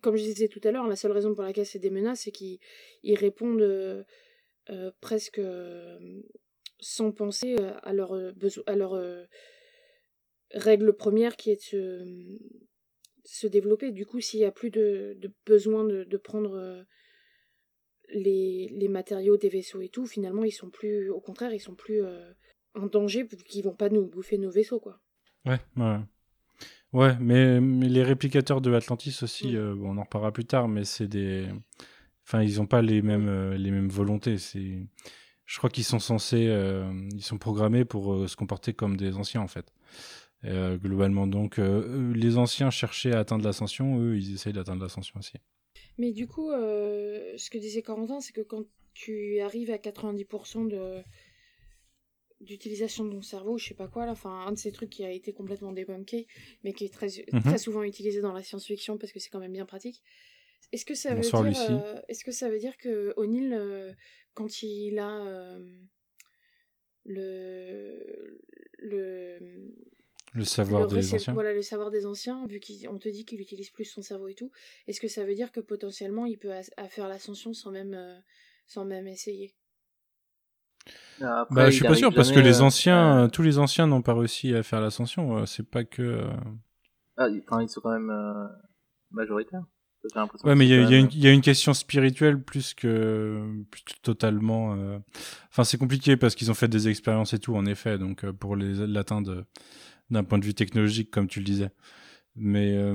[0.00, 2.32] comme je disais tout à l'heure la seule raison pour laquelle c'est des menaces c'est
[2.32, 2.58] qu'ils
[3.04, 4.06] répondent
[5.00, 5.40] presque
[6.80, 8.14] sans penser à leur
[8.66, 9.26] à leur
[10.52, 12.38] règle première qui est de se
[13.24, 13.92] se développer.
[13.92, 16.82] Du coup, s'il n'y a plus de, besoin de, prendre euh,
[18.12, 21.74] les, les, matériaux des vaisseaux et tout, finalement, ils sont plus, au contraire, ils sont
[21.74, 22.32] plus euh,
[22.74, 25.00] en danger qu'ils vont pas nous bouffer nos vaisseaux, quoi.
[25.44, 25.98] Ouais, ouais.
[26.92, 30.84] Ouais, mais, mais les réplicateurs de Atlantis aussi, euh, on en reparlera plus tard, mais
[30.84, 31.46] c'est des.
[32.26, 34.38] Enfin, ils n'ont pas les mêmes, les mêmes volontés.
[34.38, 34.86] C'est.
[35.46, 36.50] Je crois qu'ils sont censés,
[37.12, 39.72] ils sont programmés pour se comporter comme des anciens en fait.
[40.44, 45.18] Euh, globalement, donc, euh, les anciens cherchaient à atteindre l'ascension, eux, ils essayent d'atteindre l'ascension
[45.18, 45.34] aussi.
[45.98, 48.64] Mais du coup, euh, ce que disait Corentin, c'est que quand
[48.94, 51.02] tu arrives à 90% de
[52.40, 55.04] d'utilisation de ton cerveau, je sais pas quoi, là, enfin, un de ces trucs qui
[55.04, 56.26] a été complètement débunké,
[56.64, 57.40] mais qui est très, mhm.
[57.40, 60.02] très souvent utilisé dans la science-fiction parce que c'est quand même bien pratique.
[60.72, 63.94] Est-ce que ça veut dire, est-ce que ça veut dire que O'Neill,
[64.34, 65.56] quand il a
[67.04, 68.40] le
[68.78, 69.38] le
[70.34, 71.34] le savoir des anciens.
[71.34, 74.34] Voilà, le savoir des anciens, vu qu'on te dit qu'il utilise plus son cerveau et
[74.34, 74.50] tout.
[74.86, 76.52] Est-ce que ça veut dire que potentiellement il peut
[76.88, 78.18] faire l'ascension sans même, euh,
[78.66, 79.54] sans même essayer?
[81.20, 84.14] Bah, Je suis pas sûr, parce que les euh, anciens, tous les anciens n'ont pas
[84.14, 85.38] réussi à faire l'ascension.
[85.38, 86.26] Euh, c'est pas que.
[87.16, 88.12] Ah, ils sont quand même
[89.10, 89.64] majoritaires.
[90.42, 93.40] Ouais, mais il y, y, a une question spirituelle plus que
[93.70, 94.76] plus totalement.
[95.50, 97.98] Enfin, c'est compliqué parce qu'ils ont fait des expériences et tout, en effet.
[97.98, 99.44] Donc, pour l'atteindre
[100.12, 101.70] d'un point de vue technologique, comme tu le disais.
[102.36, 102.94] Mais euh,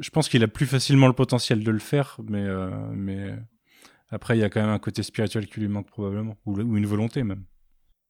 [0.00, 3.34] je pense qu'il a plus facilement le potentiel de le faire, mais, euh, mais
[4.10, 6.86] après, il y a quand même un côté spirituel qui lui manque probablement, ou, une
[6.86, 7.44] volonté même.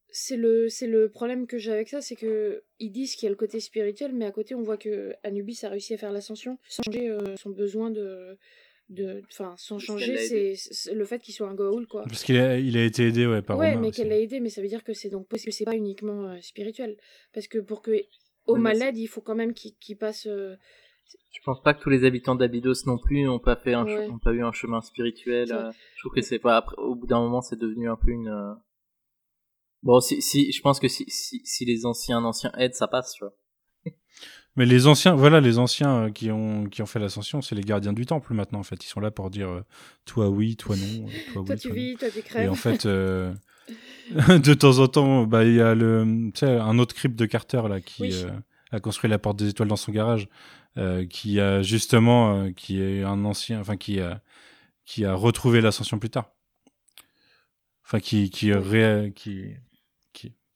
[0.08, 3.30] C'est le, le problème que j'ai avec ça, c'est que ils disent qu'il y a
[3.30, 6.58] le côté spirituel, mais à côté, on voit que Anubis a réussi à faire l'ascension
[6.68, 8.38] sans changer euh, son besoin de,
[8.88, 12.58] de enfin sans changer c'est le fait qu'il soit un Goa'uld quoi parce qu'il a,
[12.58, 14.84] il a été aidé ouais par ouais mais qu'elle l'a aidé mais ça veut dire
[14.84, 16.96] que c'est donc parce que c'est pas uniquement euh, spirituel
[17.32, 17.90] parce que pour que
[18.46, 20.56] au malade il faut quand même qu'il passe euh,
[21.32, 24.18] Je pense pas que tous les habitants d'Abydos non plus n'ont pas fait un, ont
[24.18, 25.52] pas eu un chemin spirituel.
[25.52, 28.10] Euh, je trouve que c'est pas après, au bout d'un moment, c'est devenu un peu
[28.10, 28.28] une.
[28.28, 28.54] Euh,
[29.82, 33.12] bon, si, si, je pense que si, si, si les anciens anciens aident, ça passe,
[33.14, 33.34] tu vois.
[34.56, 37.62] Mais les anciens, voilà, les anciens euh, qui ont qui ont fait l'ascension, c'est les
[37.62, 38.60] gardiens du temple maintenant.
[38.60, 39.62] En fait, ils sont là pour dire
[40.04, 42.46] toi oui, toi non, toi, toi tu vis, toi tu crèves.
[42.46, 46.78] Et en fait, de temps en temps, bah il y a le, tu sais, un
[46.78, 48.12] autre crypte de Carter là qui
[48.72, 50.28] a construit la porte des étoiles dans son garage.
[50.78, 54.20] Euh, qui a justement, euh, qui est un ancien, enfin qui a,
[54.84, 56.30] qui a retrouvé l'ascension plus tard.
[57.82, 59.54] Enfin, qui, qui, ré, qui,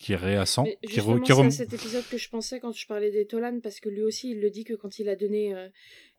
[0.00, 0.44] qui, re,
[0.82, 4.00] qui c'est cet épisode que je pensais quand je parlais des Tolan, parce que lui
[4.00, 5.68] aussi, il le dit que quand il a donné euh,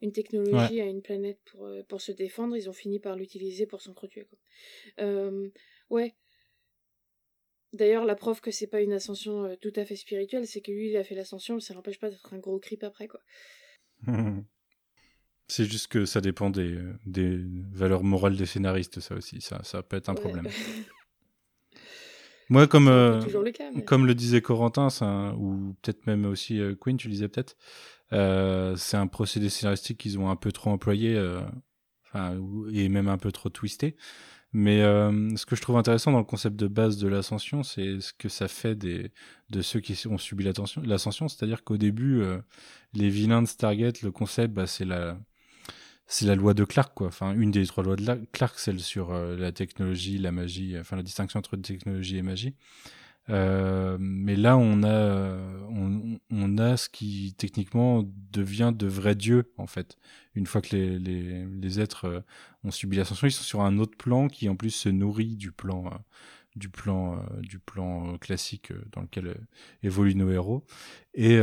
[0.01, 3.81] une technologie à une planète pour, pour se défendre, ils ont fini par l'utiliser pour
[3.81, 4.27] s'entretuer.
[5.89, 6.15] ouais.
[7.73, 10.89] D'ailleurs, la preuve que c'est pas une ascension tout à fait spirituelle, c'est que lui,
[10.89, 13.21] il a fait l'ascension, mais ça n'empêche pas d'être un gros creep après, quoi.
[15.47, 17.37] C'est juste que ça dépend des, des,
[17.73, 19.41] valeurs morales des scénaristes, ça aussi.
[19.41, 20.47] Ça, ça peut être un problème.
[22.52, 23.22] Moi, comme, euh,
[23.86, 24.90] comme le disait Corentin,
[25.40, 27.57] ou peut-être même aussi euh, Queen, tu disais peut-être,
[28.14, 31.19] euh, c'est un procédé scénaristique qu'ils ont un peu trop employé,
[32.73, 33.95] et même un peu trop twisté.
[34.53, 38.02] Mais euh, ce que je trouve intéressant dans le concept de base de l'ascension, c'est
[38.02, 39.11] ce que ça fait des,
[39.49, 41.28] de ceux qui ont subi l'ascension.
[41.30, 42.38] C'est-à-dire qu'au début, euh,
[42.94, 45.18] les vilains de Stargate, le concept, bah, c'est la,
[46.11, 47.07] c'est la loi de Clark, quoi.
[47.07, 50.97] Enfin, une des trois lois de Clark, celle sur euh, la technologie, la magie, enfin
[50.97, 52.53] la distinction entre technologie et magie.
[53.29, 55.38] Euh, mais là, on a,
[55.69, 59.97] on, on, a ce qui techniquement devient de vrais dieux, en fait.
[60.35, 62.19] Une fois que les, êtres euh,
[62.63, 65.51] ont subi l'ascension, ils sont sur un autre plan qui, en plus, se nourrit du
[65.51, 65.97] plan, euh,
[66.56, 69.36] du plan, du plan classique dans lequel
[69.84, 70.65] évoluent nos héros.
[71.14, 71.40] Et,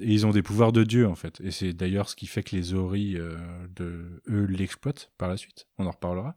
[0.00, 1.40] ils ont des pouvoirs de dieu, en fait.
[1.42, 3.16] Et c'est d'ailleurs ce qui fait que les Ori,
[3.76, 5.66] de, eux, l'exploitent par la suite.
[5.78, 6.36] On en reparlera.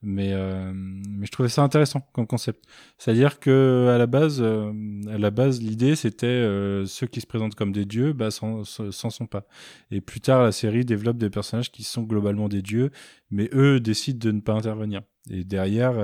[0.00, 2.64] Mais, euh, mais je trouvais ça intéressant comme concept.
[2.98, 4.72] C'est-à-dire que à la base, euh,
[5.08, 8.64] à la base, l'idée c'était euh, ceux qui se présentent comme des dieux, bah, s'en
[8.64, 9.46] sont pas.
[9.90, 12.90] Et plus tard, la série développe des personnages qui sont globalement des dieux,
[13.30, 15.02] mais eux décident de ne pas intervenir.
[15.30, 15.94] Et derrière,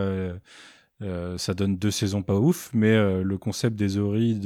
[1.00, 4.40] ça donne deux saisons pas ouf, mais le concept des Ori,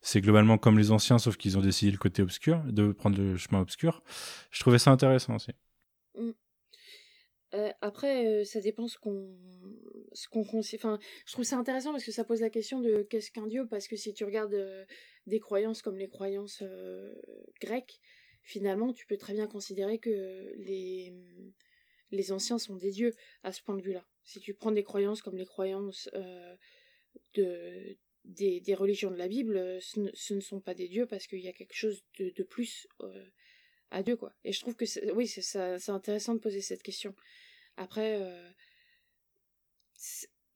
[0.00, 3.36] c'est globalement comme les anciens, sauf qu'ils ont décidé le côté obscur, de prendre le
[3.36, 4.02] chemin obscur.
[4.50, 5.52] Je trouvais ça intéressant aussi.
[6.16, 6.30] Mm.
[7.54, 9.32] Euh, après, euh, ça dépend ce qu'on,
[10.12, 13.30] ce qu'on Enfin, je trouve ça intéressant parce que ça pose la question de qu'est-ce
[13.30, 13.66] qu'un dieu.
[13.68, 14.84] Parce que si tu regardes euh,
[15.26, 16.62] des croyances comme les croyances
[17.60, 18.00] grecques,
[18.42, 21.14] finalement, tu peux très bien considérer que les
[22.10, 23.12] les anciens sont des dieux
[23.42, 24.04] à ce point de vue-là.
[24.24, 26.08] Si tu prends des croyances comme les croyances
[27.34, 31.40] de des, des, religions de la Bible, ce ne, sont pas des dieux parce qu'il
[31.40, 32.88] y a quelque chose de, de plus
[33.90, 34.32] à Dieu, quoi.
[34.44, 37.14] Et je trouve que oui, c'est intéressant de poser cette question.
[37.76, 38.50] Après, euh,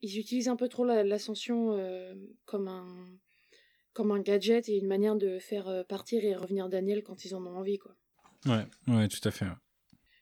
[0.02, 2.14] ils utilisent un peu trop l'ascension euh,
[2.44, 3.18] comme un
[3.94, 7.34] comme un gadget et une manière de faire euh, partir et revenir Daniel quand ils
[7.34, 7.96] en ont envie, quoi.
[8.46, 9.46] Ouais, ouais, tout à fait.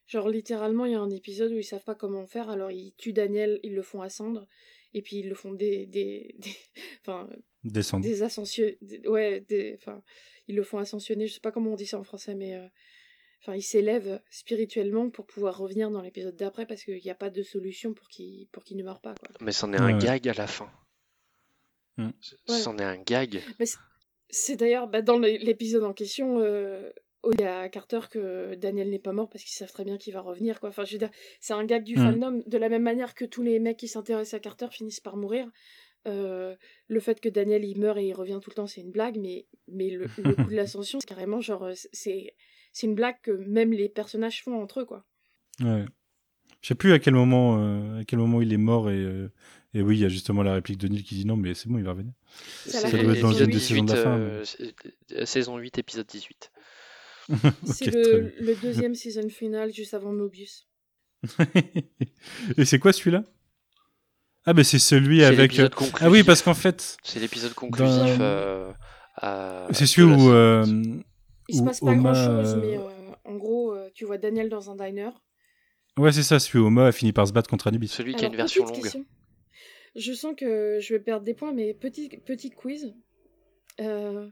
[0.07, 2.93] Genre littéralement, il y a un épisode où ils savent pas comment faire, alors ils
[2.97, 4.47] tuent Daniel, ils le font ascendre,
[4.95, 6.57] et puis ils le font des des, des
[7.01, 7.29] enfin
[7.65, 8.71] descendre des ascensions,
[9.07, 10.03] ouais, des, enfin
[10.47, 12.57] ils le font ascensionner, je sais pas comment on dit ça en français, mais
[13.43, 17.31] Enfin, il s'élève spirituellement pour pouvoir revenir dans l'épisode d'après parce qu'il n'y a pas
[17.31, 19.15] de solution pour qu'il pour qu'il ne meure pas.
[19.15, 19.29] Quoi.
[19.41, 20.71] Mais c'en est un gag à la fin.
[21.97, 22.11] Mm.
[22.47, 23.41] C'en est un gag.
[24.29, 26.91] c'est d'ailleurs bah, dans l'épisode en question, euh,
[27.33, 30.13] il y a Carter que Daniel n'est pas mort parce qu'ils savent très bien qu'il
[30.13, 30.61] va revenir.
[30.61, 30.69] Quoi.
[30.69, 31.99] Enfin, je veux dire, c'est un gag du mm.
[31.99, 35.17] fandom de la même manière que tous les mecs qui s'intéressent à Carter finissent par
[35.17, 35.51] mourir.
[36.07, 36.55] Euh,
[36.87, 39.19] le fait que Daniel il meurt et il revient tout le temps, c'est une blague,
[39.19, 42.35] mais, mais le, le coup de l'ascension, c'est carrément genre, euh, c'est
[42.73, 45.05] c'est une blague que même les personnages font entre eux, quoi.
[45.61, 45.87] Ouais.
[46.61, 49.33] Je sais plus à quel moment, euh, à quel moment il est mort et, euh,
[49.73, 51.69] et oui, il y a justement la réplique de Neil qui dit non, mais c'est
[51.69, 52.13] bon, il va revenir.
[52.67, 54.19] Ça, doit être dans le de saison de la fin.
[54.19, 54.45] Euh,
[55.25, 56.51] saison 8, épisode 18.
[57.65, 60.67] c'est le, le, deuxième season final juste avant Mobius.
[62.57, 63.25] et c'est quoi celui-là?
[64.45, 65.61] Ah, ben c'est celui avec.
[66.01, 66.97] Ah oui, parce qu'en fait.
[67.03, 68.21] C'est l'épisode conclusif.
[69.73, 71.05] C'est celui où
[71.49, 72.83] il se passe pas grand chose, mais euh,
[73.25, 75.11] en gros, euh, tu vois Daniel dans un diner.
[75.97, 77.89] Ouais, c'est ça, celui où Oma a fini par se battre contre Anubis.
[77.89, 79.05] Celui qui a une version longue.
[79.95, 82.95] Je sens que je vais perdre des points, mais petit, petit quiz.
[83.81, 84.29] Euh,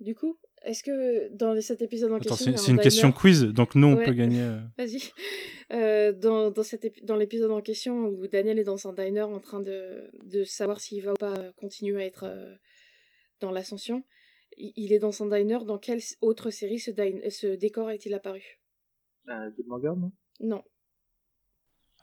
[0.00, 2.56] du coup, est-ce que dans cet épisode en question.
[2.56, 4.42] C'est une question quiz, donc nous, on peut gagner.
[4.78, 5.10] Vas-y.
[5.70, 6.62] dans dans,
[7.02, 10.80] dans l'épisode en question où Daniel est dans un diner en train de, de savoir
[10.80, 12.58] s'il va ou pas continuer à être
[13.40, 14.04] dans l'ascension,
[14.56, 15.58] il est dans son diner.
[15.64, 16.90] Dans quelle autre série ce,
[17.30, 18.60] ce décor est-il apparu?
[19.28, 20.12] Euh, Gilmore Girls, non?
[20.40, 20.62] Non.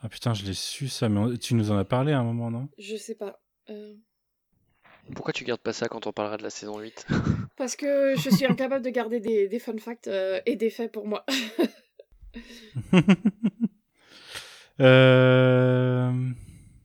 [0.01, 2.51] Ah putain, je l'ai su ça, mais tu nous en as parlé à un moment,
[2.51, 2.69] non?
[2.77, 3.41] Je sais pas.
[5.09, 5.13] Euh.
[5.13, 7.07] Pourquoi tu gardes pas ça quand on parlera de la saison 8
[7.57, 10.91] Parce que je suis incapable de garder des, des fun facts euh, et des faits
[10.91, 11.25] pour moi.
[14.79, 16.11] euh...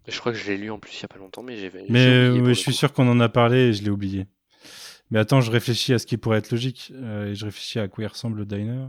[0.06, 1.70] Je crois que je l'ai lu en plus il y a pas longtemps, mais j'ai.
[1.88, 4.26] Mais je suis sûr qu'on en a parlé et je l'ai oublié.
[5.10, 6.92] Mais attends, je réfléchis à ce qui pourrait être logique.
[6.94, 8.86] Euh, et je réfléchis à quoi il ressemble le diner.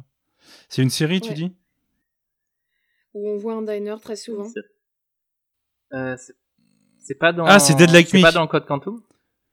[0.70, 1.56] C'est une série, tu dis?
[3.14, 4.48] Où on voit un diner très souvent.
[5.94, 6.16] Euh,
[6.99, 7.45] c'est pas dans.
[7.45, 8.20] Ah, c'est Dead Like Me.
[8.20, 9.02] C'est pas dans Code Quantum?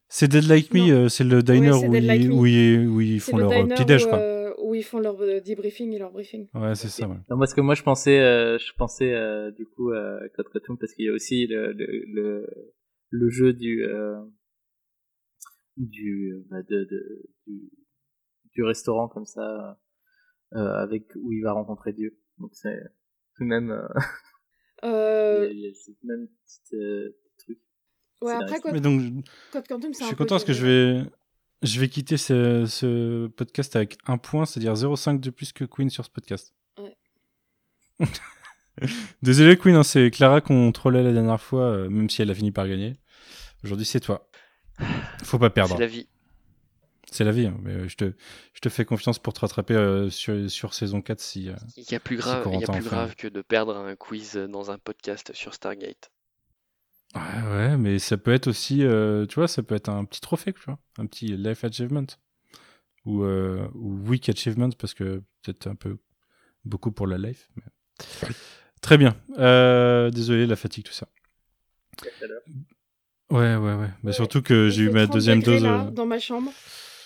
[0.08, 3.36] C'est Dead Like Me, euh, c'est le diner où, ils, où, ils, où, ils, font
[3.36, 4.18] leur petit déj, quoi.
[4.18, 6.48] Euh, où ils font leur debriefing et leur briefing.
[6.54, 7.06] Ouais, c'est ça.
[7.06, 7.16] Ouais.
[7.30, 9.12] Non, parce que moi, je pensais, euh, je pensais
[9.52, 12.46] du coup à Code Quantum parce qu'il y a aussi le, le, le,
[13.10, 13.84] le jeu du
[15.76, 17.70] du, bah de, de, du,
[18.52, 19.78] du restaurant comme ça
[20.54, 22.18] euh, avec où il va rencontrer Dieu.
[22.38, 22.80] Donc c'est
[23.36, 23.70] tout de même.
[23.70, 23.88] Euh...
[24.84, 25.48] Euh...
[25.50, 27.27] il y a, ce même petit euh, truc.
[28.20, 29.02] Ouais, après, Mais donc,
[29.52, 31.10] Code Quantum, je suis content parce que je vais,
[31.62, 35.88] je vais quitter ce, ce podcast avec un point, c'est-à-dire 0,5 de plus que Queen
[35.90, 36.52] sur ce podcast.
[36.78, 36.96] Ouais.
[39.22, 42.34] Désolé Queen, hein, c'est Clara qu'on trollait la dernière fois, euh, même si elle a
[42.34, 42.96] fini par gagner.
[43.64, 44.28] Aujourd'hui, c'est toi.
[45.24, 45.74] Faut pas perdre.
[45.74, 46.08] C'est la vie.
[47.10, 48.12] C'est la vie, hein, mais je te,
[48.52, 51.48] je te fais confiance pour te rattraper euh, sur, sur saison 4 si.
[51.48, 52.80] Euh, il y a plus grave, si il y a plus enfin.
[52.82, 56.10] grave que de perdre un quiz dans un podcast sur Stargate.
[57.14, 60.20] Ouais, ouais, mais ça peut être aussi, euh, tu vois, ça peut être un petit
[60.20, 62.04] trophée, tu vois, un petit life achievement.
[63.06, 65.96] Ou, euh, ou week achievement, parce que peut-être un peu
[66.64, 67.48] beaucoup pour la life.
[67.56, 68.28] Mais...
[68.82, 69.16] Très bien.
[69.38, 71.08] Euh, désolé, la fatigue, tout ça.
[73.30, 73.88] Ouais, ouais, ouais.
[74.02, 75.62] Mais Ouais, surtout que j'ai eu ma 30 deuxième dose.
[75.62, 76.52] là, dans ma chambre.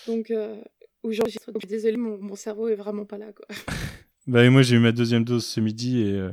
[0.06, 0.56] Donc, euh,
[1.02, 1.50] où j'enregistre.
[1.52, 3.46] Donc, je suis désolée, mon, mon cerveau est vraiment pas là, quoi.
[4.28, 6.30] Bah, et moi, j'ai eu ma deuxième dose ce midi et, euh,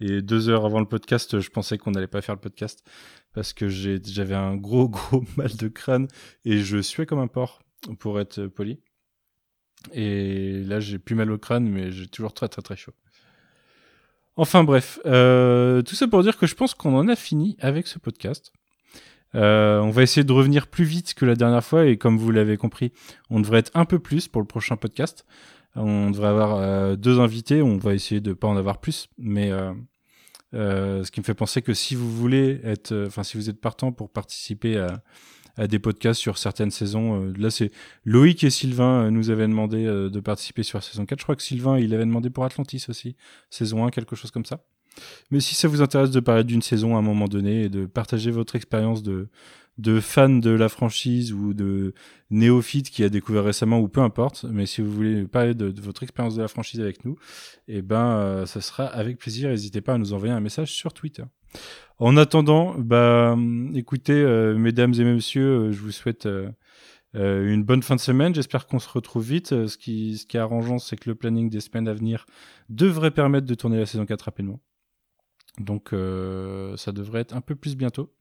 [0.00, 2.84] et deux heures avant le podcast, je pensais qu'on n'allait pas faire le podcast
[3.32, 6.08] parce que j'avais un gros, gros mal de crâne
[6.44, 7.62] et je suais comme un porc,
[7.98, 8.80] pour être poli.
[9.92, 12.94] Et là, j'ai plus mal au crâne, mais j'ai toujours très, très, très chaud.
[14.36, 14.98] Enfin, bref.
[15.06, 18.52] euh, tout ça pour dire que je pense qu'on en a fini avec ce podcast.
[19.34, 22.30] Euh, on va essayer de revenir plus vite que la dernière fois et comme vous
[22.30, 22.92] l'avez compris,
[23.30, 25.26] on devrait être un peu plus pour le prochain podcast.
[25.76, 27.62] On devrait avoir euh, deux invités.
[27.62, 29.72] On va essayer de pas en avoir plus, mais euh,
[30.54, 33.60] euh, ce qui me fait penser que si vous voulez être, enfin si vous êtes
[33.60, 35.02] partant pour participer à,
[35.56, 37.72] à des podcasts sur certaines saisons, là c'est
[38.04, 41.18] Loïc et Sylvain nous avaient demandé de participer sur saison 4.
[41.18, 43.16] Je crois que Sylvain il avait demandé pour Atlantis aussi,
[43.50, 44.64] saison 1, quelque chose comme ça.
[45.32, 47.86] Mais si ça vous intéresse de parler d'une saison à un moment donné et de
[47.86, 49.28] partager votre expérience de,
[49.78, 51.94] de fan de la franchise ou de
[52.30, 56.02] néophyte qui a découvert récemment ou peu importe, mais si vous voulez parler de, votre
[56.02, 57.16] expérience de la franchise avec nous,
[57.66, 59.48] eh ben, euh, ça sera avec plaisir.
[59.50, 61.24] N'hésitez pas à nous envoyer un message sur Twitter.
[61.98, 66.28] En attendant, bah, hum, écoutez, euh, mesdames et messieurs, euh, je vous souhaite
[67.14, 68.34] une bonne fin de semaine.
[68.34, 69.66] J'espère qu'on se retrouve vite.
[69.66, 72.26] Ce qui, ce qui est arrangeant, c'est que le planning des semaines à venir
[72.68, 74.60] devrait permettre de tourner la saison 4 rapidement.
[75.58, 78.12] Donc, ça devrait être un peu plus bientôt.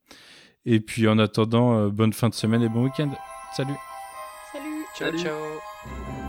[0.65, 3.11] Et puis, en attendant, euh, bonne fin de semaine et bon week-end.
[3.55, 3.73] Salut
[4.51, 5.19] Salut Ciao, Salut.
[5.19, 6.22] ciao